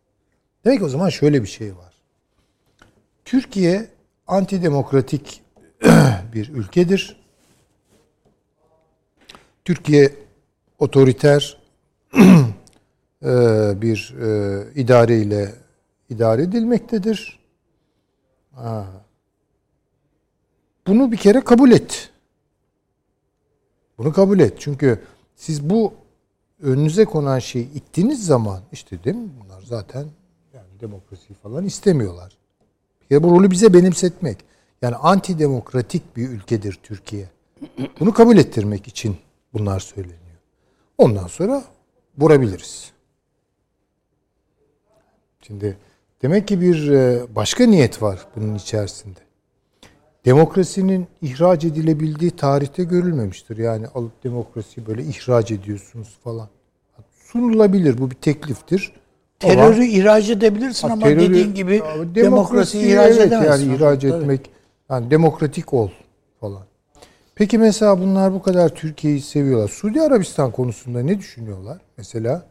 [0.66, 1.87] Demek ki o zaman şöyle bir şey var.
[3.28, 3.88] Türkiye
[4.28, 5.42] antidemokratik
[6.34, 7.20] bir ülkedir.
[9.66, 10.16] Türkiye
[10.80, 11.58] otoriter
[12.16, 12.22] e,
[13.82, 15.56] bir e, idare ile
[16.10, 17.40] idare edilmektedir.
[20.88, 22.10] Bunu bir kere kabul et.
[23.98, 24.54] Bunu kabul et.
[24.60, 25.04] Çünkü
[25.36, 25.94] siz bu
[26.62, 29.30] önünüze konan şeyi ittiğiniz zaman işte değil mi?
[29.44, 30.06] Bunlar zaten
[30.54, 32.38] yani demokrasi falan istemiyorlar.
[33.10, 34.38] Kere bu rolü bize benimsetmek.
[34.82, 37.30] Yani antidemokratik bir ülkedir Türkiye.
[38.00, 39.18] Bunu kabul ettirmek için
[39.54, 40.18] bunlar söyleniyor.
[40.98, 41.64] Ondan sonra
[42.18, 42.92] vurabiliriz.
[45.42, 45.78] Şimdi
[46.22, 49.20] demek ki bir e, başka niyet var bunun içerisinde.
[50.26, 53.58] Demokrasinin ihraç edilebildiği tarihte görülmemiştir.
[53.58, 56.50] Yani alıp demokrasiyi böyle ihraç ediyorsunuz falan.
[57.24, 58.94] Sunulabilir bu bir tekliftir.
[59.40, 63.66] Terörü ihraç edebilirsin Ha, ama terörü- dediğin gibi Ya, demokrasiyi demokrasiyi ihraç evet, edemezsin.
[63.70, 64.12] Yani ihraç Tabii.
[64.14, 64.50] etmek
[64.90, 65.90] yani demokratik ol
[66.42, 66.62] falan.
[67.36, 69.68] Peki mesela bunlar bu kadar Türkiye'yi seviyorlar.
[69.68, 71.78] Suudi Arabistan konusunda ne düşünüyorlar?
[71.98, 72.44] Mesela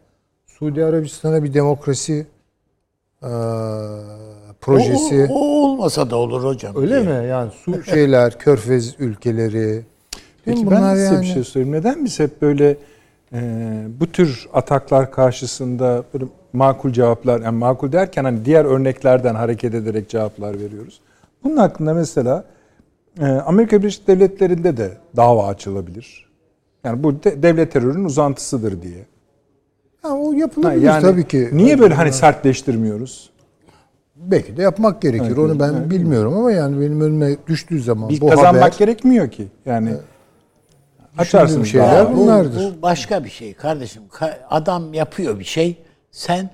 [0.46, 2.26] Suudi Arabistan'a bir demokrasi
[3.22, 3.28] eee,
[4.60, 6.76] projesi O, o, o olmasa da olur hocam.
[6.76, 7.18] öyle diye.
[7.20, 7.26] mi?
[7.28, 9.82] Yani su şeyler, Körfez ülkeleri.
[10.44, 11.76] Peki ben Bunlar size bir yani- şey söyleyeyim.
[11.76, 12.76] Neden biz hep böyle
[13.32, 13.40] e,
[14.00, 16.24] bu tür ataklar karşısında böyle
[16.56, 21.00] makul cevaplar, yani makul derken hani diğer örneklerden hareket ederek cevaplar veriyoruz.
[21.44, 22.44] Bunun hakkında mesela
[23.20, 26.26] e, Amerika Birleşik Devletleri'nde de dava açılabilir.
[26.84, 29.06] Yani bu de- devlet terörünün uzantısıdır diye.
[30.02, 31.48] Ha, o Ha, yapılabilir yani tabii ki.
[31.52, 33.30] Niye böyle hani sertleştirmiyoruz?
[34.16, 35.24] Belki de yapmak gerekir.
[35.26, 35.90] Evet, Onu ben evet.
[35.90, 39.46] bilmiyorum ama yani benim önüme düştüğü zaman Bir bu kazanmak haber gerekmiyor ki.
[39.66, 39.90] Yani
[41.18, 41.92] açarsınız şeyler.
[41.96, 42.74] Ya bu- bunlardır.
[42.78, 44.02] Bu başka bir şey kardeşim.
[44.10, 45.85] Ka- Adam yapıyor bir şey.
[46.16, 46.50] Sen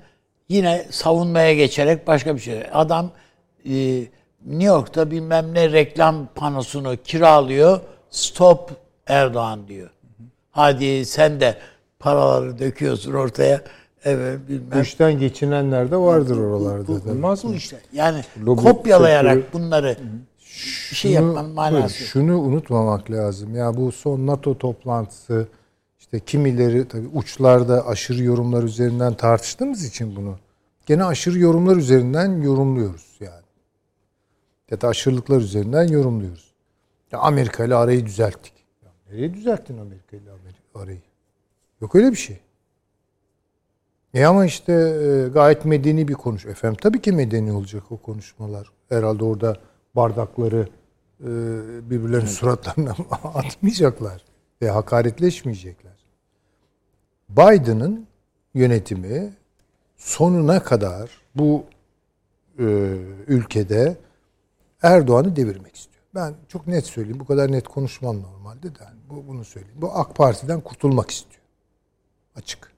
[0.49, 2.63] yine savunmaya geçerek başka bir şey.
[2.73, 3.11] Adam
[3.65, 3.73] e,
[4.45, 7.79] New York'ta bilmem ne reklam panosunu kiralıyor.
[8.09, 8.71] Stop
[9.07, 9.89] Erdoğan diyor.
[10.51, 11.57] Hadi sen de
[11.99, 13.61] paraları döküyorsun ortaya.
[14.03, 14.81] Evet bu bilmem.
[14.81, 16.87] işten geçinenler de vardır oralarda.
[16.87, 17.11] Bu, tabii.
[17.11, 17.55] Olmaz bu mı?
[17.55, 17.77] işte.
[17.93, 19.97] Yani Lobi kopyalayarak sektörü- bunları
[20.91, 22.03] bir şey yapmanın manası.
[22.03, 23.55] Şunu unutmamak lazım.
[23.55, 25.47] Ya bu son NATO toplantısı
[26.13, 30.37] işte kimileri tabii uçlarda aşırı yorumlar üzerinden tartıştığımız için bunu
[30.85, 33.45] gene aşırı yorumlar üzerinden yorumluyoruz yani.
[34.71, 36.53] Ya da aşırılıklar üzerinden yorumluyoruz.
[37.11, 38.53] Ya Amerika ile arayı düzelttik.
[38.83, 41.01] Ya nereye düzelttin Amerika ile Amerika- arayı?
[41.81, 42.39] Yok öyle bir şey.
[44.13, 46.45] E ama işte e, gayet medeni bir konuş.
[46.45, 48.67] Efendim tabii ki medeni olacak o konuşmalar.
[48.89, 49.57] Herhalde orada
[49.95, 50.67] bardakları
[51.19, 51.29] e,
[51.89, 52.91] birbirlerinin suratlarına
[53.23, 54.23] atmayacaklar
[54.61, 55.92] ve hakaretleşmeyecekler.
[57.37, 58.05] Biden'ın
[58.53, 59.33] yönetimi
[59.97, 61.63] sonuna kadar bu
[62.59, 62.63] e,
[63.27, 63.95] ülkede
[64.83, 66.03] Erdoğan'ı devirmek istiyor.
[66.15, 67.19] Ben çok net söyleyeyim.
[67.19, 68.79] Bu kadar net konuşmam normalde de.
[68.83, 69.77] yani bu bunu söyleyeyim.
[69.81, 71.41] Bu AK Parti'den kurtulmak istiyor.
[72.35, 72.73] Açık.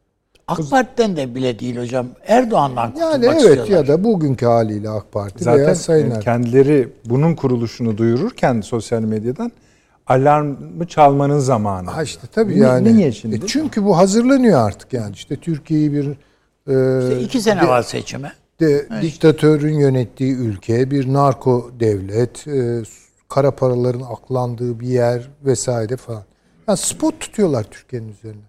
[0.48, 2.08] AK Parti'den de bile değil hocam.
[2.28, 3.68] Erdoğan'dan kurtulmak Yani evet istiyorlar.
[3.68, 6.22] ya da bugünkü haliyle AK Parti veya Zaten Sayın e, Erdoğan.
[6.22, 9.52] kendileri bunun kuruluşunu duyururken sosyal medyadan
[10.08, 11.90] alarmı çalmanın zamanı.
[11.90, 12.94] Ha işte tabii Ne- yani.
[12.98, 13.36] Niye şimdi?
[13.36, 15.14] E çünkü bu hazırlanıyor artık yani.
[15.14, 16.06] İşte Türkiye'yi bir
[16.68, 18.34] e, İşte iki sene var seçime.
[18.60, 22.82] de, diktatörün yönettiği ülke, bir narko devlet, e,
[23.30, 26.24] kara paraların aklandığı bir yer vesaire falan.
[26.68, 28.42] Yani spot tutuyorlar Türkiye'nin üzerine.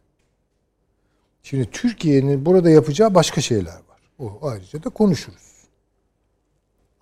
[1.43, 4.01] Şimdi Türkiye'nin burada yapacağı başka şeyler var.
[4.19, 5.47] O ayrıca da konuşuruz.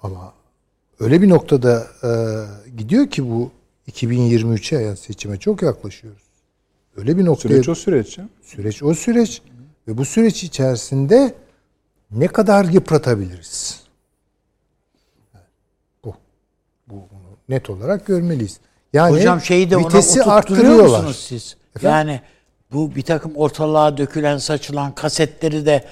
[0.02, 0.32] Ama
[1.00, 2.10] öyle bir noktada e,
[2.76, 3.50] gidiyor ki bu
[3.88, 6.22] 2023'e yani seçime çok yaklaşıyoruz.
[6.96, 8.18] Öyle bir noktaya Süreç o süreç.
[8.18, 8.28] ya.
[8.42, 9.42] Süreç o süreç
[9.88, 11.34] ve bu süreç içerisinde
[12.10, 13.80] ne kadar yıpratabiliriz?
[16.04, 16.14] Bu.
[16.86, 18.60] Bu bunu net olarak görmeliyiz.
[18.92, 20.98] Yani Hocam şeyi de ona vitesi oturtturuyor arttırıyorlar.
[20.98, 21.56] musunuz siz?
[21.82, 22.20] Yani
[22.72, 25.84] bu bir takım ortalığa dökülen, saçılan kasetleri de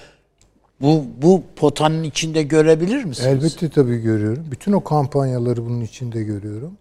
[0.80, 3.26] bu bu potanın içinde görebilir misiniz?
[3.28, 4.46] Elbette tabii görüyorum.
[4.50, 6.78] Bütün o kampanyaları bunun içinde görüyorum.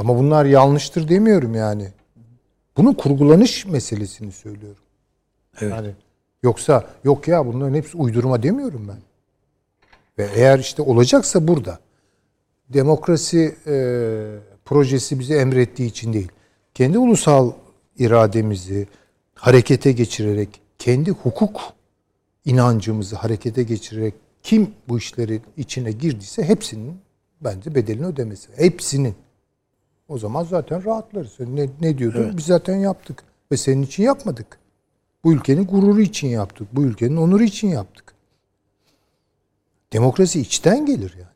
[0.00, 1.88] Ama bunlar yanlıştır demiyorum yani.
[2.76, 4.82] Bunun kurgulanış meselesini söylüyorum.
[5.60, 5.72] Evet.
[5.72, 5.90] Yani
[6.42, 8.98] yoksa yok ya bunların hepsi uydurma demiyorum ben.
[10.18, 11.78] Ve eğer işte olacaksa burada
[12.68, 13.74] demokrasi e,
[14.64, 16.28] projesi bize emrettiği için değil.
[16.74, 17.52] Kendi ulusal
[17.98, 18.86] irademizi
[19.34, 21.60] harekete geçirerek, kendi hukuk
[22.44, 26.96] inancımızı harekete geçirerek kim bu işlerin içine girdiyse hepsinin
[27.40, 28.48] bence bedelini ödemesi.
[28.56, 29.14] Hepsinin.
[30.10, 31.40] O zaman zaten rahatlarız.
[31.40, 32.36] Ne, ne diyordun?
[32.36, 33.22] Biz zaten yaptık.
[33.52, 34.58] Ve senin için yapmadık.
[35.24, 36.68] Bu ülkenin gururu için yaptık.
[36.72, 38.14] Bu ülkenin onuru için yaptık.
[39.92, 41.30] Demokrasi içten gelir yani.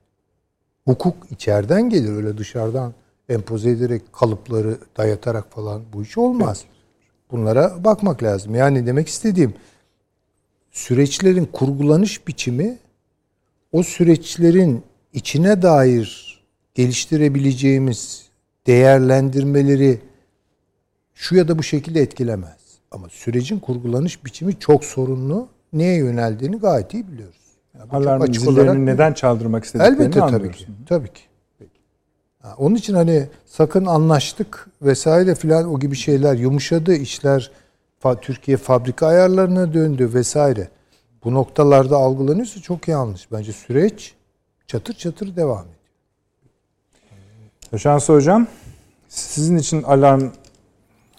[0.87, 2.13] Hukuk içeriden gelir.
[2.13, 2.95] Öyle dışarıdan
[3.29, 6.65] empoze ederek kalıpları dayatarak falan bu iş olmaz.
[7.31, 8.55] Bunlara bakmak lazım.
[8.55, 9.55] Yani demek istediğim
[10.71, 12.79] süreçlerin kurgulanış biçimi
[13.73, 14.83] o süreçlerin
[15.13, 16.41] içine dair
[16.75, 18.24] geliştirebileceğimiz
[18.67, 20.01] değerlendirmeleri
[21.15, 22.65] şu ya da bu şekilde etkilemez.
[22.91, 25.49] Ama sürecin kurgulanış biçimi çok sorunlu.
[25.73, 27.41] Neye yöneldiğini gayet iyi biliyoruz.
[27.75, 30.67] Yani bu çok Alarm açık zillerini neden çaldırmak istediklerini Elbette tabii ki.
[30.87, 31.23] Tabii ki.
[32.43, 37.51] Ha, onun için hani sakın anlaştık vesaire filan o gibi şeyler yumuşadı işler
[38.03, 40.69] fa- Türkiye fabrika ayarlarına döndü vesaire.
[41.25, 43.33] Bu noktalarda algılanıyorsa çok yanlış.
[43.33, 44.15] Bence süreç
[44.67, 45.74] çatır çatır devam ediyor.
[47.79, 48.47] Şansı Hocam,
[49.09, 50.23] sizin için alarm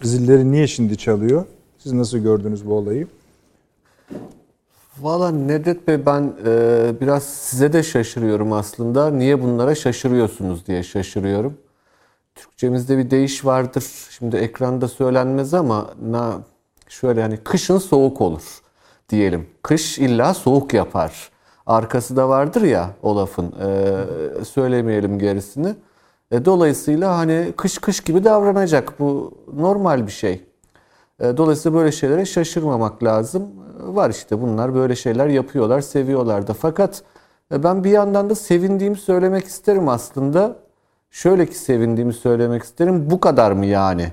[0.02, 1.44] zilleri niye şimdi çalıyor?
[1.78, 3.06] Siz nasıl gördünüz bu olayı?
[5.00, 9.10] Valla Nedret Bey ben e, biraz size de şaşırıyorum aslında.
[9.10, 11.58] Niye bunlara şaşırıyorsunuz diye şaşırıyorum.
[12.34, 13.84] Türkçemizde bir deyiş vardır.
[14.10, 16.40] Şimdi ekranda söylenmez ama na,
[16.88, 18.42] şöyle hani kışın soğuk olur
[19.08, 19.46] diyelim.
[19.62, 21.30] Kış illa soğuk yapar.
[21.66, 23.54] Arkası da vardır ya o lafın.
[23.60, 25.74] E, söylemeyelim gerisini.
[26.30, 29.00] E, dolayısıyla hani kış kış gibi davranacak.
[29.00, 30.44] Bu normal bir şey.
[31.20, 33.42] E, dolayısıyla böyle şeylere şaşırmamak lazım.
[33.42, 36.54] E, var işte bunlar böyle şeyler yapıyorlar, seviyorlar da.
[36.54, 37.02] Fakat
[37.52, 40.56] e, ben bir yandan da sevindiğimi söylemek isterim aslında.
[41.10, 43.10] Şöyle ki sevindiğimi söylemek isterim.
[43.10, 44.12] Bu kadar mı yani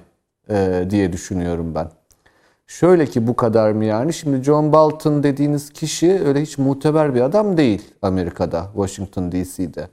[0.89, 1.89] diye düşünüyorum ben.
[2.67, 4.13] Şöyle ki bu kadar mı yani?
[4.13, 9.87] Şimdi John Bolton dediğiniz kişi öyle hiç muteber bir adam değil Amerika'da, Washington DC'de.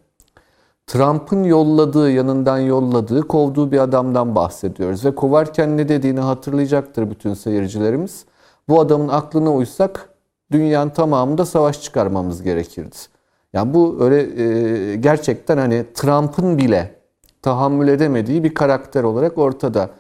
[0.90, 5.04] Trump'ın yolladığı, yanından yolladığı, kovduğu bir adamdan bahsediyoruz.
[5.04, 8.24] Ve kovarken ne dediğini hatırlayacaktır bütün seyircilerimiz.
[8.68, 10.08] Bu adamın aklına uysak
[10.52, 12.96] dünyanın tamamında savaş çıkarmamız gerekirdi.
[13.52, 16.94] Yani bu öyle e, gerçekten hani Trump'ın bile
[17.42, 19.90] tahammül edemediği bir karakter olarak ortada.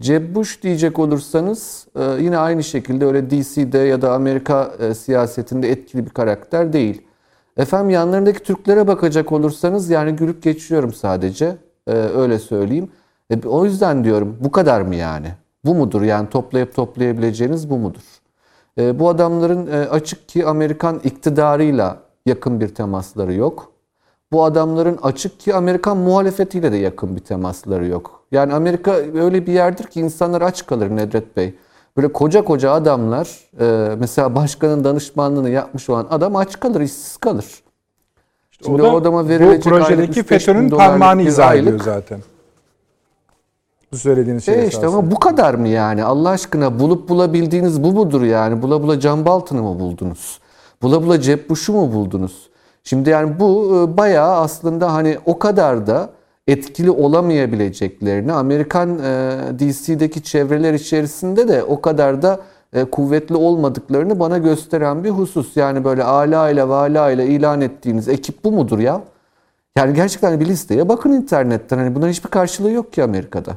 [0.00, 5.70] Jeb Bush diyecek olursanız e, yine aynı şekilde öyle DC'de ya da Amerika e, siyasetinde
[5.70, 7.07] etkili bir karakter değil.
[7.58, 11.56] Efendim yanlarındaki Türklere bakacak olursanız yani gülüp geçiyorum sadece.
[11.86, 12.90] Ee, öyle söyleyeyim.
[13.30, 15.28] E, o yüzden diyorum bu kadar mı yani?
[15.64, 18.00] Bu mudur yani toplayıp toplayabileceğiniz bu mudur?
[18.78, 23.72] E, bu adamların e, açık ki Amerikan iktidarıyla yakın bir temasları yok.
[24.32, 28.22] Bu adamların açık ki Amerikan muhalefetiyle de yakın bir temasları yok.
[28.32, 31.54] Yani Amerika öyle bir yerdir ki insanlar aç kalır Nedret Bey.
[31.98, 33.28] Böyle koca koca adamlar
[33.60, 37.44] e, mesela başkanın danışmanlığını yapmış olan adam aç kalır, işsiz kalır.
[38.52, 42.20] İşte Şimdi o, da, o adama verilecek bu projedeki FETÖ'nün parmağını izah ediyor zaten.
[43.92, 46.04] Bu söylediğiniz şey e işte ama bu kadar mı yani?
[46.04, 48.62] Allah aşkına bulup bulabildiğiniz bu mudur yani?
[48.62, 50.40] Bula bula Can Baltın'ı mı buldunuz?
[50.82, 52.50] Bula bula Cep Buş'u mu buldunuz?
[52.84, 56.10] Şimdi yani bu e, bayağı aslında hani o kadar da
[56.48, 62.40] etkili olamayabileceklerini Amerikan e, DC'deki çevreler içerisinde de o kadar da
[62.72, 65.56] e, kuvvetli olmadıklarını bana gösteren bir husus.
[65.56, 69.02] Yani böyle ala ile vala ile ilan ettiğiniz ekip bu mudur ya?
[69.76, 71.78] Yani gerçekten bir listeye bakın internetten.
[71.78, 73.52] Hani bunların hiçbir karşılığı yok ki Amerika'da.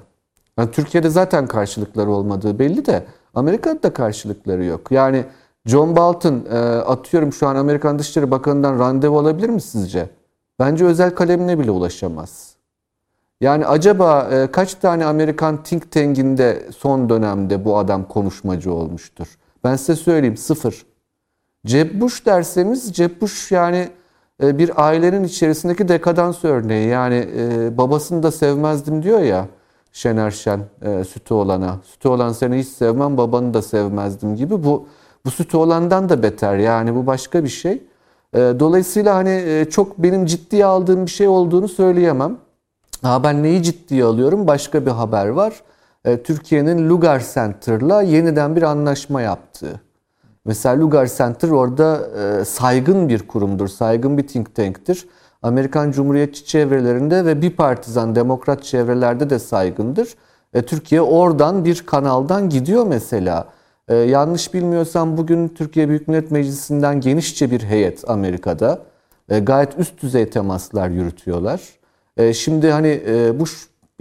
[0.58, 3.04] Yani Türkiye'de zaten karşılıkları olmadığı belli de
[3.34, 4.92] Amerika'da da karşılıkları yok.
[4.92, 5.26] Yani
[5.66, 10.10] John Bolton e, atıyorum şu an Amerikan Dışişleri Bakanı'ndan randevu alabilir mi sizce?
[10.60, 12.51] Bence özel kalemine bile ulaşamaz.
[13.42, 19.28] Yani acaba e, kaç tane Amerikan think tank'inde son dönemde bu adam konuşmacı olmuştur?
[19.64, 20.86] Ben size söyleyeyim sıfır.
[21.66, 23.90] Jeb Bush derseniz Jeb Bush yani
[24.44, 26.88] e, bir ailenin içerisindeki dekadans örneği.
[26.88, 29.48] Yani e, babasını da sevmezdim diyor ya
[29.92, 31.80] Şener Şen e, sütü olana.
[31.84, 34.64] Sütü olan seni hiç sevmem babanı da sevmezdim gibi.
[34.64, 34.88] Bu
[35.26, 37.84] bu sütü olandan da beter yani bu başka bir şey.
[38.34, 42.38] E, dolayısıyla hani e, çok benim ciddiye aldığım bir şey olduğunu söyleyemem.
[43.02, 44.48] Ha ben neyi ciddiye alıyorum?
[44.48, 45.62] Başka bir haber var.
[46.06, 49.82] E, Türkiye'nin Lugar Center'la yeniden bir anlaşma yaptığı.
[50.46, 55.08] Mesela Lugar Center orada e, saygın bir kurumdur, saygın bir think tank'tir.
[55.42, 60.16] Amerikan Cumhuriyetçi çevrelerinde ve bir partizan demokrat çevrelerde de saygındır.
[60.54, 63.48] E, Türkiye oradan bir kanaldan gidiyor mesela.
[63.88, 68.80] E, yanlış bilmiyorsam bugün Türkiye Büyük Millet Meclisi'nden genişçe bir heyet Amerika'da.
[69.30, 71.81] E, gayet üst düzey temaslar yürütüyorlar.
[72.18, 73.46] E, şimdi hani e, bu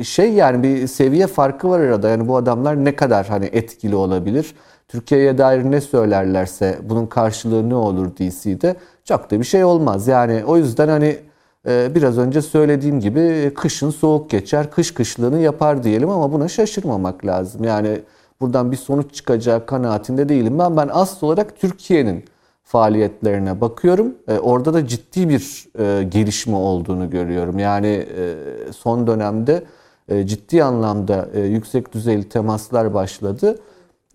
[0.04, 2.08] şey yani bir seviye farkı var arada.
[2.08, 4.54] Yani bu adamlar ne kadar hani etkili olabilir?
[4.88, 8.76] Türkiye'ye dair ne söylerlerse bunun karşılığı ne olur DC'de?
[9.04, 10.08] Çok da bir şey olmaz.
[10.08, 11.18] Yani o yüzden hani
[11.68, 17.26] e, biraz önce söylediğim gibi kışın soğuk geçer, kış kışlığını yapar diyelim ama buna şaşırmamak
[17.26, 17.64] lazım.
[17.64, 18.00] Yani
[18.40, 20.58] buradan bir sonuç çıkacağı kanaatinde değilim.
[20.58, 22.24] Ben ben asıl olarak Türkiye'nin
[22.70, 24.14] faaliyetlerine bakıyorum.
[24.28, 27.58] E, orada da ciddi bir e, gelişme olduğunu görüyorum.
[27.58, 28.34] Yani e,
[28.72, 29.62] son dönemde
[30.08, 33.58] e, ciddi anlamda e, yüksek düzeyli temaslar başladı.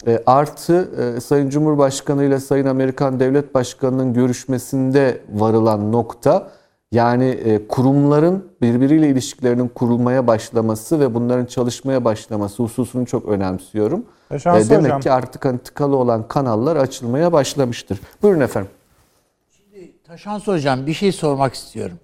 [0.07, 6.51] E, artı e, Sayın Cumhurbaşkanı ile Sayın Amerikan Devlet Başkanı'nın görüşmesinde varılan nokta
[6.91, 14.05] yani e, kurumların birbiriyle ilişkilerinin kurulmaya başlaması ve bunların çalışmaya başlaması hususunu çok önemsiyorum.
[14.31, 15.01] E, demek hocam.
[15.01, 17.99] ki artık hani tıkalı olan kanallar açılmaya başlamıştır.
[18.21, 18.71] Buyurun efendim.
[19.51, 21.99] Şimdi Taşans Hocam bir şey sormak istiyorum.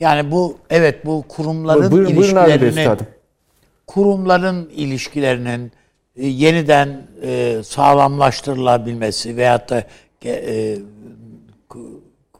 [0.00, 2.98] Yani bu evet bu kurumların buyurun, ilişkilerinin buyurun
[3.86, 5.72] kurumların ilişkilerinin
[6.16, 9.84] e, yeniden e, sağlamlaştırılabilmesi veyahut da
[10.24, 10.78] e,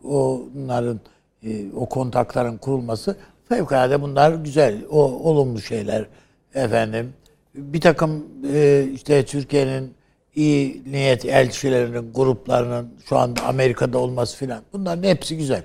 [0.04, 1.00] onların
[1.42, 3.16] e, o kontakların kurulması
[3.48, 6.06] fevkalade bunlar güzel, o olumlu şeyler
[6.54, 7.12] efendim.
[7.54, 9.94] Bir takım e, işte Türkiye'nin
[10.34, 14.62] iyi niyet elçilerinin, gruplarının şu anda Amerika'da olması filan.
[14.72, 15.62] Bunların hepsi güzel.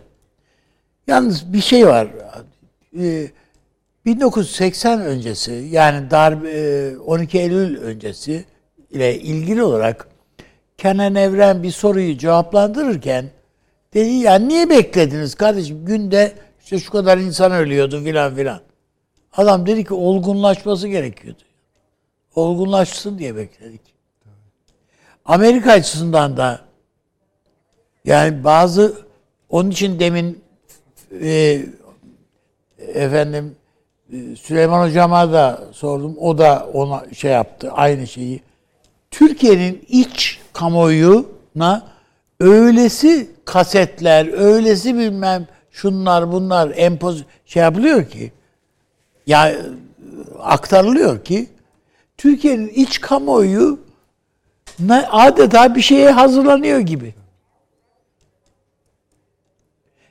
[1.07, 2.07] Yalnız bir şey var.
[2.99, 3.27] Ee,
[4.05, 8.45] 1980 öncesi yani darbe 12 Eylül öncesi
[8.91, 10.07] ile ilgili olarak
[10.77, 13.25] Kenan Evren bir soruyu cevaplandırırken
[13.93, 16.33] dedi ya niye beklediniz kardeşim günde
[16.63, 18.59] işte şu kadar insan ölüyordu filan filan.
[19.33, 21.48] Adam dedi ki olgunlaşması gerekiyordu.
[22.35, 23.81] Olgunlaşsın diye bekledik.
[25.25, 26.61] Amerika açısından da
[28.05, 28.93] yani bazı
[29.49, 30.43] onun için demin
[31.21, 31.61] e,
[32.77, 33.55] efendim
[34.13, 36.17] e, Süleyman hocama da sordum.
[36.19, 38.41] O da ona şey yaptı aynı şeyi.
[39.11, 41.87] Türkiye'nin iç kamuoyuna
[42.39, 48.31] öylesi kasetler, öylesi bilmem şunlar bunlar empoz şey yapılıyor ki
[49.27, 49.55] ya
[50.39, 51.47] aktarılıyor ki
[52.19, 53.79] Türkiye'nin iç kamuoyu
[55.11, 57.13] adeta bir şeye hazırlanıyor gibi.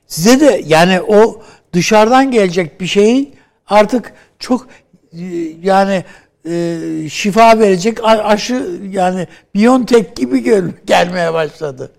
[0.07, 1.41] Size de yani o
[1.73, 3.33] dışarıdan gelecek bir şeyi
[3.67, 4.67] artık çok
[5.13, 5.25] e,
[5.63, 6.03] yani
[6.45, 6.79] e,
[7.09, 11.91] şifa verecek aşı yani Biontech gibi gel gelmeye başladı.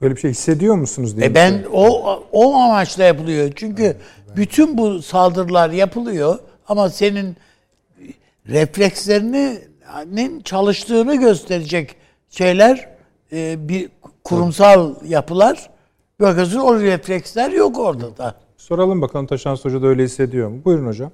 [0.00, 1.26] Böyle bir şey hissediyor musunuz diye.
[1.26, 3.52] E ben o o amaçla yapılıyor.
[3.56, 3.96] Çünkü evet,
[4.36, 7.36] bütün bu saldırılar yapılıyor ama senin
[8.48, 11.96] reflekslerinin çalıştığını gösterecek
[12.30, 12.88] şeyler
[13.32, 13.88] e, bir
[14.24, 15.70] kurumsal yapılar
[16.20, 18.34] bakıyorsun o refleksler yok orada da.
[18.56, 20.56] Soralım bakalım Taşan Hoca da öyle hissediyor mu?
[20.64, 21.10] Buyurun hocam.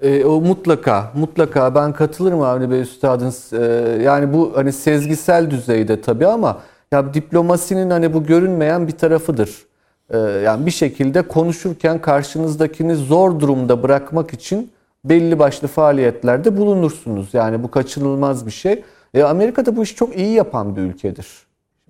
[0.00, 3.34] E, o mutlaka, mutlaka ben katılırım Avni Bey Üstad'ın.
[3.52, 3.62] E,
[4.02, 6.60] yani bu hani sezgisel düzeyde tabii ama
[6.92, 9.66] ya diplomasinin hani bu görünmeyen bir tarafıdır.
[10.10, 14.70] E, yani bir şekilde konuşurken karşınızdakini zor durumda bırakmak için
[15.04, 17.34] belli başlı faaliyetlerde bulunursunuz.
[17.34, 18.82] Yani bu kaçınılmaz bir şey.
[19.14, 21.26] E, Amerika'da bu işi çok iyi yapan bir ülkedir.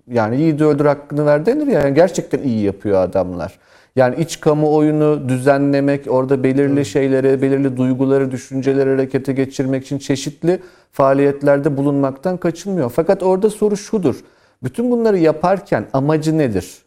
[0.07, 1.79] Yani iyi de öldür hakkını ver denir ya.
[1.79, 3.59] Yani gerçekten iyi yapıyor adamlar.
[3.95, 6.85] Yani iç kamuoyunu düzenlemek, orada belirli hmm.
[6.85, 10.59] şeyleri, belirli duyguları, düşünceleri harekete geçirmek için çeşitli
[10.91, 12.89] faaliyetlerde bulunmaktan kaçınmıyor.
[12.89, 14.15] Fakat orada soru şudur.
[14.63, 16.81] Bütün bunları yaparken amacı nedir?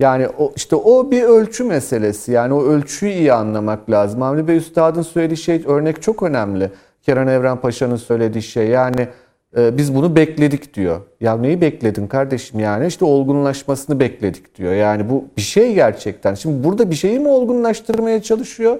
[0.00, 2.32] Yani o, işte o bir ölçü meselesi.
[2.32, 4.22] Yani o ölçüyü iyi anlamak lazım.
[4.22, 6.70] Avni Bey Üstad'ın söylediği şey örnek çok önemli.
[7.02, 8.68] Kenan Evren Paşa'nın söylediği şey.
[8.68, 9.08] Yani
[9.56, 11.00] e, biz bunu bekledik diyor.
[11.20, 12.86] Ya neyi bekledin kardeşim yani?
[12.86, 14.72] İşte olgunlaşmasını bekledik diyor.
[14.72, 16.34] Yani bu bir şey gerçekten.
[16.34, 18.78] Şimdi burada bir şeyi mi olgunlaştırmaya çalışıyor?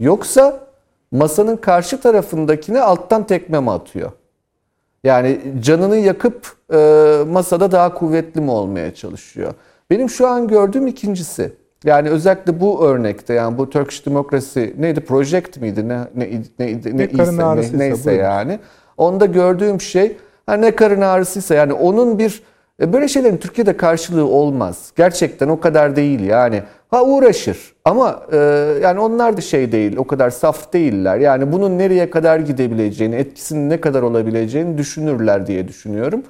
[0.00, 0.60] Yoksa
[1.10, 4.12] masanın karşı tarafındakine alttan tekme mi atıyor?
[5.04, 6.76] Yani canını yakıp e,
[7.28, 9.54] masada daha kuvvetli mi olmaya çalışıyor?
[9.90, 11.52] Benim şu an gördüğüm ikincisi.
[11.84, 16.96] Yani özellikle bu örnekte yani bu Turkish Democracy neydi project miydi ne ne ne, ne,
[16.96, 18.24] ne iyiyse, ne, neyse buyurun.
[18.24, 18.58] yani.
[18.96, 22.42] Onda gördüğüm şey hani ne karın ağrısıysa yani onun bir
[22.80, 24.92] e, böyle şeylerin Türkiye'de karşılığı olmaz.
[24.96, 26.62] Gerçekten o kadar değil yani.
[26.90, 28.36] Ha uğraşır ama e,
[28.82, 31.16] yani onlar da şey değil o kadar saf değiller.
[31.16, 36.22] Yani bunun nereye kadar gidebileceğini, etkisinin ne kadar olabileceğini düşünürler diye düşünüyorum.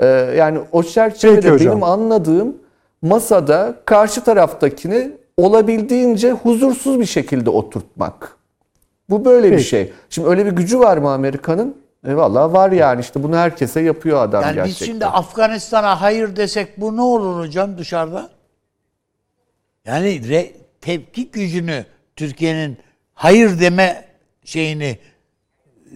[0.00, 2.56] E, yani o çerçevede benim anladığım
[3.02, 8.36] masada karşı taraftakini olabildiğince huzursuz bir şekilde oturtmak.
[9.10, 9.58] Bu böyle Peki.
[9.58, 9.92] bir şey.
[10.10, 11.76] Şimdi öyle bir gücü var mı Amerika'nın?
[12.06, 14.80] E valla var yani işte bunu herkese yapıyor adam yani gerçekten.
[14.80, 18.30] Biz şimdi Afganistan'a hayır desek bu ne olur hocam dışarıda?
[19.84, 21.84] Yani re, tepki gücünü
[22.16, 22.78] Türkiye'nin
[23.14, 24.04] hayır deme
[24.44, 24.98] şeyini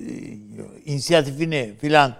[0.00, 0.04] e,
[0.84, 2.14] inisiyatifini filan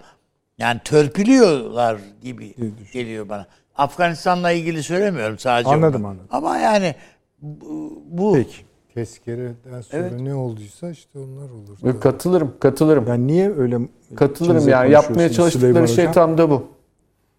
[0.58, 2.54] yani törpülüyorlar gibi
[2.92, 3.46] geliyor bana.
[3.76, 5.70] Afganistan'la ilgili söylemiyorum sadece.
[5.70, 6.10] Anladım onu.
[6.10, 6.26] anladım.
[6.30, 6.94] Ama yani
[7.42, 8.56] bu, Peki.
[8.94, 10.20] Tezkereden sonra evet.
[10.20, 12.00] ne olduysa işte onlar olur.
[12.00, 13.06] Katılırım, katılırım.
[13.08, 13.78] Yani niye öyle
[14.16, 16.66] Katılırım yani yapmaya çalıştıkları şey tam da bu.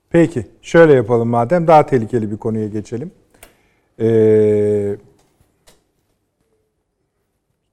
[0.09, 3.11] Peki şöyle yapalım madem daha tehlikeli bir konuya geçelim.
[3.99, 4.95] Ee,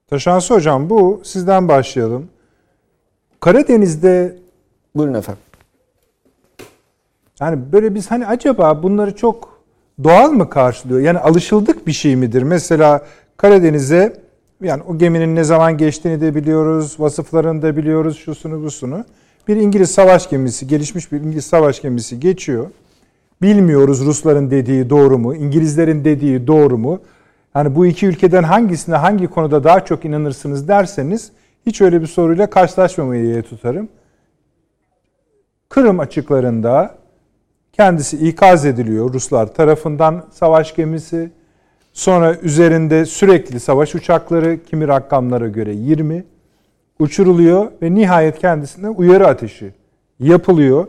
[0.07, 2.29] Taşansı Hocam bu sizden başlayalım.
[3.41, 4.41] Karadeniz'de
[4.95, 5.43] Buyurun efendim.
[7.41, 9.61] Yani böyle biz hani acaba bunları çok
[10.05, 11.01] doğal mı karşılıyor?
[11.01, 12.43] Yani alışıldık bir şey midir?
[12.43, 13.07] Mesela
[13.37, 14.17] Karadeniz'e
[14.63, 19.05] yani o geminin ne zaman geçtiğini de biliyoruz, vasıflarını da biliyoruz, şusunu busunu.
[19.49, 22.67] Bir İngiliz savaş gemisi, gelişmiş bir İngiliz savaş gemisi geçiyor.
[23.43, 27.01] Bilmiyoruz Rusların dediği doğru mu, İngilizlerin dediği doğru mu?
[27.55, 31.33] Yani bu iki ülkeden hangisine hangi konuda daha çok inanırsınız derseniz
[31.67, 33.89] hiç öyle bir soruyla karşılaşmamayı tutarım.
[35.69, 37.00] Kırım açıklarında
[37.73, 41.31] kendisi ikaz ediliyor Ruslar tarafından savaş gemisi.
[41.93, 46.25] Sonra üzerinde sürekli savaş uçakları kimi rakamlara göre 20.
[46.99, 49.73] uçuruluyor ve nihayet kendisine uyarı ateşi
[50.21, 50.87] yapılıyor.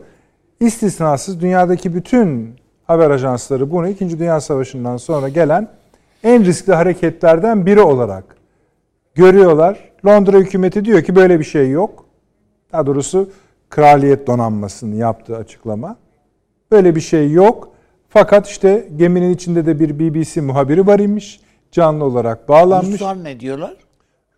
[0.60, 2.54] İstisnasız dünyadaki bütün
[2.84, 4.18] haber ajansları bunu 2.
[4.18, 5.68] Dünya Savaşı'ndan sonra gelen
[6.24, 8.24] en riskli hareketlerden biri olarak
[9.14, 9.90] görüyorlar.
[10.06, 12.04] Londra hükümeti diyor ki böyle bir şey yok.
[12.72, 13.30] Daha doğrusu
[13.70, 15.96] kraliyet donanmasının yaptığı açıklama.
[16.72, 17.68] Böyle bir şey yok.
[18.08, 21.40] Fakat işte geminin içinde de bir BBC muhabiri var imiş.
[21.72, 22.94] Canlı olarak bağlanmış.
[22.94, 23.74] Ruslar ne diyorlar?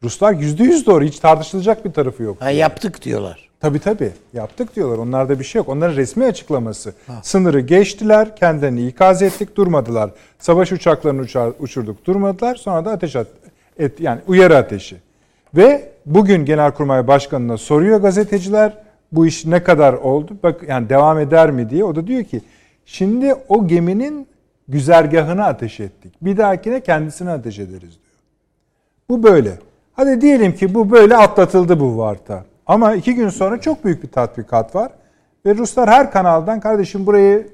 [0.03, 1.05] Ruslar yüzde yüz doğru.
[1.05, 2.37] Hiç tartışılacak bir tarafı yok.
[2.41, 3.49] Ha, yaptık diyorlar.
[3.61, 4.11] Tabii tabii.
[4.33, 4.99] Yaptık diyorlar.
[4.99, 5.69] Onlarda bir şey yok.
[5.69, 6.95] Onların resmi açıklaması.
[7.23, 8.37] Sınırı geçtiler.
[8.37, 9.57] Kendilerini ikaz ettik.
[9.57, 10.11] Durmadılar.
[10.39, 12.07] Savaş uçaklarını uçar, uçurduk.
[12.07, 12.55] Durmadılar.
[12.55, 13.27] Sonra da ateş at,
[13.79, 14.97] et, yani uyarı ateşi.
[15.55, 18.85] Ve bugün Genelkurmay Başkanı'na soruyor gazeteciler
[19.17, 20.37] bu iş ne kadar oldu?
[20.43, 21.85] Bak yani devam eder mi diye.
[21.85, 22.41] O da diyor ki
[22.85, 24.29] şimdi o geminin
[24.69, 26.15] güzergahını ateş ettik.
[26.23, 28.21] Bir dahakine kendisini ateş ederiz diyor.
[29.09, 29.59] Bu böyle.
[29.93, 32.45] Hadi diyelim ki bu böyle atlatıldı bu varta.
[32.67, 34.93] Ama iki gün sonra çok büyük bir tatbikat var.
[35.47, 37.49] Ve Ruslar her kanaldan kardeşim burayı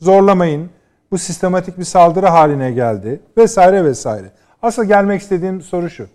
[0.00, 0.70] zorlamayın.
[1.10, 3.20] Bu sistematik bir saldırı haline geldi.
[3.36, 4.26] Vesaire vesaire.
[4.62, 6.06] Asıl gelmek istediğim soru şu.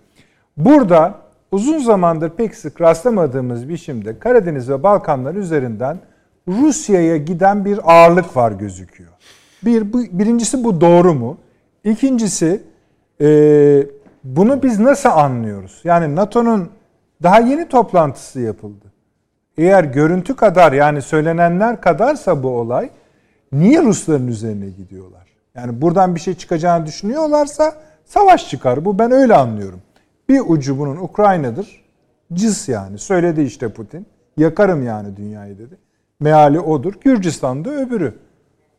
[0.57, 1.15] Burada
[1.51, 5.97] uzun zamandır pek sık rastlamadığımız biçimde Karadeniz ve Balkanlar üzerinden
[6.47, 9.11] Rusya'ya giden bir ağırlık var gözüküyor.
[9.65, 11.37] Bir, bu, birincisi bu doğru mu?
[11.83, 12.61] İkincisi
[13.21, 13.27] e,
[14.23, 15.81] bunu biz nasıl anlıyoruz?
[15.83, 16.69] Yani NATO'nun
[17.23, 18.85] daha yeni toplantısı yapıldı.
[19.57, 22.89] Eğer görüntü kadar yani söylenenler kadarsa bu olay
[23.51, 25.27] niye Rusların üzerine gidiyorlar?
[25.55, 28.85] Yani buradan bir şey çıkacağını düşünüyorlarsa savaş çıkar.
[28.85, 29.81] Bu ben öyle anlıyorum.
[30.29, 31.85] Bir ucu bunun Ukrayna'dır.
[32.33, 32.97] Cis yani.
[32.99, 34.05] Söyledi işte Putin.
[34.37, 35.77] Yakarım yani dünyayı dedi.
[36.19, 36.93] Meali odur.
[37.01, 38.13] Gürcistan'da öbürü.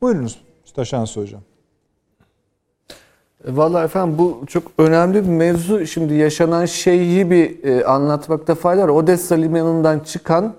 [0.02, 0.40] Buyurunuz
[0.74, 1.40] Taşansı Hocam.
[3.44, 5.86] Vallahi efendim bu çok önemli bir mevzu.
[5.86, 8.88] Şimdi yaşanan şeyi bir e, anlatmakta fayda var.
[8.88, 10.54] Odessa limanından çıkan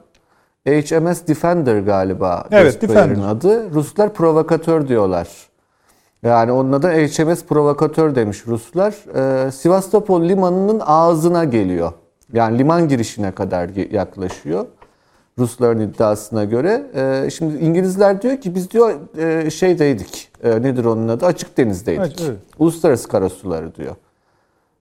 [0.67, 2.47] HMS Defender galiba.
[2.51, 3.27] Evet, Defender.
[3.27, 3.73] adı.
[3.73, 5.27] Ruslar provokatör diyorlar.
[6.23, 8.95] Yani onun adı HMS provokatör demiş Ruslar.
[9.15, 11.91] Ee, Sivastopol limanının ağzına geliyor.
[12.33, 14.65] Yani liman girişine kadar yaklaşıyor.
[15.39, 16.83] Rusların iddiasına göre.
[16.95, 20.31] Ee, şimdi İngilizler diyor ki biz diyor e, şeydeydik.
[20.43, 21.25] E, nedir onun adı?
[21.25, 22.01] Açık denizdeydik.
[22.01, 22.39] Evet, evet.
[22.59, 23.95] Uluslararası karasuları diyor.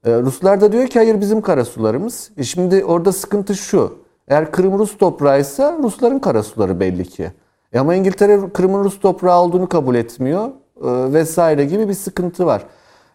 [0.05, 2.31] Ee, Ruslar da diyor ki hayır bizim karasularımız.
[2.37, 3.99] E şimdi orada sıkıntı şu.
[4.29, 7.31] Eğer Kırım Rus toprağıysa Rusların karasuları belli ki.
[7.73, 10.49] E ama İngiltere Kırım'ın Rus toprağı olduğunu kabul etmiyor
[10.83, 12.63] vesaire gibi bir sıkıntı var.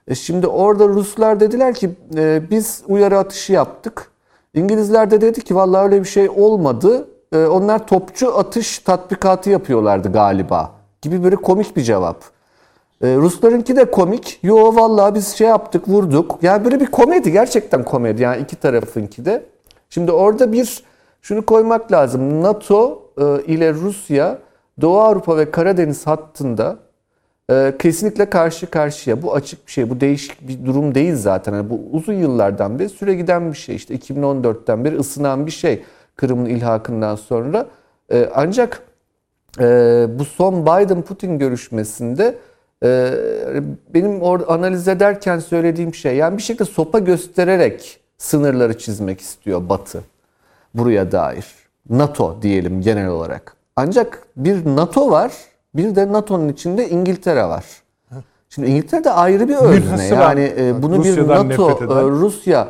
[0.07, 4.11] E şimdi orada Ruslar dediler ki e, biz uyarı atışı yaptık.
[4.53, 7.07] İngilizler de dedi ki vallahi öyle bir şey olmadı.
[7.33, 10.71] E, onlar topçu atış tatbikatı yapıyorlardı galiba
[11.01, 12.35] gibi böyle komik bir cevap.
[13.01, 14.39] Ee, Ruslarınki de komik.
[14.43, 16.37] Yo vallahi biz şey yaptık, vurduk.
[16.41, 18.21] Yani böyle bir komedi, gerçekten komedi.
[18.21, 19.45] Yani iki tarafınki de.
[19.89, 20.83] Şimdi orada bir
[21.21, 22.43] şunu koymak lazım.
[22.43, 24.37] NATO e, ile Rusya
[24.81, 26.77] Doğu Avrupa ve Karadeniz hattında
[27.51, 29.21] e, kesinlikle karşı karşıya.
[29.21, 29.89] Bu açık bir şey.
[29.89, 31.53] Bu değişik bir durum değil zaten.
[31.53, 33.75] Yani bu uzun yıllardan beri süre giden bir şey.
[33.75, 35.83] İşte 2014'ten beri ısınan bir şey.
[36.15, 37.67] Kırım'ın ilhakından sonra.
[38.11, 38.81] E, ancak
[39.59, 42.35] ee, bu son Biden-Putin görüşmesinde
[42.83, 43.13] e,
[43.93, 50.03] benim or analiz ederken söylediğim şey yani bir şekilde sopa göstererek sınırları çizmek istiyor Batı
[50.73, 51.45] buraya dair.
[51.89, 53.55] NATO diyelim genel olarak.
[53.75, 55.33] Ancak bir NATO var,
[55.77, 57.65] bir de NATO'nun içinde İngiltere var.
[58.49, 60.05] Şimdi İngiltere de ayrı bir özne.
[60.05, 61.97] Yani e, bunu bir Rusya'dan NATO, nefret eden.
[61.97, 62.67] e, Rusya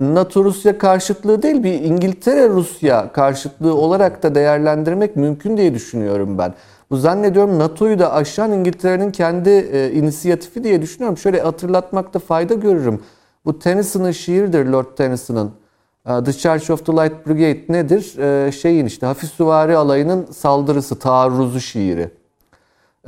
[0.00, 6.54] NATO Rusya karşıtlığı değil bir İngiltere Rusya karşıtlığı olarak da değerlendirmek mümkün diye düşünüyorum ben.
[6.90, 11.18] Bu zannediyorum NATO'yu da aşan İngiltere'nin kendi e, inisiyatifi diye düşünüyorum.
[11.18, 13.00] Şöyle hatırlatmakta fayda görürüm.
[13.44, 15.52] Bu Tennyson'ın şiiridir Lord Tennyson'ın.
[16.08, 18.18] E, The Charge of the Light Brigade nedir?
[18.18, 22.10] E, şeyin işte hafif süvari alayının saldırısı, taarruzu şiiri.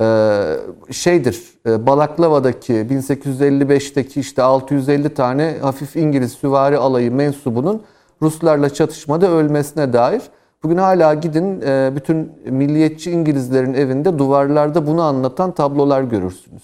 [0.01, 0.57] Ee,
[0.91, 7.83] şeydir e, Balaklava'daki 1855'teki işte 650 tane hafif İngiliz süvari alayı mensubunun
[8.23, 10.23] Ruslarla çatışmada ölmesine dair.
[10.63, 16.63] Bugün hala gidin e, bütün milliyetçi İngilizlerin evinde duvarlarda bunu anlatan tablolar görürsünüz.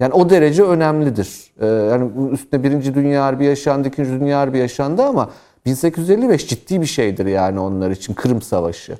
[0.00, 1.52] Yani o derece önemlidir.
[1.60, 5.30] Ee, yani üstüne Birinci Dünya Harbi yaşandı, İkinci Dünya Harbi yaşandı ama
[5.72, 8.98] 1855 ciddi bir şeydir yani onlar için Kırım Savaşı.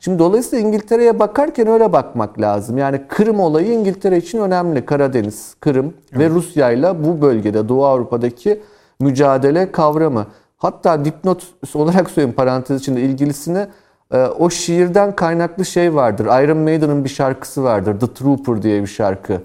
[0.00, 2.78] Şimdi dolayısıyla İngiltere'ye bakarken öyle bakmak lazım.
[2.78, 4.86] Yani Kırım olayı İngiltere için önemli.
[4.86, 8.60] Karadeniz, Kırım ve Rusya ile bu bölgede Doğu Avrupa'daki
[9.00, 10.26] mücadele kavramı.
[10.56, 11.42] Hatta dipnot
[11.74, 13.66] olarak söyleyeyim parantez içinde ilgilisini
[14.12, 16.24] e, o şiirden kaynaklı şey vardır.
[16.44, 18.00] Iron Maiden'ın bir şarkısı vardır.
[18.00, 19.40] The Trooper diye bir şarkı.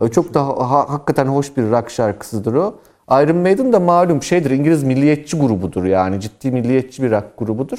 [0.00, 2.74] E, Çok da ha- hakikaten hoş bir rock şarkısıdır o.
[3.10, 7.78] Iron Maiden da malum şeydir İngiliz milliyetçi grubudur yani ciddi milliyetçi bir rock grubudur.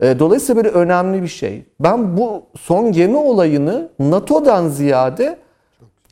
[0.00, 1.64] E, dolayısıyla böyle önemli bir şey.
[1.80, 5.38] Ben bu son gemi olayını NATO'dan ziyade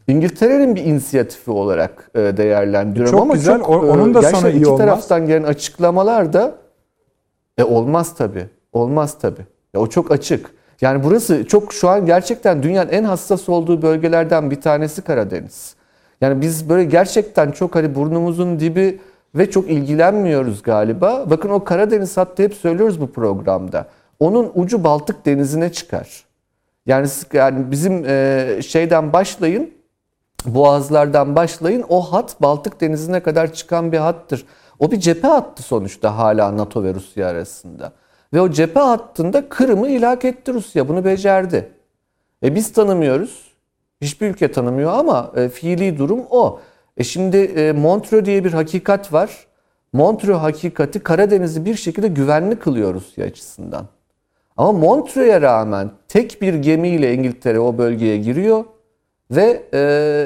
[0.09, 3.13] İngiltere'nin bir inisiyatifi olarak e, değerlendiriyorum.
[3.13, 3.59] Çok Ama güzel.
[3.59, 4.79] çok, O- onun da sonu iyi iki olmaz.
[4.79, 6.55] taraftan gelen açıklamalar da
[7.59, 8.47] e, olmaz tabii.
[8.73, 9.47] Olmaz tabii.
[9.75, 10.51] Ya, o çok açık.
[10.81, 15.75] Yani burası çok şu an gerçekten dünyanın en hassas olduğu bölgelerden bir tanesi Karadeniz.
[16.21, 19.01] Yani biz böyle gerçekten çok hani burnumuzun dibi
[19.35, 21.25] ve çok ilgilenmiyoruz galiba.
[21.31, 23.87] Bakın o Karadeniz hattı hep söylüyoruz bu programda.
[24.21, 26.25] Onun ucu Baltık Denizi'ne çıkar.
[26.87, 29.71] Yani, yani bizim e, şeyden başlayın,
[30.47, 34.45] boğazlardan başlayın o hat Baltık Denizi'ne kadar çıkan bir hattır.
[34.79, 37.93] O bir cephe hattı sonuçta hala NATO ve Rusya arasında.
[38.33, 40.89] Ve o cephe hattında Kırım'ı ilhak etti Rusya.
[40.89, 41.73] Bunu becerdi.
[42.43, 43.48] E biz tanımıyoruz.
[44.01, 46.61] Hiçbir ülke tanımıyor ama e, fiili durum o.
[46.97, 49.47] E şimdi e, Montreux diye bir hakikat var.
[49.93, 53.87] Montreux hakikati Karadeniz'i bir şekilde güvenli kılıyor Rusya açısından.
[54.57, 58.65] Ama Montreux'e rağmen tek bir gemiyle İngiltere o bölgeye giriyor
[59.31, 59.79] ve e,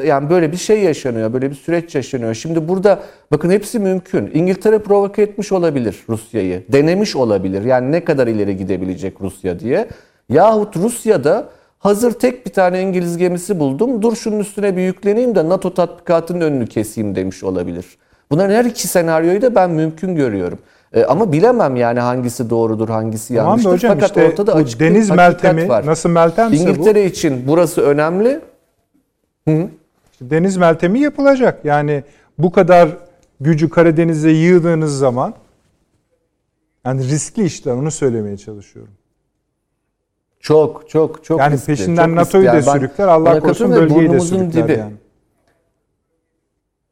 [0.06, 2.34] yani böyle bir şey yaşanıyor, böyle bir süreç yaşanıyor.
[2.34, 4.30] Şimdi burada bakın hepsi mümkün.
[4.34, 7.64] İngiltere provoke etmiş olabilir Rusya'yı, denemiş olabilir.
[7.64, 9.88] Yani ne kadar ileri gidebilecek Rusya diye.
[10.28, 11.48] Yahut Rusya'da
[11.82, 16.40] hazır tek bir tane İngiliz gemisi buldum, dur şunun üstüne bir yükleneyim de NATO tatbikatının
[16.40, 17.86] önünü keseyim demiş olabilir.
[18.30, 20.58] Bunların her iki senaryoyu da ben mümkün görüyorum.
[20.92, 23.70] E, ama bilemem yani hangisi doğrudur, hangisi Tamam yanlıştır.
[23.70, 25.86] hocam Fakat işte ortada bu açık bir deniz hakikat meltemi var.
[25.86, 28.40] nasıl meltemse bu İngiltere için burası önemli.
[29.46, 31.64] işte deniz meltemi yapılacak.
[31.64, 32.04] Yani
[32.38, 32.88] bu kadar
[33.40, 35.34] gücü Karadeniz'e yığdığınız zaman
[36.86, 38.92] yani riskli işler onu söylemeye çalışıyorum.
[40.42, 44.20] Çok çok çok yani riskli, peşinden çok NATO'yu da Yani sürükler, Allah korusun bölgeyi de
[44.20, 44.72] sürükler dibi.
[44.72, 44.92] yani.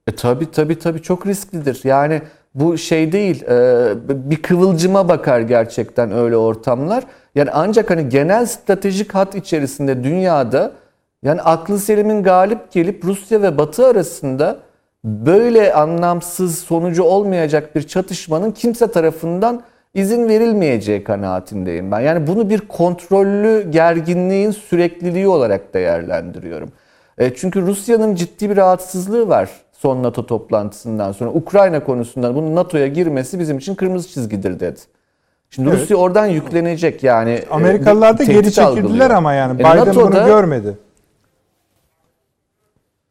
[0.06, 1.80] E tabi tabi tabi çok risklidir.
[1.84, 2.22] Yani
[2.54, 3.94] bu şey değil e,
[4.30, 7.04] bir kıvılcıma bakar gerçekten öyle ortamlar.
[7.34, 10.72] Yani ancak hani genel stratejik hat içerisinde dünyada
[11.22, 14.58] yani aklı selimin galip gelip Rusya ve Batı arasında
[15.04, 19.62] böyle anlamsız sonucu olmayacak bir çatışmanın kimse tarafından
[19.94, 22.00] izin verilmeyeceği kanaatindeyim ben.
[22.00, 26.72] Yani bunu bir kontrollü gerginliğin sürekliliği olarak değerlendiriyorum.
[27.18, 31.30] E, çünkü Rusya'nın ciddi bir rahatsızlığı var son NATO toplantısından sonra.
[31.30, 34.80] Ukrayna konusunda bunun NATO'ya girmesi bizim için kırmızı çizgidir dedi.
[35.50, 35.80] Şimdi Evet.
[35.80, 37.30] Rusya oradan yüklenecek yani.
[37.30, 39.10] e, Amerikalılar da geri çekildiler algılıyor.
[39.10, 40.78] ama yani E, Biden NATO'da- bunu görmedi.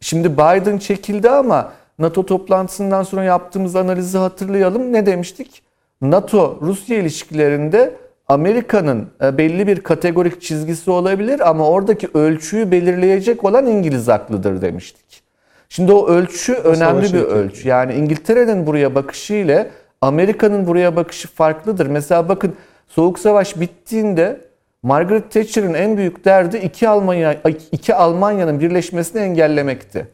[0.02, 4.94] Şimdi Biden çekildi ama NATO toplantısından sonra yaptığımız analizi hatırlayalım.
[4.94, 5.62] Ne demiştik?
[6.02, 7.94] NATO-Rusya ilişkilerinde
[8.28, 15.24] Amerika'nın e, belli bir kategorik çizgisi olabilir ama oradaki ölçüyü belirleyecek olan İngiliz haklıdır demiştik.
[15.70, 17.68] Şimdi o ölçü önemli bir ölçü.
[17.68, 19.70] Yani İngiltere'nin buraya bakışı ile
[20.02, 21.86] Amerika'nın buraya bakışı farklıdır.
[21.86, 22.56] Mesela bakın
[22.88, 24.42] Soğuk Savaş bittiğinde
[24.84, 27.34] Margaret Thatcher'ın en büyük derdi iki Almanya
[27.72, 30.08] iki Almanya'nın birleşmesini engellemekti.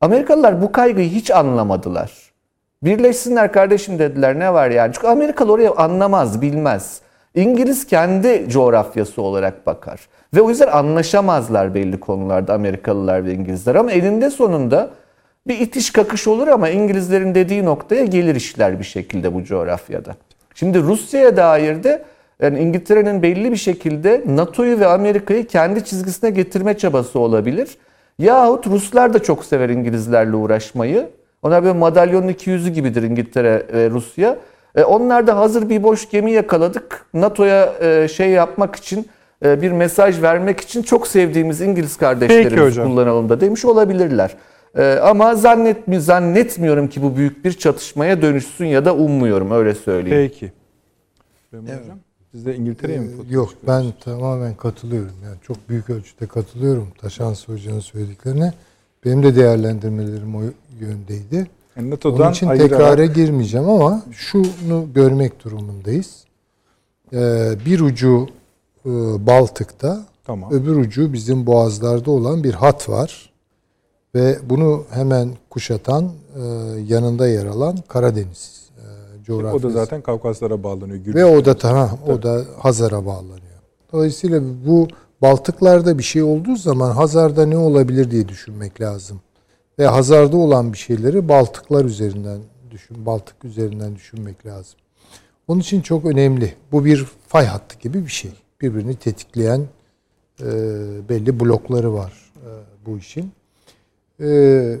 [0.00, 2.31] Amerikalılar bu kaygıyı hiç anlamadılar.
[2.82, 4.92] Birleşsinler kardeşim dediler ne var yani.
[4.94, 7.00] Çünkü Amerikalı oraya anlamaz, bilmez.
[7.34, 10.00] İngiliz kendi coğrafyası olarak bakar.
[10.34, 13.74] Ve o yüzden anlaşamazlar belli konularda Amerikalılar ve İngilizler.
[13.74, 14.90] Ama eninde sonunda
[15.46, 20.16] bir itiş kakış olur ama İngilizlerin dediği noktaya gelir işler bir şekilde bu coğrafyada.
[20.54, 22.02] Şimdi Rusya'ya dair de
[22.42, 27.76] yani İngiltere'nin belli bir şekilde NATO'yu ve Amerika'yı kendi çizgisine getirme çabası olabilir.
[28.18, 31.10] Yahut Ruslar da çok sever İngilizlerle uğraşmayı.
[31.42, 34.38] Onlar böyle madalyonun iki yüzü gibidir İngiltere ve Rusya.
[34.74, 37.06] E, onlar da hazır bir boş gemi yakaladık.
[37.14, 39.08] NATO'ya e, şey yapmak için
[39.44, 44.36] e, bir mesaj vermek için çok sevdiğimiz İngiliz kardeşlerimizi kullanalım da demiş olabilirler.
[44.78, 50.30] E, ama zannetmi zannetmiyorum ki bu büyük bir çatışmaya dönüşsün ya da ummuyorum öyle söyleyeyim.
[50.30, 50.52] Peki.
[51.50, 51.98] Süleyman Hocam,
[52.32, 55.14] siz de İngiltere'ye mi fotoğraf Yok ben tamamen katılıyorum.
[55.24, 58.52] Yani çok büyük ölçüde katılıyorum Taşans Hoca'nın söylediklerine.
[59.04, 60.40] Benim de değerlendirmelerim o
[60.80, 61.46] yöndeydi.
[61.76, 66.24] Yani NATO'dan Onun için ayırarak- tekrara girmeyeceğim ama şunu görmek durumundayız.
[67.12, 68.26] Ee, bir ucu
[68.86, 68.90] e,
[69.26, 70.52] Baltık'ta, Tamam.
[70.52, 73.32] öbür ucu bizim boğazlarda olan bir hat var.
[74.14, 76.04] Ve bunu hemen kuşatan,
[76.36, 76.40] e,
[76.86, 79.66] yanında yer alan Karadeniz e, coğrafyası.
[79.66, 80.98] O da zaten Kavkaslara bağlanıyor.
[80.98, 81.34] Ve Gürcistan.
[81.36, 83.38] o da tamam, o da Hazar'a bağlanıyor.
[83.92, 84.88] Dolayısıyla bu
[85.22, 89.20] Baltıklarda bir şey olduğu zaman Hazar'da ne olabilir diye düşünmek lazım.
[89.78, 92.40] Ve Hazar'da olan bir şeyleri Baltıklar üzerinden
[92.70, 94.78] düşün, Baltık üzerinden düşünmek lazım.
[95.48, 96.54] Onun için çok önemli.
[96.72, 98.30] Bu bir fay hattı gibi bir şey.
[98.60, 99.60] Birbirini tetikleyen
[100.40, 100.46] e,
[101.08, 102.50] belli blokları var e,
[102.86, 103.32] bu işin.
[104.20, 104.78] E,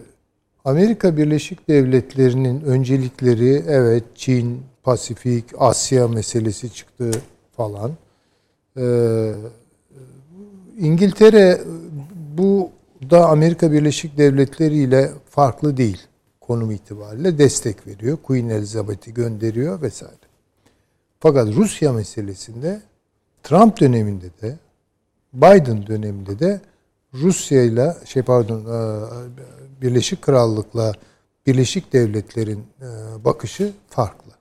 [0.64, 7.10] Amerika Birleşik Devletleri'nin öncelikleri evet Çin, Pasifik, Asya meselesi çıktı
[7.56, 7.92] falan.
[8.76, 9.32] Ee,
[10.82, 11.60] İngiltere
[12.38, 12.70] bu
[13.10, 16.06] da Amerika Birleşik Devletleri ile farklı değil
[16.40, 18.18] konum itibariyle destek veriyor.
[18.22, 20.16] Queen Elizabeth'i gönderiyor vesaire.
[21.20, 22.82] Fakat Rusya meselesinde
[23.42, 24.58] Trump döneminde de
[25.32, 26.60] Biden döneminde de
[27.14, 29.06] Rusya ile şey pardon e,
[29.82, 30.92] Birleşik Krallık'la
[31.46, 32.88] Birleşik Devletler'in e,
[33.24, 34.32] bakışı farklı.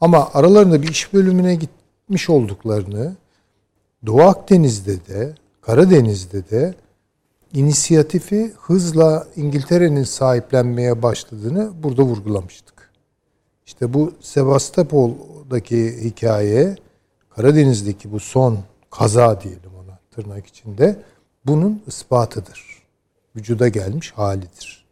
[0.00, 3.16] Ama aralarında bir iş bölümüne gitmiş olduklarını
[4.06, 5.34] Doğu Akdeniz'de de
[5.66, 6.74] Karadeniz'de de
[7.52, 12.90] inisiyatifi hızla İngiltere'nin sahiplenmeye başladığını burada vurgulamıştık.
[13.66, 16.76] İşte bu Sevastopol'daki hikaye,
[17.30, 18.58] Karadeniz'deki bu son
[18.90, 20.96] kaza diyelim ona tırnak içinde
[21.46, 22.82] bunun ispatıdır.
[23.36, 24.84] Vücuda gelmiş halidir.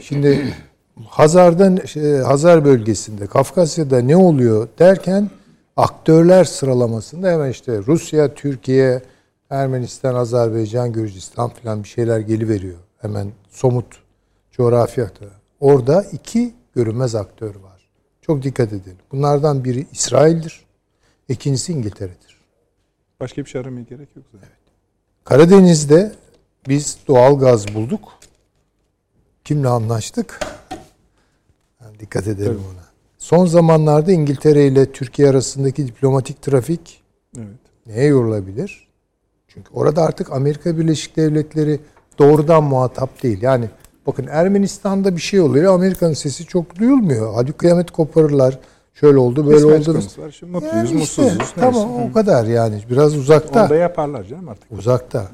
[0.00, 0.54] Şimdi
[1.08, 5.30] Hazar'da şey, Hazar bölgesinde, Kafkasya'da ne oluyor derken
[5.76, 9.02] aktörler sıralamasında hemen işte Rusya, Türkiye,
[9.50, 12.78] Ermenistan, Azerbaycan, Gürcistan falan bir şeyler geliveriyor.
[12.98, 13.86] Hemen somut
[14.52, 15.26] coğrafyada.
[15.60, 17.90] Orada iki görünmez aktör var.
[18.22, 18.98] Çok dikkat edelim.
[19.12, 20.64] Bunlardan biri İsrail'dir.
[21.28, 22.40] İkincisi İngiltere'dir.
[23.20, 24.48] Başka bir şey aramaya gerek yok zaten.
[24.48, 24.58] Evet.
[25.24, 26.12] Karadeniz'de
[26.68, 28.12] biz doğal gaz bulduk.
[29.44, 30.40] Kimle anlaştık?
[31.80, 32.74] Yani dikkat edelim evet.
[32.74, 32.84] ona.
[33.18, 37.02] Son zamanlarda İngiltere ile Türkiye arasındaki diplomatik trafik
[37.38, 37.58] evet.
[37.86, 38.89] neye yorulabilir?
[39.54, 41.80] Çünkü orada artık Amerika Birleşik Devletleri
[42.18, 43.42] doğrudan muhatap değil.
[43.42, 43.68] Yani
[44.06, 45.74] bakın Ermenistan'da bir şey oluyor.
[45.74, 47.34] Amerika'nın sesi çok duyulmuyor.
[47.34, 48.58] Hadi kıyamet koparırlar.
[48.94, 49.94] Şöyle oldu, böyle oldu.
[49.94, 50.30] Var.
[50.30, 51.54] Şimdi mutluyuz, yani işte, mutsuzuz.
[51.60, 52.10] Tamam neyse.
[52.10, 52.82] o kadar yani.
[52.90, 53.62] Biraz uzakta.
[53.62, 54.72] Onu da yaparlar canım artık.
[54.78, 55.28] Uzakta.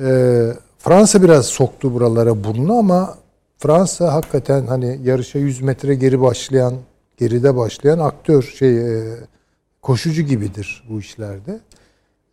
[0.00, 0.46] Ee,
[0.78, 3.14] Fransa biraz soktu buralara burnunu ama
[3.58, 6.74] Fransa hakikaten hani yarışa 100 metre geri başlayan,
[7.16, 9.16] geride başlayan aktör şey e,
[9.82, 11.60] koşucu gibidir bu işlerde.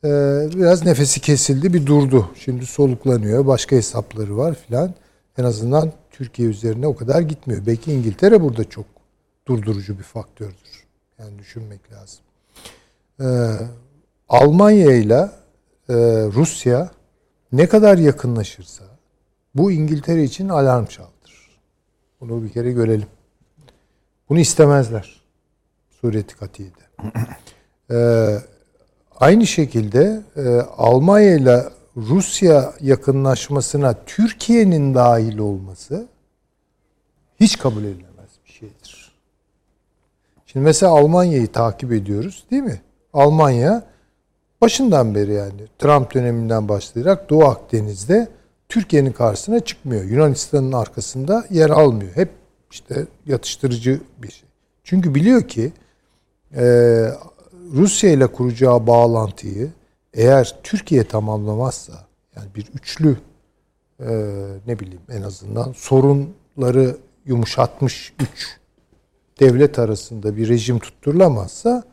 [0.07, 2.29] Ee, biraz nefesi kesildi, bir durdu.
[2.35, 4.93] Şimdi soluklanıyor, başka hesapları var filan.
[5.37, 7.65] En azından Türkiye üzerine o kadar gitmiyor.
[7.65, 8.85] Belki İngiltere burada çok
[9.47, 10.85] durdurucu bir faktördür.
[11.19, 12.19] Yani düşünmek lazım.
[13.21, 13.25] Ee,
[14.29, 15.29] Almanya ile
[15.89, 15.95] e,
[16.33, 16.91] Rusya
[17.51, 18.83] ne kadar yakınlaşırsa
[19.55, 21.59] bu İngiltere için alarm çaldır.
[22.21, 23.07] Bunu bir kere görelim.
[24.29, 25.21] Bunu istemezler.
[25.89, 26.73] Sureti katiyede.
[27.91, 28.37] Ee,
[29.19, 31.63] aynı şekilde e, Almanya ile
[31.97, 36.07] Rusya yakınlaşmasına Türkiye'nin dahil olması
[37.39, 39.11] hiç kabul edilemez bir şeydir.
[40.45, 42.81] Şimdi mesela Almanya'yı takip ediyoruz değil mi?
[43.13, 43.83] Almanya
[44.61, 48.27] başından beri yani Trump döneminden başlayarak Doğu Akdeniz'de
[48.69, 50.03] Türkiye'nin karşısına çıkmıyor.
[50.03, 52.15] Yunanistan'ın arkasında yer almıyor.
[52.15, 52.29] Hep
[52.71, 54.49] işte yatıştırıcı bir şey.
[54.83, 55.71] Çünkü biliyor ki
[56.55, 56.63] e,
[57.73, 59.71] Rusya ile kuracağı bağlantıyı
[60.13, 61.93] eğer Türkiye tamamlamazsa
[62.35, 63.17] yani bir üçlü
[63.99, 64.07] e,
[64.67, 68.57] ne bileyim en azından sorunları yumuşatmış üç
[69.39, 71.83] devlet arasında bir rejim tutturulamazsa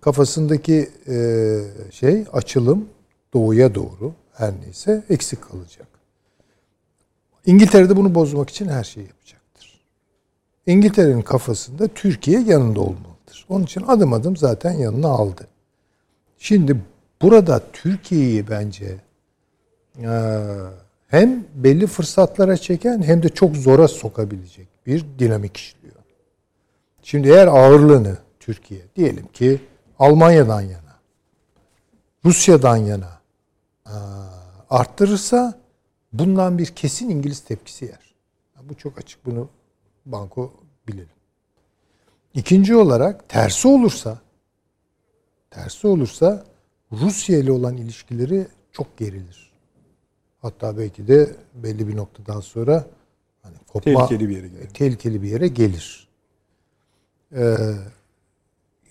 [0.00, 1.58] kafasındaki e,
[1.90, 2.88] şey açılım
[3.34, 5.88] doğuya doğru her neyse eksik kalacak.
[7.46, 9.80] İngiltere de bunu bozmak için her şeyi yapacaktır.
[10.66, 13.17] İngiltere'nin kafasında Türkiye yanında olmalıdır.
[13.48, 15.46] Onun için adım adım zaten yanına aldı.
[16.38, 16.76] Şimdi
[17.22, 18.96] burada Türkiye'yi bence
[20.02, 20.10] e,
[21.08, 25.94] hem belli fırsatlara çeken hem de çok zora sokabilecek bir dinamik işliyor.
[27.02, 29.60] Şimdi eğer ağırlığını Türkiye diyelim ki
[29.98, 30.98] Almanya'dan yana,
[32.24, 33.18] Rusya'dan yana
[34.70, 35.58] arttırırsa
[36.12, 38.14] bundan bir kesin İngiliz tepkisi yer.
[38.62, 39.26] Bu çok açık.
[39.26, 39.48] Bunu
[40.06, 40.52] banko
[40.88, 41.17] bilelim.
[42.38, 44.18] İkinci olarak tersi olursa
[45.50, 46.44] tersi olursa
[46.92, 49.52] Rusya ile olan ilişkileri çok gerilir.
[50.42, 52.86] Hatta belki de belli bir noktadan sonra
[53.42, 54.68] hani kopma, tehlikeli bir yere gelir.
[54.68, 56.08] Tehlikeli bir yere gelir.
[57.36, 57.56] Ee,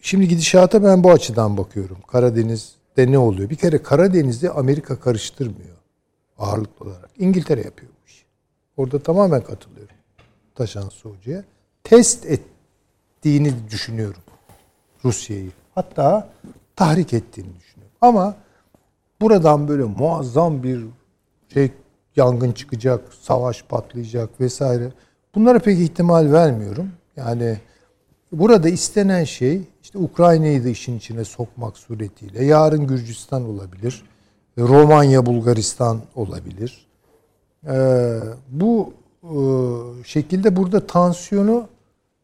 [0.01, 1.97] Şimdi gidişata ben bu açıdan bakıyorum.
[2.07, 3.49] Karadeniz'de ne oluyor?
[3.49, 5.77] Bir kere Karadeniz'de Amerika karıştırmıyor
[6.37, 7.09] ağırlıklı olarak.
[7.17, 8.25] İngiltere yapıyor bu işi.
[8.77, 9.95] Orada tamamen katılıyorum.
[10.55, 11.43] Taşan Suucu'ya.
[11.83, 12.25] Test
[13.18, 14.22] ettiğini düşünüyorum
[15.06, 15.52] Rusya'yı.
[15.76, 16.30] Hatta
[16.76, 17.95] tahrik ettiğini düşünüyorum.
[18.02, 18.35] Ama
[19.22, 20.85] buradan böyle muazzam bir
[21.53, 21.72] şey
[22.15, 24.91] yangın çıkacak, savaş patlayacak vesaire.
[25.35, 26.91] Bunlara pek ihtimal vermiyorum.
[27.15, 27.57] Yani
[28.31, 34.03] burada istenen şey işte Ukrayna'yı da işin içine sokmak suretiyle yarın Gürcistan olabilir.
[34.57, 36.88] Romanya, Bulgaristan olabilir.
[37.68, 38.19] Ee,
[38.49, 39.34] bu e,
[40.03, 41.68] şekilde burada tansiyonu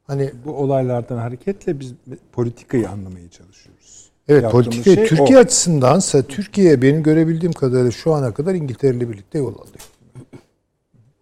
[0.08, 1.94] hani Bu olaylardan hareketle biz
[2.32, 4.10] politikayı anlamaya çalışıyoruz.
[4.28, 5.42] evet Yaptığımız politika şey Türkiye o.
[5.42, 9.90] açısındansa Türkiye benim görebildiğim kadarıyla şu ana kadar İngiltere ile birlikte yol alıyor.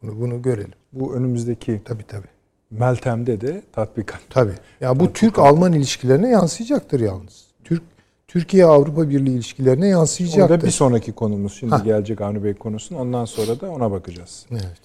[0.02, 0.72] Bunu, bunu görelim.
[0.94, 2.28] Bu önümüzdeki Tabii tabii.
[2.72, 4.20] Meltem'de de tatbikat.
[4.30, 4.54] Tabii.
[4.82, 7.46] Ya bu Türk-Alman ilişkilerine yansıyacaktır yalnız.
[7.64, 7.84] Türk
[8.28, 10.56] Türkiye-Avrupa Birliği ilişkilerine yansıyacaktır.
[10.56, 11.84] Orada bir sonraki konumuz şimdi Hah.
[11.84, 12.96] gelecek Avni Bey konusun.
[12.96, 14.46] Ondan sonra da ona bakacağız.
[14.52, 14.82] Evet.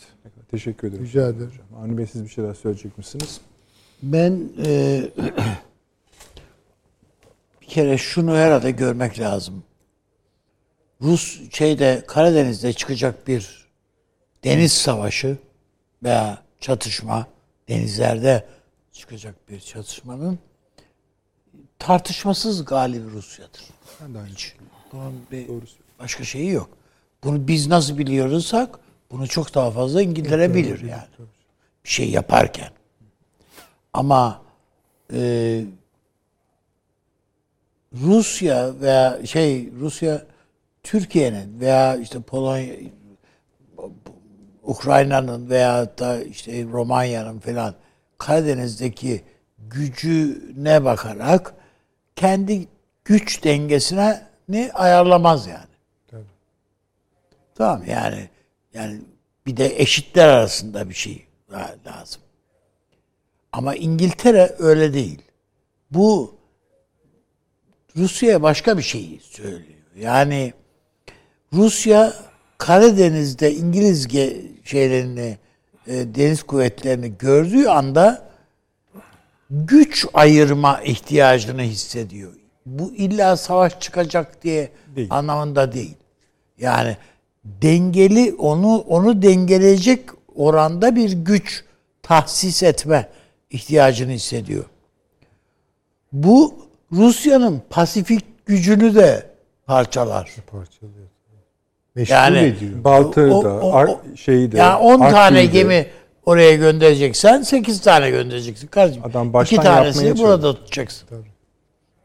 [0.50, 1.04] Teşekkür ederim.
[1.04, 1.50] Rica ederim.
[1.82, 3.40] Avni Bey siz bir şeyler söyleyecek misiniz?
[4.02, 5.02] Ben e,
[7.60, 9.64] bir kere şunu herhalde görmek lazım.
[11.02, 13.66] Rus şeyde Karadeniz'de çıkacak bir
[14.44, 15.38] deniz savaşı
[16.02, 17.26] veya çatışma
[17.68, 18.46] denizlerde
[18.92, 20.38] çıkacak bir çatışmanın
[21.78, 23.62] tartışmasız galibi Rusya'dır.
[24.02, 24.54] Ben de aynı Hiç
[24.92, 25.64] bunun bir Doğru
[25.98, 26.70] başka şeyi yok.
[27.24, 28.78] Bunu biz nasıl biliyoruzsak
[29.10, 31.08] bunu çok daha fazla İngiltere bilir yani.
[31.84, 32.70] Bir şey yaparken.
[33.96, 34.42] Ama
[35.12, 35.64] e,
[37.94, 40.26] Rusya veya şey Rusya
[40.82, 42.74] Türkiye'nin veya işte Polonya
[44.62, 47.74] Ukrayna'nın veya da işte Romanya'nın falan
[48.18, 49.24] Karadeniz'deki
[49.58, 51.54] gücüne bakarak
[52.16, 52.68] kendi
[53.04, 56.22] güç dengesine ni ayarlamaz yani.
[57.54, 58.28] Tamam yani
[58.74, 59.00] yani
[59.46, 61.26] bir de eşitler arasında bir şey
[61.86, 62.22] lazım.
[63.56, 65.22] Ama İngiltere öyle değil.
[65.90, 66.34] Bu
[67.96, 69.80] Rusya'ya başka bir şey söylüyor.
[69.98, 70.52] Yani
[71.52, 72.14] Rusya
[72.58, 74.08] Karadeniz'de İngiliz
[74.64, 75.38] şeylerini
[75.86, 78.28] e, deniz kuvvetlerini gördüğü anda
[79.50, 82.32] güç ayırma ihtiyacını hissediyor.
[82.66, 85.08] Bu illa savaş çıkacak diye Değil.
[85.10, 85.96] anlamında değil.
[86.58, 86.96] Yani
[87.44, 91.64] dengeli onu onu dengeleyecek oranda bir güç
[92.02, 93.08] tahsis etme
[93.50, 94.64] ihtiyacını hissediyor.
[96.12, 96.54] Bu
[96.92, 99.30] Rusya'nın Pasifik gücünü de
[99.66, 100.34] parçalar.
[100.46, 101.06] Parçalıyor.
[101.94, 102.84] Meşgul Yani- ediyor.
[102.84, 104.58] Baltığı da, o- o- şeyi de.
[104.58, 105.86] Ya 10 tane gemi
[106.26, 109.04] oraya göndereceksen 8 tane göndereceksin kardeşim.
[109.04, 111.08] Adam baştan İki tanesini yapmaya burada tutacaksın.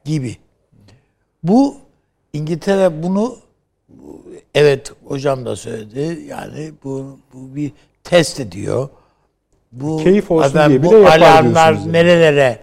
[0.05, 0.37] Gibi.
[1.43, 1.77] Bu
[2.33, 3.37] İngiltere bunu
[4.55, 6.21] evet hocam da söyledi.
[6.27, 7.71] Yani bu, bu bir
[8.03, 8.89] test ediyor.
[9.71, 11.93] Bu Keyif olsun efendim, diye bu bile alarmlar yani.
[11.93, 12.59] nerelere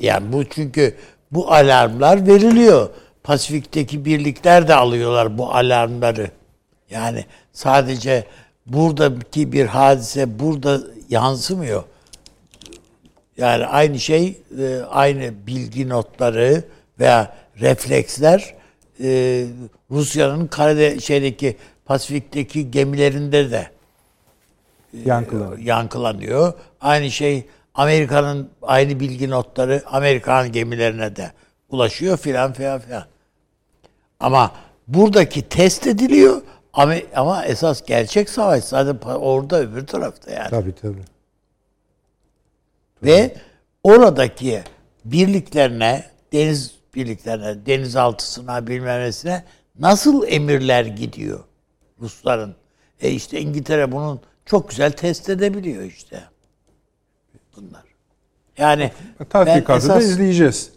[0.00, 0.94] yani bu çünkü
[1.30, 2.88] bu alarmlar veriliyor.
[3.22, 6.30] Pasifik'teki birlikler de alıyorlar bu alarmları.
[6.90, 8.24] Yani sadece
[8.66, 11.84] buradaki bir hadise burada yansımıyor.
[13.36, 16.64] Yani aynı şey, e, aynı bilgi notları
[17.00, 18.54] veya refleksler
[19.00, 19.44] e,
[19.90, 23.68] Rusya'nın Karade şeydeki Pasifik'teki gemilerinde de
[25.04, 25.58] Yankılanıyor.
[25.58, 26.52] yankılanıyor.
[26.80, 31.32] Aynı şey Amerika'nın aynı bilgi notları Amerikan gemilerine de
[31.68, 33.04] ulaşıyor filan filan filan.
[34.20, 34.52] Ama
[34.88, 36.42] buradaki test ediliyor
[36.72, 40.50] ama, ama esas gerçek savaş zaten orada öbür tarafta yani.
[40.50, 41.04] Tabii tabii.
[43.02, 43.36] Ve
[43.82, 44.62] oradaki
[45.04, 49.44] birliklerine, deniz birliklerine, denizaltısına bilmem nesine
[49.78, 51.40] nasıl emirler gidiyor
[52.00, 52.54] Rusların?
[53.00, 56.20] E işte İngiltere bunun çok güzel test edebiliyor işte.
[57.56, 57.82] Bunlar.
[58.58, 58.90] Yani
[59.30, 60.70] Tatbikatı ben da izleyeceğiz.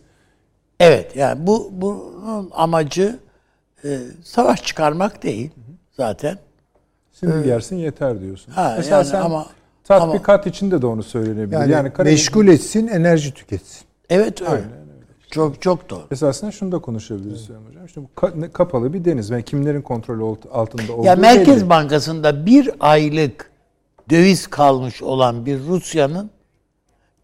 [0.80, 3.20] Evet yani bu bunun amacı
[3.84, 5.52] e, savaş çıkarmak değil
[5.98, 6.38] zaten.
[7.20, 8.52] Şimdi gelsin yeter diyorsun.
[8.52, 9.48] Ha, Mesela yani sen ama-
[9.84, 11.58] tatbikat içinde de onu söylenebilir.
[11.58, 13.82] Yani, Yani, Karadeniz- meşgul etsin, enerji tüketsin.
[14.10, 14.64] Evet öyle.
[15.32, 16.02] Çok çok doğru.
[16.12, 17.86] Esasında şunu da konuşabiliriz Süleyman Hocam.
[17.86, 18.10] İşte bu
[18.54, 19.30] kapalı bir deniz.
[19.30, 21.70] Yani kimlerin kontrolü alt- altında olduğu Ya Merkez belli.
[21.70, 23.52] Bankası'nda bir aylık
[24.10, 26.30] döviz kalmış olan bir Rusya'nın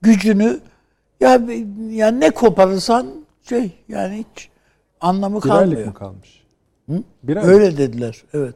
[0.01, 0.59] gücünü
[1.19, 1.41] ya
[1.89, 4.49] ya ne koparırsan şey yani hiç
[5.01, 5.85] anlamı Bir kalmıyor.
[5.87, 6.43] mı kalmış?
[7.23, 7.49] Bir aylık.
[7.49, 8.23] Öyle dediler.
[8.33, 8.55] Evet.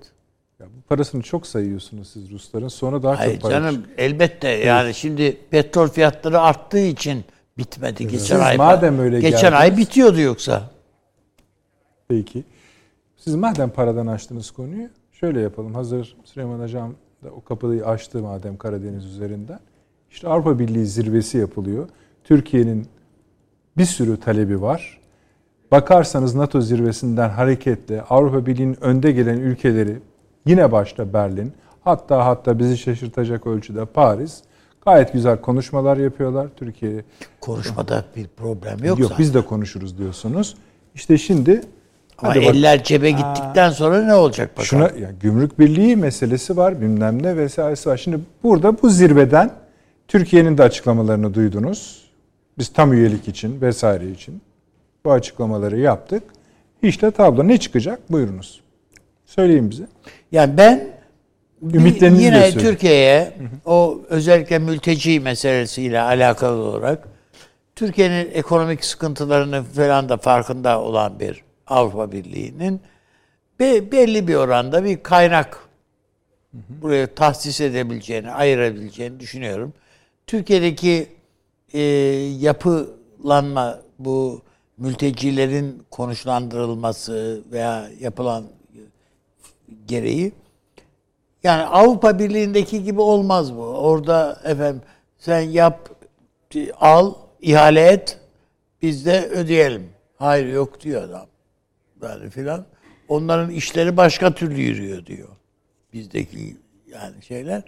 [0.60, 2.68] Ya bu parasını çok sayıyorsunuz siz Rusların.
[2.68, 7.26] Sonra daha Hayır çok para canım elbette yani şimdi petrol fiyatları arttığı için
[7.58, 8.58] bitmedi geçen Siz ay.
[8.58, 10.70] madem öyle geçen geldiniz- ay bitiyordu yoksa.
[12.08, 12.44] Peki.
[13.18, 15.74] Siz madem paradan açtınız konuyu şöyle yapalım.
[15.76, 19.60] Hazır Süleyman Hocam da o kapıyı açtı madem Karadeniz üzerinden.
[20.12, 21.90] İşte Avrupa Birliği zirvesi yapılıyor.
[22.24, 22.88] Türkiye'nin
[23.78, 25.02] bir sürü talebi var.
[25.72, 30.00] Bakarsanız NATO zirvesinden hareketle Avrupa Birliği'nin önde gelen ülkeleri
[30.46, 31.54] yine başta Berlin
[31.84, 34.42] hatta hatta bizi şaşırtacak ölçüde Paris
[34.86, 36.48] gayet güzel konuşmalar yapıyorlar.
[36.56, 37.04] Türkiye
[37.42, 39.18] Konuşmada bir problem yok, Yok zaten.
[39.24, 40.58] biz de konuşuruz diyorsunuz.
[40.96, 41.62] İşte şimdi
[42.18, 44.66] Ama Hadi bak- eller cebe gittikten sonra ne olacak bakalım?
[44.66, 47.98] Şuna ya, gümrük birliği meselesi var, bilmem ne vesairesi var.
[47.98, 49.52] Şimdi burada bu zirveden
[50.08, 52.08] Türkiye'nin de açıklamalarını duydunuz.
[52.58, 54.42] Biz tam üyelik için vesaire için
[55.06, 56.24] bu açıklamaları yaptık.
[56.82, 58.12] İşte tablo ne çıkacak?
[58.12, 58.62] Buyurunuz.
[59.26, 59.88] Söyleyin bize.
[60.32, 60.98] Yani ben
[61.74, 62.52] Ümitlerinizi yine.
[62.52, 63.34] Türkiye'ye
[63.66, 67.08] o özellikle mülteci meselesiyle alakalı olarak
[67.76, 72.82] Türkiye'nin ekonomik sıkıntılarının falan da farkında olan bir Avrupa Birliği'nin
[73.60, 75.60] be- belli bir oranda bir kaynak
[76.54, 79.74] buraya tahsis edebileceğini, ayırabileceğini düşünüyorum.
[80.28, 81.08] Türkiye'deki
[81.74, 81.82] e,
[82.40, 84.42] yapılanma bu
[84.78, 88.44] mültecilerin konuşlandırılması veya yapılan
[89.86, 90.32] gereği
[91.44, 93.64] yani Avrupa Birliği'ndeki gibi olmaz bu.
[93.64, 94.82] Orada efendim
[95.18, 95.90] sen yap,
[96.80, 98.20] al, ihale et,
[98.82, 99.90] biz de ödeyelim.
[100.18, 101.26] Hayır yok diyor adam.
[102.04, 102.66] Yani filan.
[103.08, 105.30] Onların işleri başka türlü yürüyor diyor.
[105.94, 106.58] Bizdeki
[106.88, 107.64] yani şeyler.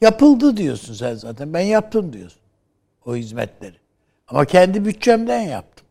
[0.00, 1.52] Yapıldı diyorsun sen zaten.
[1.52, 2.40] Ben yaptım diyorsun.
[3.06, 3.76] O hizmetleri.
[4.28, 5.86] Ama kendi bütçemden yaptım.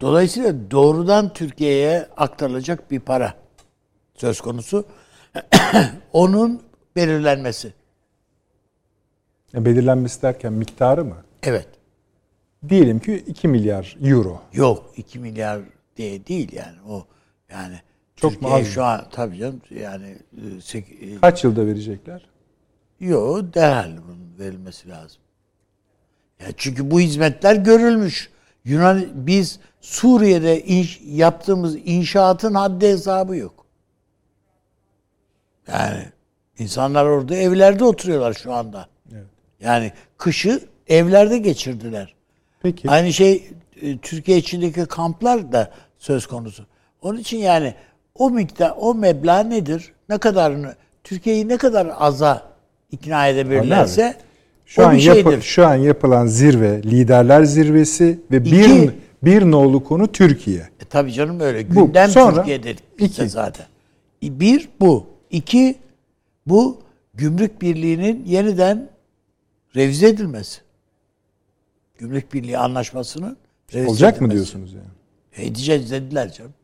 [0.00, 3.34] Dolayısıyla doğrudan Türkiye'ye aktarılacak bir para
[4.14, 4.84] söz konusu.
[6.12, 6.62] Onun
[6.96, 7.72] belirlenmesi.
[9.52, 11.16] Ya belirlenmesi derken miktarı mı?
[11.42, 11.68] Evet.
[12.68, 14.42] Diyelim ki 2 milyar euro.
[14.52, 15.60] Yok 2 milyar
[15.96, 17.06] diye değil yani o
[17.50, 17.74] yani
[18.16, 22.26] Çok Türkiye şu an tabii canım yani e, sek- e, Kaç yılda verecekler?
[23.00, 25.20] yok derhal bunun verilmesi lazım.
[26.40, 28.30] Ya çünkü bu hizmetler görülmüş.
[28.64, 33.66] Yunan biz Suriye'de inş- yaptığımız inşaatın haddi hesabı yok.
[35.68, 36.04] Yani
[36.58, 38.88] insanlar orada evlerde oturuyorlar şu anda.
[39.12, 39.26] Evet.
[39.60, 42.14] Yani kışı evlerde geçirdiler.
[42.62, 42.90] Peki.
[42.90, 43.50] Aynı şey
[44.02, 46.66] Türkiye içindeki kamplar da söz konusu.
[47.02, 47.74] Onun için yani
[48.14, 49.92] o miktar, o meblağ nedir?
[50.08, 52.42] Ne kadarını, Türkiye'yi ne kadar aza
[52.90, 54.16] ikna edebilirlerse
[54.66, 55.42] Şu o an bir şeydir.
[55.42, 58.90] şu an yapılan zirve liderler zirvesi ve bir İki.
[59.22, 60.60] bir nolu konu Türkiye.
[60.60, 61.74] E, tabii canım öyle.
[61.74, 61.86] Bu.
[61.86, 63.30] Gündem Sonra Türkiye dedik biz de iki.
[63.30, 63.66] zaten.
[64.24, 65.06] E, Bir bu.
[65.30, 65.74] İki
[66.46, 66.80] bu
[67.14, 68.88] gümrük birliğinin yeniden
[69.76, 70.60] revize edilmesi.
[71.98, 73.36] Gümrük Birliği anlaşmasının
[73.74, 74.34] revize Olacak mı edilmesi.
[74.52, 75.46] diyorsunuz yani?
[75.48, 76.54] Edeceğiz dediler canım.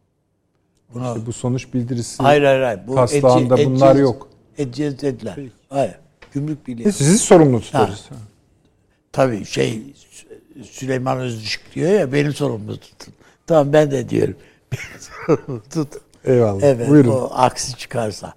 [0.94, 2.80] Bunu İşte bu sonuç bildirisi Hayır hayır hayır.
[2.86, 4.28] Bu taslağında edece- bunlar edeceğiz- yok.
[4.59, 5.39] Edeceğiz dediler.
[5.68, 5.94] Hayır.
[6.32, 6.89] Gümrük Birliği.
[6.89, 8.09] E, sizi sorumlu tutarız.
[9.12, 13.14] Tabii şey Sü- Süleyman Özışık diyor ya benim sorumlu tutun.
[13.47, 14.36] Tamam ben de diyorum.
[14.72, 16.01] Benim sorumlu tutun.
[16.24, 16.62] Eyvallah.
[16.62, 17.10] Evet Buyurun.
[17.10, 18.35] o aksi çıkarsa.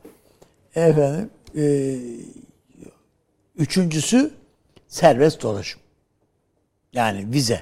[0.76, 1.96] Efendim e,
[3.58, 4.32] üçüncüsü
[4.88, 5.82] serbest dolaşım.
[6.94, 7.62] Yani vize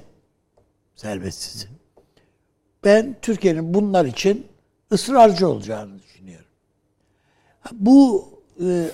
[0.99, 1.67] serbestsiz.
[2.83, 4.47] Ben Türkiye'nin bunlar için
[4.91, 6.45] ısrarcı olacağını düşünüyorum.
[7.71, 8.29] Bu
[8.65, 8.85] e,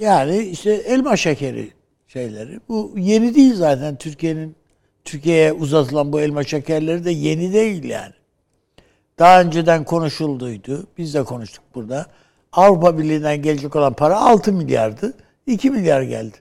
[0.00, 1.72] yani işte elma şekeri
[2.08, 2.60] şeyleri.
[2.68, 4.56] Bu yeni değil zaten Türkiye'nin
[5.04, 8.14] Türkiye'ye uzatılan bu elma şekerleri de yeni değil yani.
[9.18, 10.86] Daha önceden konuşulduydu.
[10.98, 12.06] Biz de konuştuk burada.
[12.52, 15.14] Avrupa Birliği'nden gelecek olan para 6 milyardı.
[15.46, 16.36] 2 milyar geldi.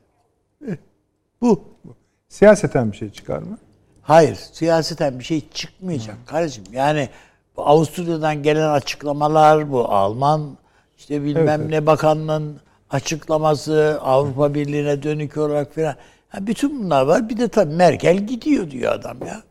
[1.41, 1.64] Bu.
[2.30, 3.57] Siyaseten bir şey çıkar mı?
[4.08, 6.64] Hayır, siyaseten bir şey çıkmayacak kardeşim.
[6.72, 7.10] Yani
[7.58, 10.58] bu Avusturya'dan gelen açıklamalar, bu Alman
[10.98, 11.70] işte bilmem Evet, evet.
[11.70, 12.58] ne bakanlığın
[12.90, 15.96] açıklaması, Avrupa Birliği'ne dönük olarak filan.
[16.30, 17.30] Ha, bütün bunlar var.
[17.30, 19.42] Bir de tabii Merkel gidiyor diyor adam ya.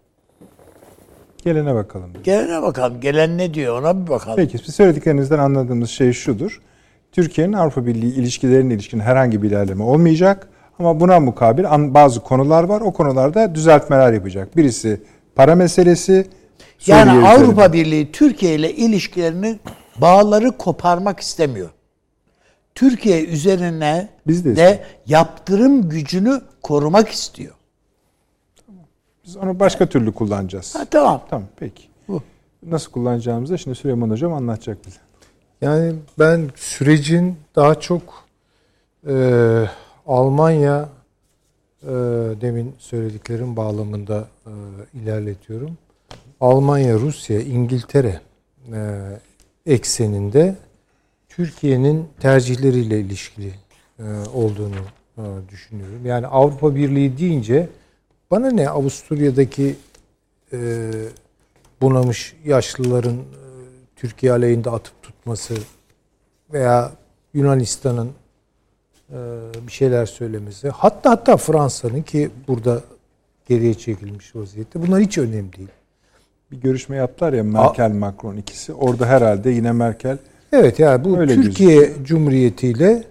[1.44, 2.10] Gelene bakalım.
[2.24, 3.00] Gelene bakalım.
[3.00, 4.36] Gelen ne diyor ona bir bakalım.
[4.36, 6.60] Peki siz söylediklerinizden anladığımız şey şudur.
[7.12, 10.48] Türkiye'nin Avrupa Birliği ilişkilerine ilişkin herhangi bir ilerleme olmayacak.
[10.78, 12.80] Ama buna mukabil bazı konular var.
[12.80, 14.56] O konularda düzeltmeler yapacak.
[14.56, 15.00] Birisi
[15.34, 16.26] para meselesi.
[16.86, 17.72] Yani Suriye Avrupa üzerinde.
[17.72, 19.58] Birliği Türkiye ile ilişkilerini
[20.00, 21.70] bağları koparmak istemiyor.
[22.74, 27.54] Türkiye üzerine Biz de de yaptırım gücünü korumak istiyor.
[29.26, 30.74] Biz onu başka türlü kullanacağız.
[30.74, 31.22] Ha, tamam.
[31.30, 31.82] Tamam peki.
[32.08, 32.22] Bu.
[32.62, 34.98] Nasıl kullanacağımızı da şimdi Süleyman Hocam anlatacak bize.
[35.60, 38.02] Yani ben sürecin daha çok
[39.08, 39.14] e,
[40.06, 40.88] Almanya
[41.82, 41.86] e,
[42.40, 44.50] demin söylediklerim bağlamında e,
[44.98, 45.78] ilerletiyorum.
[46.40, 48.20] Almanya, Rusya, İngiltere
[48.72, 49.00] e,
[49.66, 50.56] ekseninde
[51.28, 53.54] Türkiye'nin tercihleriyle ilişkili
[53.98, 54.02] e,
[54.34, 54.80] olduğunu
[55.18, 56.06] e, düşünüyorum.
[56.06, 57.68] Yani Avrupa Birliği deyince
[58.30, 59.76] bana ne Avusturya'daki
[60.52, 60.90] e,
[61.80, 63.22] bunamış yaşlıların e,
[63.96, 65.54] Türkiye aleyhinde atıp tutması
[66.52, 66.92] veya
[67.34, 68.10] Yunanistan'ın
[69.66, 72.80] bir şeyler söylemesi hatta hatta Fransa'nın ki burada
[73.48, 75.68] geriye çekilmiş vaziyette bunlar hiç önemli değil.
[76.50, 78.72] bir görüşme yaptılar ya Merkel Macron ikisi.
[78.72, 80.18] Orada herhalde yine Merkel
[80.52, 83.04] Evet yani bu Öyle Türkiye Cumhuriyeti ile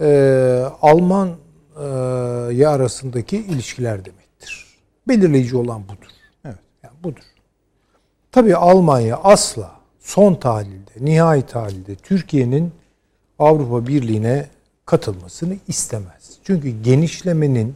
[0.00, 1.28] e, Alman
[1.76, 4.66] e, arasındaki ilişkiler demektir.
[5.08, 6.10] Belirleyici olan budur.
[6.44, 6.58] Evet.
[6.82, 7.22] Yani budur.
[8.32, 12.72] Tabii Almanya asla son tahlilde, nihai tahlilde Türkiye'nin
[13.38, 14.46] Avrupa Birliği'ne
[14.90, 16.38] katılmasını istemez.
[16.44, 17.74] Çünkü genişlemenin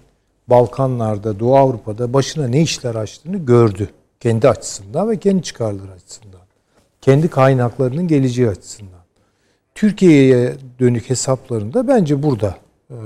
[0.49, 3.91] Balkanlarda, Doğu Avrupa'da başına ne işler açtığını gördü.
[4.21, 6.41] Kendi açısından ve kendi çıkarları açısından.
[7.01, 9.01] Kendi kaynaklarının geleceği açısından.
[9.75, 12.57] Türkiye'ye dönük hesaplarında bence burada
[12.91, 12.97] e,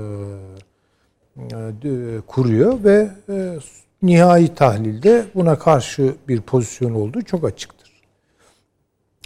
[1.83, 3.57] e, kuruyor ve e,
[4.01, 7.91] nihai tahlilde buna karşı bir pozisyon olduğu çok açıktır.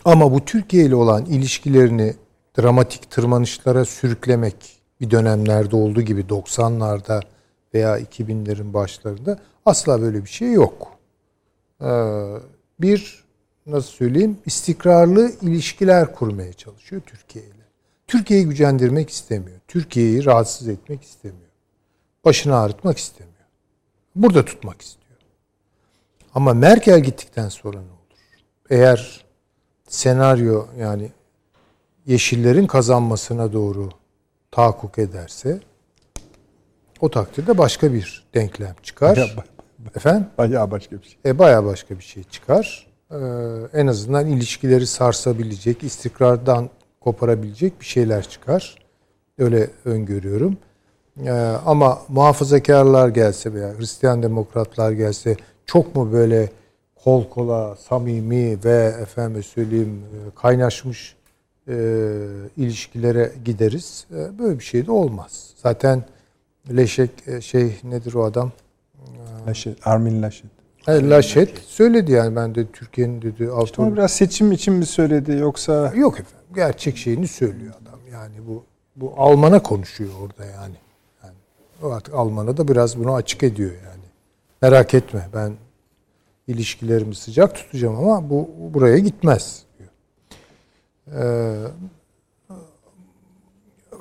[0.06, 2.14] Ama bu Türkiye ile olan ilişkilerini
[2.58, 4.56] dramatik tırmanışlara sürüklemek
[5.02, 7.22] bir dönemlerde olduğu gibi 90'larda
[7.74, 10.92] veya 2000'lerin başlarında asla böyle bir şey yok.
[11.82, 11.86] Ee,
[12.80, 13.24] bir
[13.66, 17.64] nasıl söyleyeyim istikrarlı ilişkiler kurmaya çalışıyor Türkiye ile.
[18.08, 19.60] Türkiye'yi gücendirmek istemiyor.
[19.68, 21.52] Türkiye'yi rahatsız etmek istemiyor.
[22.26, 23.34] Başını ağrıtmak istemiyor.
[24.16, 25.04] Burada tutmak istiyor.
[26.36, 28.20] Ama Merkel gittikten sonra ne olur?
[28.70, 29.26] Eğer
[29.88, 31.12] senaryo yani
[32.06, 33.90] yeşillerin kazanmasına doğru
[34.52, 35.60] tahakkuk ederse
[37.02, 39.36] o takdirde başka bir denklem çıkar.
[39.96, 40.28] Efendim?
[40.38, 41.18] bayağı başka bir şey.
[41.26, 42.88] E, bayağı başka bir şey çıkar.
[43.12, 43.16] Ee,
[43.74, 46.70] en azından ilişkileri sarsabilecek, istikrardan
[47.02, 48.76] koparabilecek bir şeyler çıkar.
[49.38, 50.58] Öyle öngörüyorum.
[51.26, 51.32] Ee,
[51.66, 55.36] ama muhafazakarlar gelse veya Hristiyan demokratlar gelse
[55.66, 56.50] çok mu böyle
[57.04, 61.16] kol kola, samimi ve efendim söyleyeyim e, kaynaşmış
[61.68, 61.76] e,
[62.58, 64.06] ilişkilere gideriz.
[64.12, 65.54] E, böyle bir şey de olmaz.
[65.56, 66.04] Zaten
[66.76, 68.52] Leşek e, şey nedir o adam?
[69.48, 70.52] Laşet, Armin Laşet.
[70.88, 75.32] E, Laşet söyledi yani ben de Türkiye'nin dedi İşte onu biraz seçim için mi söyledi
[75.32, 76.48] yoksa Yok efendim.
[76.56, 78.00] Gerçek şeyini söylüyor adam.
[78.12, 78.64] Yani bu
[78.96, 80.76] bu Alman'a konuşuyor orada yani.
[81.24, 81.36] yani
[81.84, 84.04] o artık Alman'a da biraz bunu açık ediyor yani.
[84.62, 85.54] Merak etme ben
[86.48, 89.64] ilişkilerimi sıcak tutacağım ama bu buraya gitmez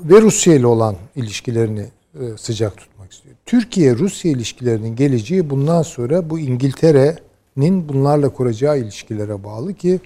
[0.04, 1.86] ve Rusya ile olan ilişkilerini
[2.20, 3.34] e, sıcak tutmak istiyor.
[3.46, 10.00] Türkiye-Rusya ilişkilerinin geleceği bundan sonra bu İngiltere'nin bunlarla kuracağı ilişkilere bağlı ki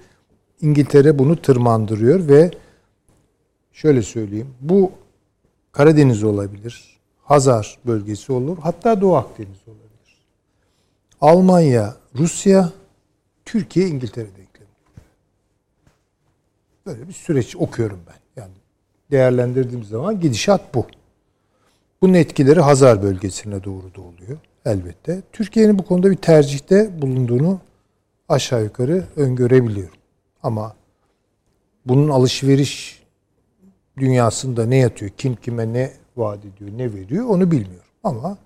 [0.61, 2.51] İngiltere bunu tırmandırıyor ve
[3.73, 4.93] şöyle söyleyeyim bu
[5.73, 10.27] Karadeniz olabilir, Hazar bölgesi olur, hatta Doğu Akdeniz olabilir.
[11.21, 12.73] Almanya, Rusya,
[13.45, 14.46] Türkiye, İngiltere denklemi.
[16.87, 18.43] Böyle bir süreç okuyorum ben.
[18.43, 18.53] Yani
[19.11, 20.87] değerlendirdiğim zaman gidişat bu.
[22.03, 25.23] Bunun etkileri Hazar bölgesine doğru da oluyor elbette.
[25.33, 27.61] Türkiye'nin bu konuda bir tercihte bulunduğunu
[28.29, 29.97] aşağı yukarı öngörebiliyorum.
[30.43, 30.77] Ama
[31.87, 33.03] bunun alışveriş
[33.99, 37.91] dünyasında ne yatıyor, kim kime ne vaat ediyor, ne veriyor onu bilmiyorum.
[38.05, 38.39] Ama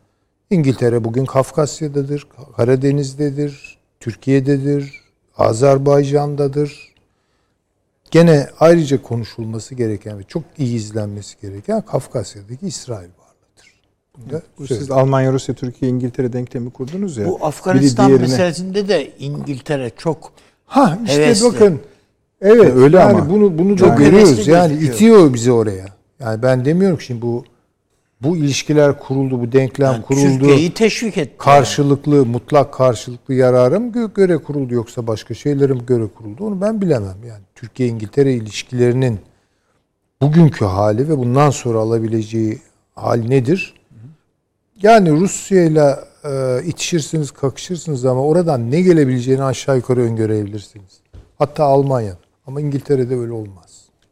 [0.50, 2.26] İngiltere bugün Kafkasya'dadır,
[2.56, 5.00] Karadeniz'dedir, Türkiye'dedir,
[5.36, 6.89] Azerbaycan'dadır.
[8.10, 14.44] Gene ayrıca konuşulması gereken ve çok iyi izlenmesi gereken Kafkasya'daki İsrail varlığıdır.
[14.58, 17.26] Bu siz Almanya, Rusya, Türkiye, İngiltere denklemi kurdunuz ya.
[17.26, 20.32] Bu Afganistan diğerine- meselesinde de İngiltere çok
[20.66, 21.44] Ha işte Hevesli.
[21.46, 21.80] bakın.
[22.40, 23.30] Evet Öyle yani ama.
[23.30, 24.46] bunu bunu da Çok görüyoruz.
[24.48, 24.94] Yani gözüküyor.
[24.94, 25.86] itiyor bizi oraya.
[26.20, 27.44] Yani ben demiyorum ki şimdi bu
[28.22, 30.22] bu ilişkiler kuruldu, bu denklem yani kuruldu.
[30.22, 31.34] Türkiye'yi teşvik etti.
[31.38, 36.46] karşılıklı, mutlak karşılıklı yararım gö- göre kuruldu yoksa başka şeylerim göre kuruldu.
[36.46, 37.16] Onu ben bilemem.
[37.28, 39.20] Yani Türkiye İngiltere ilişkilerinin
[40.22, 42.58] bugünkü hali ve bundan sonra alabileceği
[42.94, 43.74] hal nedir?
[44.82, 51.00] Yani Rusya ile e, itişirsiniz, kakışırsınız ama oradan ne gelebileceğini aşağı yukarı öngörebilirsiniz.
[51.38, 52.16] Hatta Almanya.
[52.46, 53.69] Ama İngiltere'de öyle olmaz.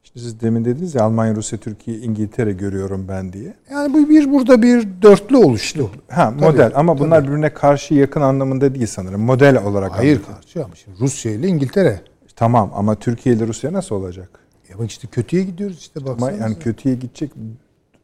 [0.09, 3.55] İşte siz demin dediniz ya Almanya, Rusya, Türkiye, İngiltere görüyorum ben diye.
[3.71, 5.91] Yani bu bir burada bir dörtlü oluştu.
[6.11, 9.21] Ha model ama bunlar birbirine karşı yakın anlamında değil sanırım.
[9.21, 9.93] Model olarak.
[9.93, 10.37] Hayır anlatıyor.
[10.41, 12.01] karşı ama şimdi Rusya ile İngiltere.
[12.37, 14.31] Tamam ama Türkiye ile Rusya nasıl olacak?
[14.71, 16.31] Ya bak işte kötüye gidiyoruz işte Ama baksana.
[16.31, 17.33] yani kötüye gidecek.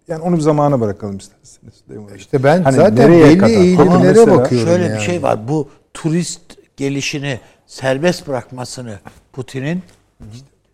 [0.08, 1.74] Yani onu bir zamana bırakalım isterseniz.
[2.16, 3.52] İşte ben Hani zaten nereye belli kadar?
[3.54, 4.94] Ama eğilimlere bakıyorum Şöyle yani.
[4.94, 5.48] bir şey var.
[5.48, 6.40] Bu turist
[6.76, 8.98] gelişini serbest bırakmasını
[9.32, 9.82] Putin'in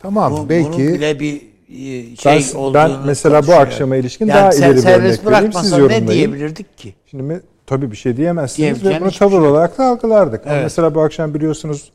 [0.01, 4.25] Tamam bu, bunun belki bile bir e, şey Ben- olduğunu ben mesela bu akşama ilişkin
[4.27, 6.07] yani daha sen ileri bir örnek vereyim, siz bırakmasa ne yorumlayın.
[6.07, 6.93] diyebilirdik ki?
[7.05, 10.45] Şimdi mi- tabii bir şey diyemezsiniz ve bunu tavır şey olarak da algılardık.
[10.45, 10.63] Ama Evet.
[10.63, 11.91] mesela bu akşam biliyorsunuz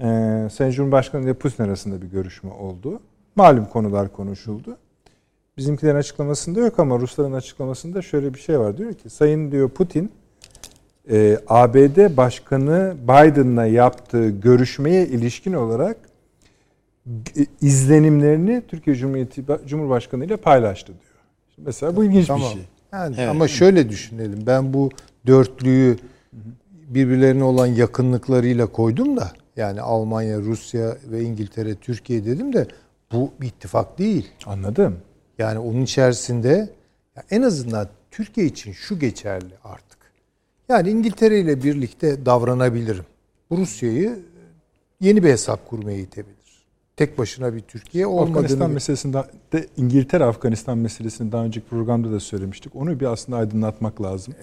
[0.00, 0.04] e,
[0.52, 3.00] Sayın Cumhurbaşkanı ile Putin arasında bir görüşme oldu.
[3.36, 4.76] Malum konular konuşuldu.
[5.56, 8.78] Bizimkilerin açıklamasında yok ama Rusların açıklamasında şöyle bir şey var.
[8.78, 10.12] Diyor ki Sayın diyor Putin
[11.10, 15.96] e, ABD Başkanı Biden'la yaptığı görüşmeye ilişkin olarak
[17.60, 21.22] izlenimlerini Türkiye Cumhuriyeti Ba- Cumhurbaşkanı ile paylaştı diyor.
[21.58, 22.48] Mesela bu ilginç Tamam.
[22.48, 22.62] bir şey.
[22.92, 23.28] Yani Evet.
[23.28, 24.38] ama şöyle düşünelim.
[24.46, 24.90] Ben bu
[25.26, 25.96] dörtlüyü
[26.88, 32.66] birbirlerine olan yakınlıklarıyla koydum da yani Almanya, Rusya ve İngiltere, Türkiye dedim de
[33.12, 34.28] bu bir ittifak değil.
[34.46, 34.96] Anladım.
[35.38, 36.70] Yani onun içerisinde
[37.30, 39.98] en azından Türkiye için şu geçerli artık.
[40.68, 43.04] Yani İngiltere ile birlikte davranabilirim.
[43.52, 44.18] Rusya'yı
[45.00, 46.37] yeni bir hesap kurmaya itebilir.
[46.98, 52.20] Tek başına bir Türkiye Afganistan olmadığını meselesinde de İngiltere Afganistan meselesini daha önceki programda da
[52.20, 52.76] söylemiştik.
[52.76, 54.34] Onu bir aslında aydınlatmak lazım.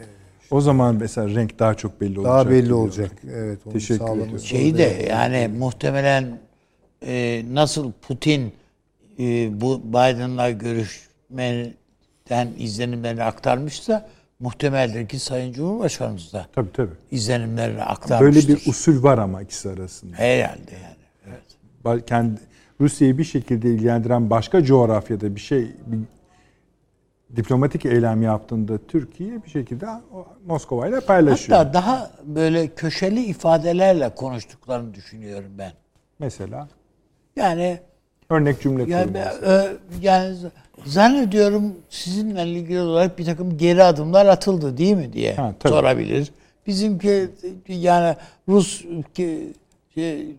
[0.52, 2.34] O zaman mesela renk daha çok belli olacak.
[2.34, 3.12] daha belli gibi olacak.
[3.34, 4.40] Evet, onu Teşekkür ediyorum.
[4.40, 6.40] Şeyi de yani muhtemelen
[7.06, 8.54] e, nasıl Putin
[9.20, 14.10] e, bu Biden'la görüşmeden izlenimlerini aktarmışsa
[14.40, 16.92] muhtemeldir ki Sayın Cumhurbaşkanımız da Tabii tabii.
[17.12, 18.48] izlenimlerini Böyle aktarmıştır.
[18.48, 20.16] bir usul var ama ikisi arasında.
[20.16, 20.95] Herhalde yani.
[22.08, 22.40] Kendi
[22.82, 26.00] Rusya'yı bir şekilde ilgilendiren başka coğrafyada bir şey bir
[27.36, 29.86] diplomatik eylem yaptığında Türkiye bir şekilde
[30.46, 31.58] Moskova ile paylaşıyor.
[31.58, 35.72] Hatta daha böyle köşeli ifadelerle konuştuklarını düşünüyorum ben.
[36.20, 36.68] Mesela
[37.36, 37.80] Yani
[38.30, 39.68] örnek cümle yani, e,
[40.02, 40.50] yani z-
[40.86, 45.74] zannediyorum sizinle ilgili olarak bir takım geri adımlar atıldı değil mi diye Ha, tabii.
[45.74, 46.32] sorabilir.
[46.68, 47.30] Bizimki
[47.68, 48.16] yani
[48.50, 49.54] Rus ki
[49.96, 50.36] şey,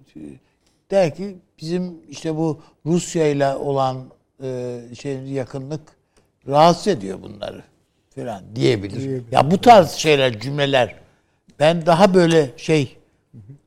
[0.90, 3.96] der ki bizim işte bu Rusya ile olan
[4.42, 5.80] e, şey yakınlık
[6.48, 7.62] rahatsız ediyor bunları
[8.14, 9.22] falan diyebilir.
[9.32, 10.94] Ya bu tarz şeyler cümleler
[11.60, 12.96] ben daha böyle şey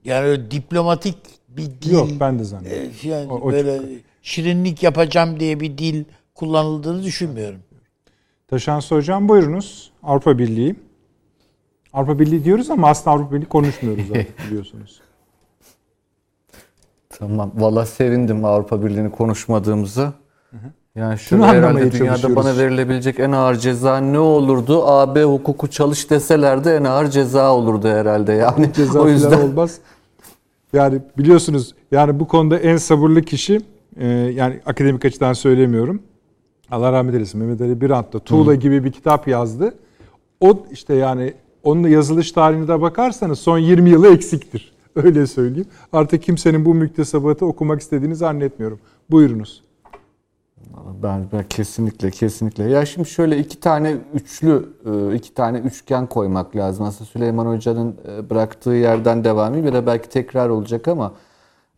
[0.05, 1.17] yani öyle diplomatik
[1.49, 2.91] bir dil Yok ben de zannediyorum.
[3.03, 3.81] e, yani O- o böyle
[4.21, 6.03] şirinlik yapacağım diye bir dil
[6.35, 7.59] kullanıldığını düşünmüyorum.
[8.47, 9.91] Taşansı Hocam buyurunuz.
[10.03, 10.75] Avrupa Birliği.
[11.93, 15.01] Avrupa Birliği diyoruz ama aslında Avrupa Birliği konuşmuyoruz artık biliyorsunuz.
[17.09, 17.51] Tamam.
[17.55, 20.13] Valla sevindim Avrupa Birliği'ni konuşmadığımıza.
[20.95, 24.87] Yani şunu herhalde dünyada bana verilebilecek en ağır ceza ne olurdu?
[24.87, 28.33] AB hukuku çalış deselerdi en ağır ceza olurdu herhalde.
[28.33, 29.77] Yani Ceza o yüzden olmaz.
[30.73, 33.61] Yani biliyorsunuz yani bu konuda en sabırlı kişi
[33.97, 36.01] e, yani akademik açıdan söylemiyorum.
[36.71, 39.73] Allah rahmet eylesin Mehmet Ali Birant da Tuğla gibi bir kitap yazdı.
[40.39, 41.33] O işte yani
[41.63, 44.78] onun yazılış tarihine de bakarsanız son 20 yılı eksiktir.
[45.03, 45.67] Öyle söyleyeyim.
[45.93, 48.79] Artık kimsenin bu müktesebatı okumak istediğini zannetmiyorum.
[49.11, 49.63] Buyurunuz.
[51.03, 52.63] Ben, ben kesinlikle kesinlikle.
[52.63, 56.85] Ya şimdi şöyle iki tane üçlü, e, iki tane üçgen koymak lazım.
[56.85, 61.13] Aslında Süleyman Hoca'nın e, bıraktığı yerden devam edeyim ya da belki tekrar olacak ama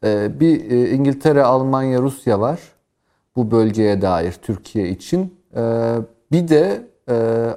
[0.03, 2.59] e, bir İngiltere, Almanya, Rusya var.
[3.35, 5.41] Bu bölgeye dair Türkiye için.
[6.31, 6.87] Bir de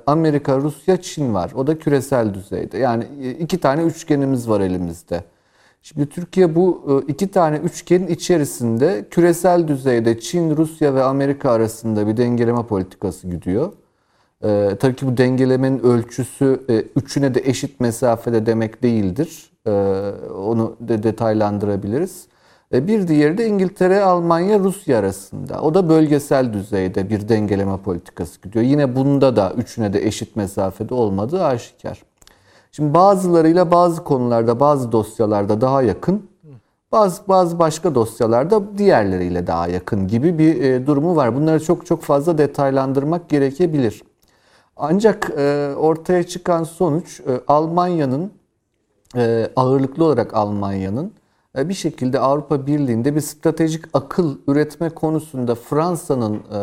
[0.07, 1.53] Amerika, Rusya, Çin var.
[1.55, 2.79] O da küresel düzeyde.
[2.79, 3.05] Yani
[3.41, 5.25] iki tane üçgenimiz var elimizde.
[5.87, 12.07] Şimdi Türkiye bu e, iki tane üçgenin içerisinde küresel düzeyde Çin, Rusya ve Amerika arasında
[12.07, 13.73] bir dengeleme politikası gidiyor.
[14.45, 19.51] Ee, tabii ki bu dengelemenin ölçüsü e, üçüne de eşit mesafede demek değildir.
[19.67, 19.71] Ee,
[20.37, 22.27] onu de detaylandırabiliriz.
[22.75, 25.63] E, bir diğeri de İngiltere, Almanya, Rusya arasında.
[25.63, 28.65] O da bölgesel düzeyde bir dengeleme politikası gidiyor.
[28.65, 32.03] Yine bunda da üçüne de eşit mesafede olmadığı aşikar.
[32.77, 36.31] Şimdi bazılarıyla bazı konularda, bazı dosyalarda daha yakın,
[36.93, 41.37] bazı bazı başka dosyalarda diğerleriyle daha yakın gibi bir e, durumu var.
[41.37, 44.03] Bunları çok çok fazla detaylandırmak gerekebilir.
[44.77, 48.33] Ancak e, ortaya çıkan sonuç e, Almanya'nın
[49.17, 51.13] e, ağırlıklı olarak Almanya'nın
[51.59, 56.61] e, bir şekilde Avrupa Birliği'nde bir stratejik akıl üretme konusunda Fransa'nın e,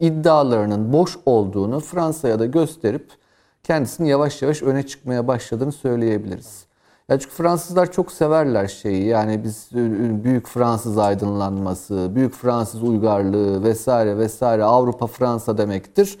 [0.00, 3.23] iddialarının boş olduğunu Fransa'ya da gösterip
[3.64, 6.66] kendisini yavaş yavaş öne çıkmaya başladığını söyleyebiliriz.
[7.08, 9.06] Ya çünkü Fransızlar çok severler şeyi.
[9.06, 16.18] Yani biz e, büyük Fransız aydınlanması, büyük Fransız uygarlığı vesaire vesaire Avrupa Fransa demektir.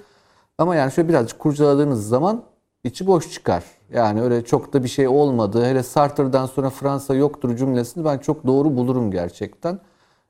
[0.58, 2.42] Ama yani şöyle birazcık kurcaladığınız zaman
[2.84, 3.64] içi boş çıkar.
[3.92, 5.64] Yani öyle çok da bir şey olmadı.
[5.64, 9.78] Hele Sartre'dan sonra Fransa yoktur cümlesini ben çok doğru bulurum gerçekten.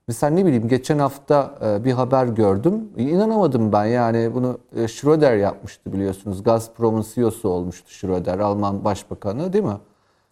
[0.08, 2.88] Mesela ne bileyim geçen hafta e, bir haber gördüm.
[2.96, 6.42] İnanamadım ben yani bunu e, Schröder yapmıştı biliyorsunuz.
[6.42, 9.78] Gazprom'un CEO'su olmuştu Schröder, Alman Başbakanı değil mi?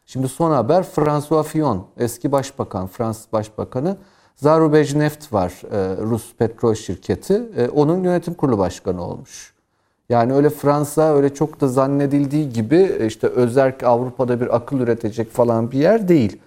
[0.06, 3.96] Şimdi son haber François Fillon, eski başbakan, Fransız başbakanı.
[4.36, 7.42] Zarubezhneft var, e, Rus petrol şirketi.
[7.74, 9.52] Onun yönetim kurulu başkanı olmuş.
[10.08, 15.70] Yani öyle Fransa öyle çok da zannedildiği gibi işte özerk Avrupa'da bir akıl üretecek falan
[15.70, 16.40] bir yer değil.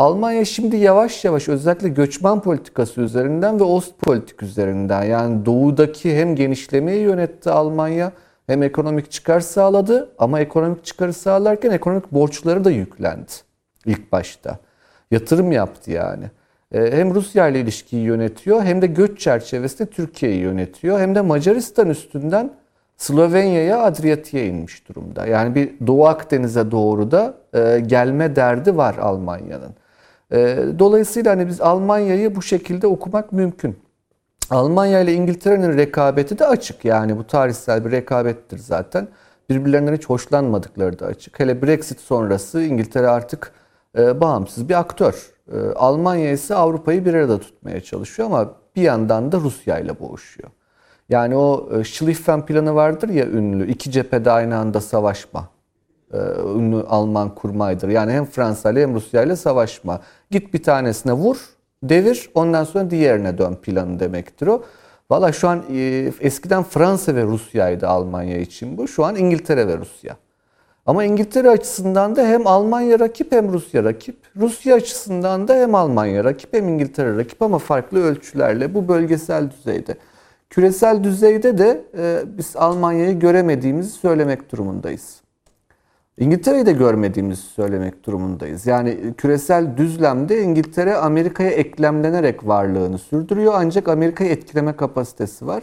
[0.00, 7.02] Almanya şimdi yavaş yavaş özellikle göçmen politikası üzerinden ve Ostpolitik üzerinden yani doğudaki hem genişlemeyi
[7.02, 8.12] yönetti Almanya
[8.46, 13.32] Hem ekonomik çıkar sağladı ama ekonomik çıkarı sağlarken ekonomik borçları da yüklendi
[13.86, 14.58] ilk başta.
[15.10, 16.24] Yatırım yaptı yani.
[16.72, 21.00] E, hem Rusya ile ilişkiyi yönetiyor hem de göç çerçevesinde Türkiye'yi yönetiyor.
[21.00, 22.52] Hem de Macaristan üstünden
[22.96, 25.26] Slovenya'ya, Adriyatik'e inmiş durumda.
[25.26, 29.74] Yani bir Doğu Akdeniz'e doğru da e, gelme derdi var Almanya'nın.
[30.32, 33.78] E, dolayısıyla hani biz Almanya'yı bu şekilde okumak mümkün.
[34.50, 36.84] Almanya ile İngiltere'nin rekabeti de açık.
[36.84, 39.08] Yani bu tarihsel bir rekabettir zaten.
[39.50, 41.40] Birbirlerinden hiç hoşlanmadıkları da açık.
[41.40, 43.52] Hele Brexit sonrası İngiltere artık
[43.98, 45.32] e, bağımsız bir aktör.
[45.52, 50.50] E, Almanya ise Avrupa'yı bir arada tutmaya çalışıyor ama bir yandan da Rusya ile boğuşuyor.
[51.08, 53.70] Yani o e, Schlieffen planı vardır ya ünlü.
[53.70, 55.48] iki cephede aynı anda savaşma.
[56.14, 56.18] E,
[56.56, 57.88] ünlü Alman kurmaydır.
[57.88, 60.00] Yani hem Fransa ile hem Rusya ile savaşma.
[60.30, 61.36] Git bir tanesine vur,
[61.82, 64.62] devir ondan sonra diğerine dön planı demektir o.
[65.10, 68.88] Valla şu an e, eskiden Fransa ve Rusya'ydı Almanya için bu.
[68.88, 70.16] Şu an İngiltere ve Rusya.
[70.86, 74.16] Ama İngiltere açısından da hem Almanya rakip hem Rusya rakip.
[74.36, 79.96] Rusya açısından da hem Almanya rakip hem İngiltere rakip ama farklı ölçülerle bu bölgesel düzeyde.
[80.50, 85.20] Küresel düzeyde de e, biz Almanya'yı göremediğimizi söylemek durumundayız.
[86.18, 88.66] İngiltere'yi de görmediğimizi söylemek durumundayız.
[88.66, 95.62] Yani küresel düzlemde İngiltere Amerika'ya eklemlenerek varlığını sürdürüyor ancak Amerika'yı etkileme kapasitesi var.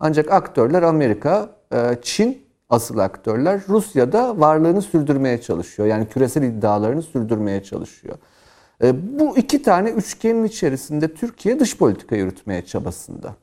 [0.00, 5.88] Ancak aktörler Amerika, e, Çin asıl aktörler Rusya'da varlığını sürdürmeye çalışıyor.
[5.88, 8.18] Yani küresel iddialarını sürdürmeye çalışıyor.
[8.82, 13.34] E, bu iki tane üçgenin içerisinde Türkiye dış politika yürütmeye çabasında.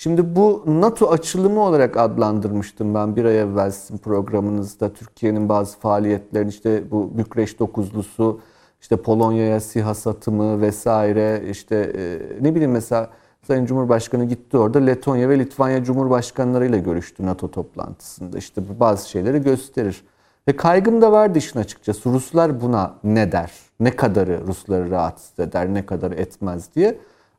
[0.00, 4.92] Şimdi bu NATO açılımı olarak adlandırmıştım ben bir ay evvel sizin programınızda.
[4.92, 8.40] Türkiye'nin bazı faaliyetlerini işte bu Bükreş dokuzlusu,
[8.80, 13.10] işte Polonya'ya SİHA satımı vesaire işte e, ne bileyim mesela
[13.46, 18.38] Sayın Cumhurbaşkanı gitti orada Letonya ve Litvanya Cumhurbaşkanlarıyla görüştü NATO toplantısında.
[18.38, 20.04] İşte bu bazı şeyleri gösterir.
[20.48, 22.12] Ve kaygım da vardı işin açıkçası.
[22.12, 23.52] Ruslar buna ne der?
[23.80, 26.98] Ne kadarı Rusları rahatsız eder, ne kadarı etmez diye.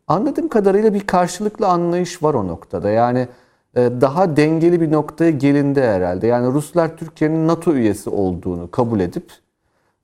[0.09, 2.89] Anladığım kadarıyla bir karşılıklı anlayış var o noktada.
[2.89, 3.27] Yani
[3.75, 6.27] e, daha dengeli bir noktaya gelindi herhalde.
[6.27, 9.31] Yani Ruslar Türkiye'nin NATO üyesi olduğunu kabul edip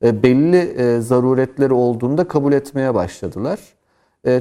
[0.02, 3.58] e, belli e, zaruretleri olduğunu da kabul etmeye başladılar.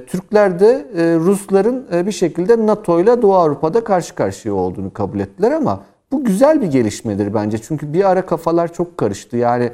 [0.08, 0.86] Türkler de
[1.20, 6.62] Rusların bir şekilde NATO ile Doğu Avrupa'da karşı karşıya olduğunu kabul ettiler ama bu güzel
[6.62, 7.58] bir gelişmedir bence.
[7.58, 9.38] Çünkü bir ara kafalar çok karıştı.
[9.38, 9.72] Yani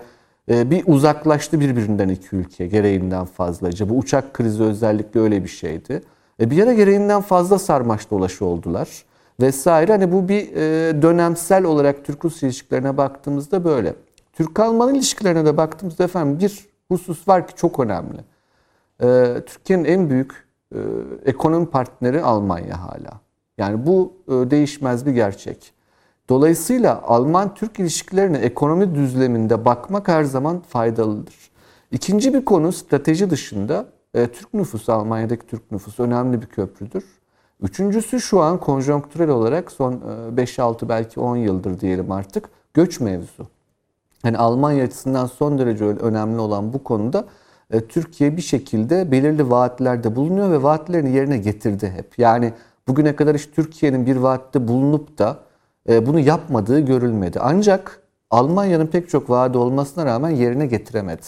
[0.49, 3.89] bir uzaklaştı birbirinden iki ülke gereğinden fazlaca.
[3.89, 6.01] Bu uçak krizi özellikle öyle bir şeydi.
[6.39, 9.05] E, bir ara gereğinden fazla sarmaş dolaşı oldular
[9.41, 9.91] vesaire.
[9.91, 13.93] Hani bu bir e, dönemsel olarak Türk-Rus ilişkilerine baktığımızda böyle.
[14.33, 18.17] Türk-Alman ilişkilerine de baktığımızda efendim bir husus var ki çok önemli.
[19.03, 20.51] E, Türkiye'nin en büyük
[21.25, 23.19] ekonomi partneri Almanya hala.
[23.57, 25.73] Yani bu değişmez bir gerçek.
[26.29, 31.35] Dolayısıyla Alman-Türk ilişkilerine ekonomi düzleminde bakmak her zaman faydalıdır.
[31.91, 37.03] İkinci bir konu strateji dışında e, Türk nüfusu, Almanya'daki Türk nüfusu önemli bir köprüdür.
[37.61, 39.93] Üçüncüsü şu an konjonktürel olarak son
[40.35, 43.47] 5-6 e, belki 10 yıldır diyelim artık göç mevzu.
[44.23, 47.25] Yani Almanya açısından son derece önemli olan bu konuda
[47.71, 52.19] e, Türkiye bir şekilde belirli vaatlerde bulunuyor ve vaatlerini yerine getirdi hep.
[52.19, 52.53] Yani
[52.87, 55.39] bugüne kadar hiç Türkiye'nin bir vaatte bulunup da
[55.87, 57.39] bunu yapmadığı görülmedi.
[57.41, 58.01] Ancak
[58.31, 61.25] Almanya'nın pek çok vaadi olmasına rağmen yerine getiremedi.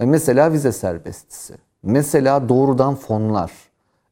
[0.00, 1.54] E, mesela vize serbestisi.
[1.82, 3.52] Mesela doğrudan fonlar.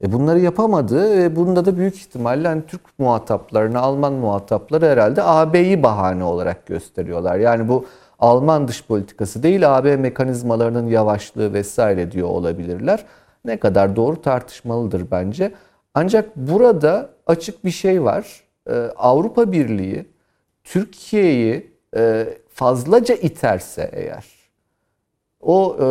[0.03, 5.83] E bunları yapamadı ve bunda da büyük ihtimalle hani Türk muhataplarını, Alman muhatapları herhalde AB'yi
[5.83, 7.37] bahane olarak gösteriyorlar.
[7.37, 7.85] Yani bu
[8.19, 13.05] Alman dış politikası değil AB mekanizmalarının yavaşlığı vesaire diyor olabilirler.
[13.45, 15.53] Ne kadar doğru tartışmalıdır bence.
[15.95, 18.45] Ancak burada açık bir şey var.
[18.71, 20.07] Ee, Avrupa Birliği
[20.65, 24.25] Türkiye'yi e, fazlaca iterse eğer
[25.41, 25.87] o e,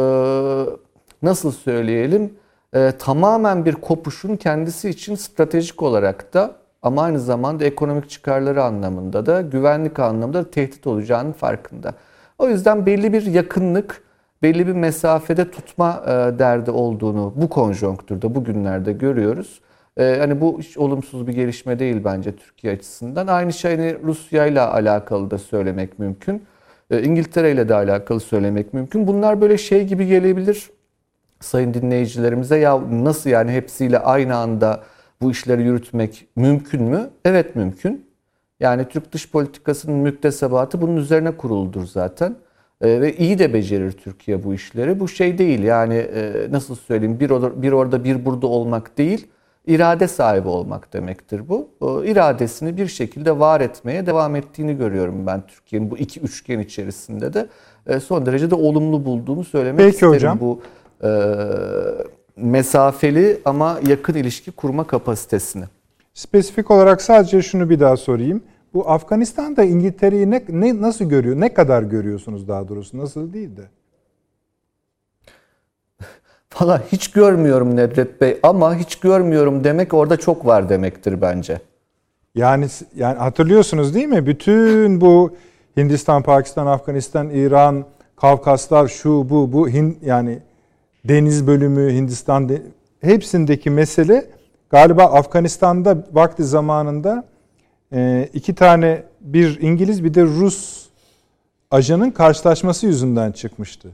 [1.22, 2.34] nasıl söyleyelim
[2.74, 9.26] e, tamamen bir kopuşun kendisi için stratejik olarak da ama aynı zamanda ekonomik çıkarları anlamında
[9.26, 11.94] da güvenlik anlamında da tehdit olacağının farkında.
[12.38, 14.04] O yüzden belli bir yakınlık,
[14.42, 16.04] belli bir mesafede tutma
[16.40, 19.62] derdi olduğunu bu konjonktürde bugünlerde görüyoruz.
[19.98, 23.28] Ee, hani bu hiç olumsuz bir gelişme değil bence Türkiye açısından.
[23.28, 26.44] Aynı şey hani Rusya ile alakalı da söylemek mümkün.
[26.92, 29.08] Ee, İngiltere ile de alakalı söylemek mümkün.
[29.08, 30.70] Bunlar böyle şey gibi gelebilir
[31.40, 32.58] sayın dinleyicilerimize.
[32.58, 34.84] Ya nasıl yani hepsiyle aynı anda
[35.22, 37.10] bu işleri yürütmek mümkün mü?
[37.26, 38.06] Evet mümkün.
[38.60, 42.36] Yani Türk dış politikasının müktesebatı bunun üzerine kuruludur zaten.
[42.82, 45.00] Ee, ve iyi de becerir Türkiye bu işleri.
[45.00, 49.28] Bu şey değil yani e, nasıl söyleyeyim bir, orada, bir burada olmak değil
[49.68, 51.70] irade sahibi olmak demektir bu.
[51.82, 57.34] O iradesini bir şekilde var etmeye devam ettiğini görüyorum ben Türkiye'nin bu iki üçgen içerisinde
[57.34, 57.48] de
[57.88, 60.14] E, son derece de olumlu bulduğumu söylemek Peki isterim.
[60.14, 60.40] hocam.
[60.40, 60.62] Bu
[61.04, 61.10] e,
[62.36, 65.64] mesafeli ama yakın ilişki kurma kapasitesini.
[66.14, 68.44] Spesifik olarak sadece şunu bir daha sorayım.
[68.74, 71.40] Bu Afganistan'da İngiltere'yi ne, ne nasıl görüyor?
[71.40, 72.98] Ne kadar görüyorsunuz daha doğrusu?
[72.98, 73.62] Nasıl değil de?
[76.60, 81.60] Valla hiç görmüyorum Nedret Bey ama hiç görmüyorum demek orada çok var demektir bence.
[82.36, 84.26] Yani yani hatırlıyorsunuz değil mi?
[84.26, 85.34] Bütün bu
[85.78, 90.40] Hindistan, Pakistan, Afganistan, İran, Kavkaslar şu bu bu Hin, yani
[91.06, 92.62] deniz bölümü Hindistan de-
[93.02, 94.26] hepsindeki mesele
[94.70, 97.24] galiba Afganistan'da vakti zamanında
[97.94, 100.86] e, iki tane bir İngiliz bir de Rus
[101.72, 103.90] ajanın karşılaşması yüzünden çıkmıştı.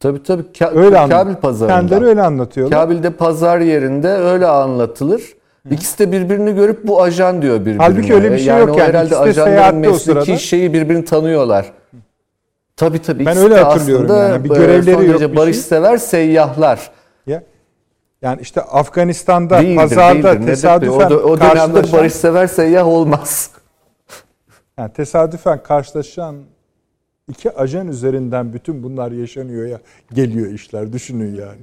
[0.00, 1.76] Tabii tabii Ka- Öyle anlat- Kabil pazarında.
[1.78, 2.80] Kendileri öyle anlatıyorlar.
[2.80, 5.22] Kabil'de pazar yerinde öyle anlatılır.
[5.70, 7.82] İkisi de birbirini görüp bu ajan diyor birbirine.
[7.82, 8.88] Halbuki öyle bir şey yok o yani.
[8.88, 11.72] herhalde İkisi de ajanların mesleki şeyi birbirini tanıyorlar.
[12.76, 13.26] Tabii tabii.
[13.26, 14.44] Ben öyle hatırlıyorum aslında, yani.
[14.44, 16.90] Bir e, görevleri yok, bir barışsever seyyahlar.
[17.26, 17.42] Ya
[18.22, 20.46] yani işte Afganistan'da Değildir, pazarda değildir.
[20.46, 23.50] Tesadüfen o, da- o dönemde karşılaşan barışsever seyyah olmaz.
[24.78, 26.36] yani tesadüfen karşılaşan
[27.28, 29.80] iki ajan üzerinden bütün bunlar yaşanıyor ya
[30.14, 31.60] geliyor işler düşünün yani.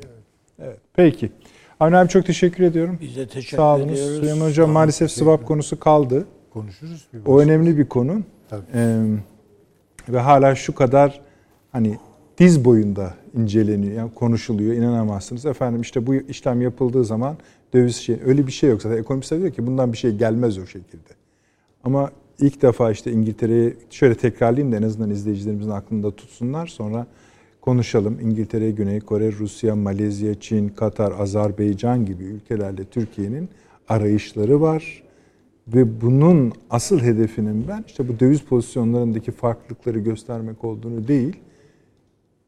[0.60, 0.78] Evet.
[0.94, 1.32] Peki.
[1.80, 2.98] Avni abi çok teşekkür ediyorum.
[3.02, 3.90] Biz de teşekkür Sağ olun.
[3.90, 4.16] ediyoruz.
[4.16, 6.28] Süleyman Hocam maalesef swap konusu kaldı.
[6.50, 8.22] Konuşuruz bir O önemli bir konu.
[8.50, 8.64] Tabii.
[8.74, 9.02] Ee,
[10.10, 11.22] ve hala şu kadar
[11.72, 11.98] hani
[12.38, 14.76] diz boyunda inceleniyor, yani konuşuluyor.
[14.76, 15.46] inanamazsınız.
[15.46, 17.38] Efendim işte bu işlem yapıldığı zaman
[17.74, 18.98] döviz şey öyle bir şey yok zaten.
[18.98, 21.10] Ekonomistler diyor ki bundan bir şey gelmez o şekilde.
[21.84, 22.12] Ama
[22.44, 26.68] ilk defa işte İngiltere'ye şöyle tekrarlayayım da en azından izleyicilerimizin aklında tutsunlar.
[26.68, 27.08] Sonra
[27.62, 28.20] konuşalım.
[28.22, 33.50] İngiltere, Güney Kore, Rusya, Malezya, Çin, Katar, Azerbaycan gibi ülkelerle Türkiye'nin
[33.90, 35.04] arayışları var.
[35.68, 41.36] Ve bunun asıl hedefinin ben işte bu döviz pozisyonlarındaki farklılıkları göstermek olduğunu değil,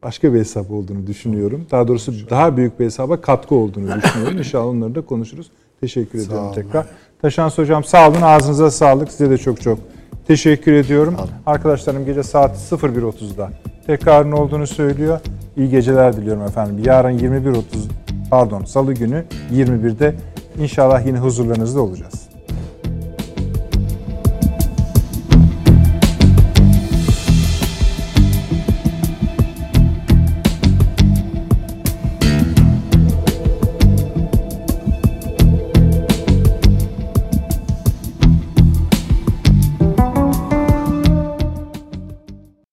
[0.04, 1.66] başka bir hesap olduğunu düşünüyorum.
[1.72, 4.38] Daha doğrusu daha büyük bir hesaba katkı olduğunu düşünüyorum.
[4.38, 5.52] İnşallah onları da konuşuruz.
[5.82, 6.88] Teşekkür ediyorum tekrar.
[7.22, 8.22] Taşans Hocam sağ olun.
[8.22, 9.12] Ağzınıza sağlık.
[9.12, 9.80] Size de çok çok
[10.28, 11.16] teşekkür ediyorum.
[11.46, 13.50] Arkadaşlarım gece saat 01.30'da
[13.88, 15.20] tekrarın olduğunu söylüyor.
[15.58, 16.84] İyi geceler diliyorum efendim.
[16.86, 17.62] Yarın 21.30
[18.30, 20.16] pardon salı günü 21'de
[20.60, 22.35] inşallah yine huzurlarınızda olacağız.